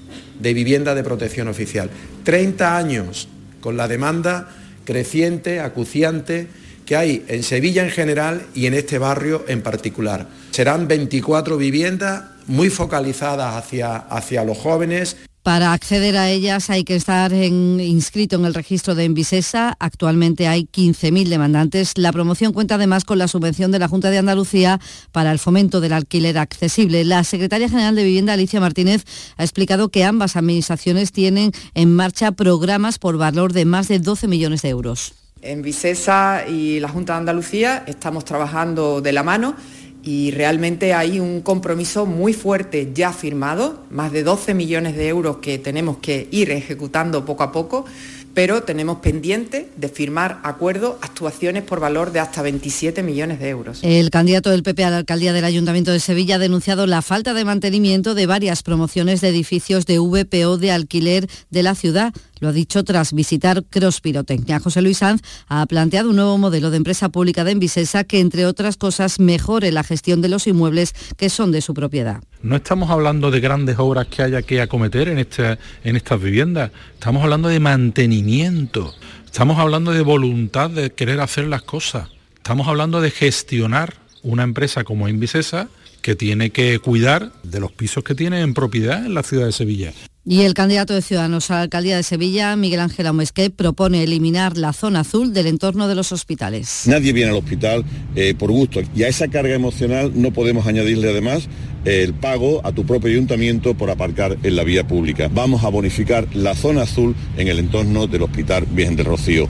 de 0.42 0.54
vivienda 0.54 0.96
de 0.96 1.04
protección 1.04 1.48
oficial. 1.48 1.90
30 2.24 2.78
años 2.78 3.28
con 3.60 3.78
la 3.78 3.88
demanda 3.88 4.50
creciente, 4.86 5.60
acuciante, 5.60 6.48
que 6.86 6.96
hay 6.96 7.24
en 7.28 7.44
Sevilla 7.44 7.84
en 7.84 7.92
general 7.92 8.42
y 8.54 8.66
en 8.66 8.74
este 8.74 8.98
barrio 8.98 9.46
en 9.48 9.62
particular. 9.62 10.28
Serán 10.52 10.88
24 10.88 11.58
viviendas 11.58 12.24
muy 12.48 12.70
focalizadas 12.70 13.56
hacia, 13.56 13.96
hacia 13.96 14.44
los 14.44 14.58
jóvenes. 14.58 15.18
Para 15.44 15.74
acceder 15.74 16.18
a 16.18 16.30
ellas 16.30 16.70
hay 16.70 16.84
que 16.84 16.96
estar 16.96 17.34
inscrito 17.34 18.36
en 18.36 18.46
el 18.46 18.54
registro 18.54 18.94
de 18.94 19.06
Envisesa. 19.06 19.76
Actualmente 19.80 20.48
hay 20.48 20.68
15.000 20.72 21.30
demandantes. 21.30 21.98
La 21.98 22.12
promoción 22.12 22.54
cuenta 22.54 22.76
además 22.76 23.06
con 23.06 23.18
la 23.18 23.28
subvención 23.28 23.72
de 23.72 23.80
la 23.80 23.88
Junta 23.88 24.12
de 24.12 24.20
Andalucía 24.20 24.80
para 25.12 25.32
el 25.32 25.40
fomento 25.40 25.82
del 25.82 25.94
alquiler 25.94 26.38
accesible. 26.38 27.04
La 27.06 27.24
secretaria 27.24 27.70
general 27.70 27.96
de 27.96 28.04
Vivienda, 28.04 28.34
Alicia 28.34 28.60
Martínez, 28.60 29.04
ha 29.36 29.44
explicado 29.44 29.90
que 29.90 30.04
ambas 30.04 30.36
administraciones 30.36 31.12
tienen 31.12 31.54
en 31.74 31.92
marcha 31.92 32.32
programas 32.34 33.00
por 33.00 33.18
valor 33.18 33.52
de 33.52 33.66
más 33.66 33.88
de 33.88 33.98
12 33.98 34.28
millones 34.28 34.62
de 34.62 34.70
euros. 34.70 35.14
En 35.42 35.64
Visesa 35.64 36.46
y 36.48 36.80
la 36.80 36.88
Junta 36.88 37.14
de 37.14 37.20
Andalucía 37.20 37.84
estamos 37.88 38.26
trabajando 38.26 39.02
de 39.02 39.12
la 39.12 39.24
mano 39.24 39.56
y 40.04 40.32
realmente 40.32 40.94
hay 40.94 41.20
un 41.20 41.42
compromiso 41.42 42.06
muy 42.06 42.34
fuerte 42.34 42.92
ya 42.94 43.14
firmado, 43.14 43.84
más 43.90 44.12
de 44.12 44.24
12 44.24 44.54
millones 44.54 44.96
de 44.96 45.08
euros 45.08 45.38
que 45.38 45.60
tenemos 45.60 45.98
que 45.98 46.28
ir 46.32 46.52
ejecutando 46.52 47.26
poco 47.26 47.44
a 47.44 47.52
poco, 47.52 47.86
pero 48.34 48.64
tenemos 48.64 49.00
pendiente 49.00 49.70
de 49.76 49.90
firmar 49.90 50.40
acuerdos, 50.44 50.96
actuaciones 51.02 51.64
por 51.64 51.80
valor 51.80 52.12
de 52.12 52.20
hasta 52.20 52.42
27 52.42 53.04
millones 53.04 53.40
de 53.40 53.50
euros. 53.50 53.80
El 53.84 54.10
candidato 54.10 54.50
del 54.50 54.64
PP 54.64 54.84
a 54.84 54.90
la 54.90 54.98
alcaldía 54.98 55.34
del 55.34 55.46
Ayuntamiento 55.46 55.92
de 55.92 56.00
Sevilla 56.00 56.36
ha 56.36 56.40
denunciado 56.40 56.88
la 56.88 57.02
falta 57.02 57.34
de 57.34 57.46
mantenimiento 57.46 58.16
de 58.16 58.26
varias 58.26 58.64
promociones 58.64 59.22
de 59.22 59.30
edificios 59.30 59.86
de 59.86 60.00
VPO 60.00 60.58
de 60.58 60.72
alquiler 60.72 61.28
de 61.50 61.64
la 61.64 61.76
ciudad. 61.76 62.14
Lo 62.42 62.50
ha 62.50 62.52
dicho 62.52 62.84
tras 62.84 63.14
visitar 63.14 63.64
Cross 63.70 64.02
Pirotecnia. 64.02 64.60
José 64.60 64.82
Luis 64.82 64.98
Sanz 64.98 65.22
ha 65.48 65.64
planteado 65.68 66.10
un 66.10 66.16
nuevo 66.16 66.40
modelo 66.40 66.72
de 66.72 66.78
empresa 66.78 67.10
pública 67.10 67.44
de 67.44 67.52
Envisesa 67.52 68.04
que, 68.04 68.20
entre 68.20 68.48
otras 68.48 68.78
cosas, 68.78 69.20
mejore 69.20 69.72
la 69.72 69.84
gestión 69.84 70.22
de 70.22 70.28
los 70.28 70.48
inmuebles 70.48 70.96
que 71.18 71.30
son 71.30 71.52
de 71.52 71.62
su 71.62 71.76
propiedad. 71.76 72.24
No 72.42 72.56
estamos 72.56 72.90
hablando 72.90 73.30
de 73.30 73.42
grandes 73.42 73.78
obras 73.78 74.08
que 74.08 74.24
haya 74.24 74.42
que 74.42 74.60
acometer 74.60 75.08
en, 75.08 75.20
este, 75.20 75.60
en 75.84 75.96
estas 75.96 76.20
viviendas. 76.20 76.72
Estamos 76.96 77.22
hablando 77.24 77.48
de 77.48 77.60
mantenimiento. 77.60 78.92
Estamos 79.24 79.60
hablando 79.60 79.92
de 79.92 80.02
voluntad 80.02 80.72
de 80.72 80.90
querer 80.90 81.22
hacer 81.22 81.46
las 81.46 81.62
cosas. 81.62 82.10
Estamos 82.38 82.68
hablando 82.68 83.02
de 83.02 83.12
gestionar 83.12 83.98
una 84.24 84.42
empresa 84.42 84.84
como 84.84 85.08
Envisesa 85.08 85.70
que 86.02 86.16
tiene 86.16 86.50
que 86.50 86.80
cuidar 86.80 87.32
de 87.44 87.60
los 87.60 87.72
pisos 87.72 88.04
que 88.04 88.16
tiene 88.16 88.42
en 88.42 88.56
propiedad 88.56 89.06
en 89.06 89.14
la 89.14 89.22
ciudad 89.22 89.46
de 89.46 89.52
Sevilla. 89.52 89.94
Y 90.24 90.42
el 90.42 90.54
candidato 90.54 90.94
de 90.94 91.02
Ciudadanos 91.02 91.50
a 91.50 91.56
la 91.56 91.62
alcaldía 91.62 91.96
de 91.96 92.04
Sevilla, 92.04 92.56
Miguel 92.56 92.82
Ángel 92.82 93.08
Aumesqué, 93.08 93.50
propone 93.50 94.04
eliminar 94.04 94.56
la 94.56 94.72
zona 94.72 95.00
azul 95.00 95.34
del 95.34 95.48
entorno 95.48 95.88
de 95.88 95.96
los 95.96 96.12
hospitales. 96.12 96.84
Nadie 96.86 97.12
viene 97.12 97.32
al 97.32 97.38
hospital 97.38 97.84
eh, 98.16 98.36
por 98.38 98.52
gusto 98.52 98.82
y 98.96 99.02
a 99.02 99.08
esa 99.08 99.30
carga 99.30 99.56
emocional 99.56 100.12
no 100.14 100.32
podemos 100.32 100.68
añadirle 100.68 101.10
además 101.10 101.50
el 101.86 102.14
pago 102.14 102.62
a 102.64 102.72
tu 102.72 102.86
propio 102.86 103.10
ayuntamiento 103.10 103.74
por 103.74 103.90
aparcar 103.90 104.38
en 104.44 104.56
la 104.56 104.64
vía 104.64 104.86
pública. 104.86 105.28
Vamos 105.34 105.64
a 105.64 105.70
bonificar 105.70 106.28
la 106.36 106.54
zona 106.54 106.84
azul 106.84 107.16
en 107.38 107.48
el 107.48 107.58
entorno 107.58 108.06
del 108.06 108.22
Hospital 108.22 108.68
Virgen 108.70 108.96
del 108.96 109.08
Rocío, 109.08 109.48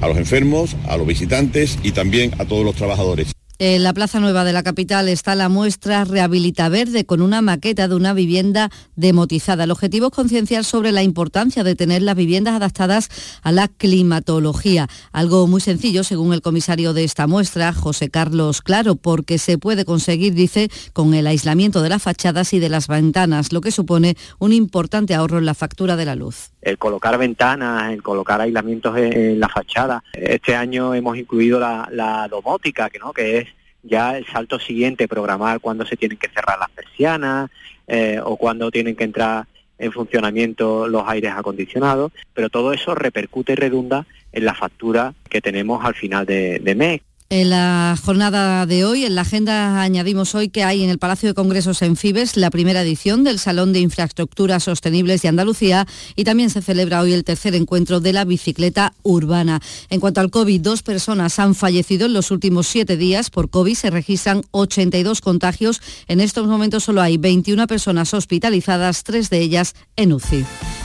a 0.00 0.06
los 0.06 0.18
enfermos, 0.18 0.76
a 0.86 0.96
los 0.96 1.06
visitantes 1.06 1.80
y 1.82 1.90
también 1.90 2.32
a 2.38 2.44
todos 2.44 2.64
los 2.64 2.76
trabajadores. 2.76 3.32
En 3.64 3.84
la 3.84 3.92
Plaza 3.92 4.18
Nueva 4.18 4.42
de 4.42 4.52
la 4.52 4.64
capital 4.64 5.08
está 5.08 5.36
la 5.36 5.48
muestra 5.48 6.04
Rehabilita 6.04 6.68
Verde 6.68 7.04
con 7.04 7.22
una 7.22 7.42
maqueta 7.42 7.86
de 7.86 7.94
una 7.94 8.12
vivienda 8.12 8.70
demotizada. 8.96 9.62
El 9.62 9.70
objetivo 9.70 10.06
es 10.06 10.12
concienciar 10.12 10.64
sobre 10.64 10.90
la 10.90 11.04
importancia 11.04 11.62
de 11.62 11.76
tener 11.76 12.02
las 12.02 12.16
viviendas 12.16 12.54
adaptadas 12.54 13.08
a 13.40 13.52
la 13.52 13.68
climatología. 13.68 14.88
Algo 15.12 15.46
muy 15.46 15.60
sencillo, 15.60 16.02
según 16.02 16.32
el 16.32 16.42
comisario 16.42 16.92
de 16.92 17.04
esta 17.04 17.28
muestra, 17.28 17.72
José 17.72 18.10
Carlos 18.10 18.62
Claro, 18.62 18.96
porque 18.96 19.38
se 19.38 19.58
puede 19.58 19.84
conseguir, 19.84 20.34
dice, 20.34 20.68
con 20.92 21.14
el 21.14 21.28
aislamiento 21.28 21.82
de 21.82 21.88
las 21.88 22.02
fachadas 22.02 22.54
y 22.54 22.58
de 22.58 22.68
las 22.68 22.88
ventanas, 22.88 23.52
lo 23.52 23.60
que 23.60 23.70
supone 23.70 24.16
un 24.40 24.52
importante 24.52 25.14
ahorro 25.14 25.38
en 25.38 25.46
la 25.46 25.54
factura 25.54 25.94
de 25.94 26.04
la 26.04 26.16
luz. 26.16 26.50
El 26.62 26.78
colocar 26.78 27.16
ventanas, 27.16 27.92
el 27.92 28.02
colocar 28.02 28.40
aislamientos 28.40 28.98
en 28.98 29.38
la 29.38 29.48
fachada. 29.48 30.02
Este 30.14 30.56
año 30.56 30.94
hemos 30.94 31.16
incluido 31.16 31.60
la, 31.60 32.26
domótica, 32.28 32.90
que, 32.90 32.98
¿no? 32.98 33.12
que 33.12 33.38
es 33.38 33.51
ya 33.82 34.16
el 34.16 34.26
salto 34.26 34.58
siguiente, 34.58 35.08
programar 35.08 35.60
cuándo 35.60 35.84
se 35.86 35.96
tienen 35.96 36.18
que 36.18 36.28
cerrar 36.28 36.58
las 36.58 36.70
persianas 36.70 37.50
eh, 37.86 38.20
o 38.22 38.36
cuándo 38.36 38.70
tienen 38.70 38.96
que 38.96 39.04
entrar 39.04 39.46
en 39.78 39.92
funcionamiento 39.92 40.86
los 40.86 41.08
aires 41.08 41.32
acondicionados, 41.34 42.12
pero 42.34 42.48
todo 42.48 42.72
eso 42.72 42.94
repercute 42.94 43.52
y 43.52 43.56
redunda 43.56 44.06
en 44.32 44.44
la 44.44 44.54
factura 44.54 45.12
que 45.28 45.40
tenemos 45.40 45.84
al 45.84 45.94
final 45.94 46.24
de, 46.24 46.60
de 46.60 46.74
mes. 46.74 47.00
En 47.34 47.48
la 47.48 47.98
jornada 48.04 48.66
de 48.66 48.84
hoy, 48.84 49.06
en 49.06 49.14
la 49.14 49.22
agenda 49.22 49.80
añadimos 49.80 50.34
hoy 50.34 50.50
que 50.50 50.64
hay 50.64 50.84
en 50.84 50.90
el 50.90 50.98
Palacio 50.98 51.30
de 51.30 51.34
Congresos 51.34 51.80
en 51.80 51.96
Fibes 51.96 52.36
la 52.36 52.50
primera 52.50 52.82
edición 52.82 53.24
del 53.24 53.38
Salón 53.38 53.72
de 53.72 53.80
Infraestructuras 53.80 54.64
Sostenibles 54.64 55.22
de 55.22 55.28
Andalucía 55.28 55.86
y 56.14 56.24
también 56.24 56.50
se 56.50 56.60
celebra 56.60 57.00
hoy 57.00 57.14
el 57.14 57.24
tercer 57.24 57.54
encuentro 57.54 58.00
de 58.00 58.12
la 58.12 58.26
bicicleta 58.26 58.92
urbana. 59.02 59.62
En 59.88 59.98
cuanto 59.98 60.20
al 60.20 60.30
COVID, 60.30 60.60
dos 60.60 60.82
personas 60.82 61.38
han 61.38 61.54
fallecido 61.54 62.04
en 62.04 62.12
los 62.12 62.30
últimos 62.30 62.66
siete 62.66 62.98
días. 62.98 63.30
Por 63.30 63.48
COVID 63.48 63.76
se 63.76 63.88
registran 63.88 64.42
82 64.50 65.22
contagios. 65.22 65.80
En 66.08 66.20
estos 66.20 66.46
momentos 66.46 66.84
solo 66.84 67.00
hay 67.00 67.16
21 67.16 67.66
personas 67.66 68.12
hospitalizadas, 68.12 69.04
tres 69.04 69.30
de 69.30 69.40
ellas 69.40 69.74
en 69.96 70.12
UCI. 70.12 70.44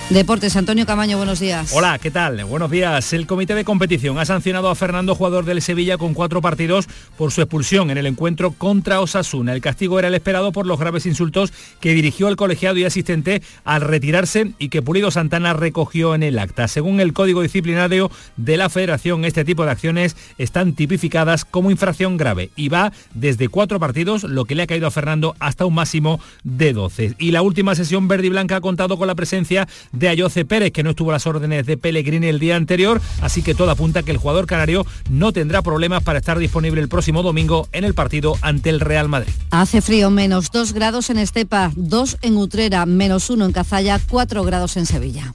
Deportes, 0.10 0.56
Antonio 0.56 0.86
Camaño, 0.86 1.18
buenos 1.18 1.42
días. 1.42 1.74
Hola, 1.74 2.00
¿qué 2.00 2.12
tal? 2.12 2.42
Buenos 2.46 2.72
días. 2.72 3.12
El 3.12 3.28
comité 3.28 3.56
de 3.56 3.66
competición 3.66 4.18
ha 4.20 4.24
sancionado 4.24 4.70
a 4.70 4.76
Fernando, 4.76 5.16
jugador 5.16 5.44
del 5.44 5.62
Sevilla, 5.62 5.98
con 5.98 6.14
cuatro 6.14 6.42
partidos 6.42 6.88
por 7.18 7.34
su 7.34 7.42
expulsión 7.42 7.90
en 7.90 7.98
el 7.98 8.06
encuentro 8.06 8.52
contra 8.52 9.02
Osasuna. 9.02 9.54
El 9.54 9.60
castigo 9.60 10.00
era 10.00 10.08
el 10.08 10.16
esperado 10.16 10.54
por 10.54 10.66
los 10.66 10.80
graves 10.80 11.06
insultos 11.06 11.52
que 11.82 11.94
dirigió 11.94 12.30
el 12.30 12.38
colegiado 12.38 12.78
y 12.78 12.86
asistente 12.86 13.42
al 13.66 13.82
retirarse 13.82 14.54
y 14.60 14.70
que 14.70 14.82
Pulido 14.82 15.12
Santana 15.12 15.52
recogió 15.52 16.16
en 16.16 16.24
el 16.24 16.40
acta. 16.40 16.70
Según 16.70 17.02
el 17.02 17.12
Código 17.12 17.42
Disciplinario 17.42 18.10
de 18.38 18.56
la 18.56 18.70
Federación, 18.70 19.26
este 19.26 19.44
tipo 19.44 19.66
de 19.66 19.72
acciones 19.72 20.16
están 20.38 20.72
tipificadas 20.72 21.44
como 21.44 21.70
infracción 21.70 22.16
grave 22.16 22.50
y 22.56 22.70
va 22.70 22.94
desde 23.14 23.50
cuatro 23.50 23.78
partidos, 23.78 24.24
lo 24.24 24.46
que 24.46 24.56
le 24.56 24.64
ha 24.64 24.68
caído 24.68 24.88
a 24.88 24.92
Fernando, 24.92 25.36
hasta 25.40 25.66
un 25.66 25.76
máximo 25.76 26.22
de 26.46 26.72
12. 26.72 27.16
Y 27.20 27.32
la 27.32 27.42
última 27.42 27.76
sesión 27.76 28.08
verde 28.08 28.28
y 28.28 28.30
blanca 28.30 28.56
ha 28.56 28.62
contado 28.62 28.98
con 28.98 29.08
la 29.08 29.16
presencia 29.16 29.68
de 29.98 30.10
Ayoce 30.10 30.46
Pérez, 30.46 30.72
que 30.72 30.84
no 30.84 30.92
estuvo 30.92 31.12
a 31.12 31.14
las 31.14 31.28
órdenes 31.28 31.66
de 31.66 31.78
Pellegrini 31.78 32.28
el 32.28 32.40
día 32.40 32.56
anterior, 32.56 33.02
así 33.22 33.42
que 33.42 33.56
todo 33.56 33.72
apunta 33.72 34.04
que 34.04 34.12
el 34.12 34.18
jugador 34.18 34.46
canario 34.46 34.86
no 35.10 35.32
tendrá 35.34 35.62
problemas 35.62 36.04
para 36.04 36.20
estar 36.20 36.38
disponible 36.40 36.82
el 36.82 36.90
próximo 36.90 37.24
domingo 37.24 37.68
en 37.72 37.84
el 37.84 37.94
partido 37.94 38.36
ante 38.42 38.70
el 38.70 38.80
Real 38.80 39.10
Madrid. 39.10 39.34
Hace 39.52 39.82
frío, 39.82 40.10
menos 40.10 40.52
2 40.52 40.74
grados 40.74 41.10
en 41.10 41.18
Estepa, 41.18 41.72
2 41.76 42.18
en 42.22 42.38
Utrera, 42.38 42.86
menos 42.86 43.30
1 43.30 43.46
en 43.46 43.52
Cazalla, 43.52 44.00
4 44.10 44.44
grados 44.44 44.78
en 44.78 44.86
Sevilla. 44.86 45.34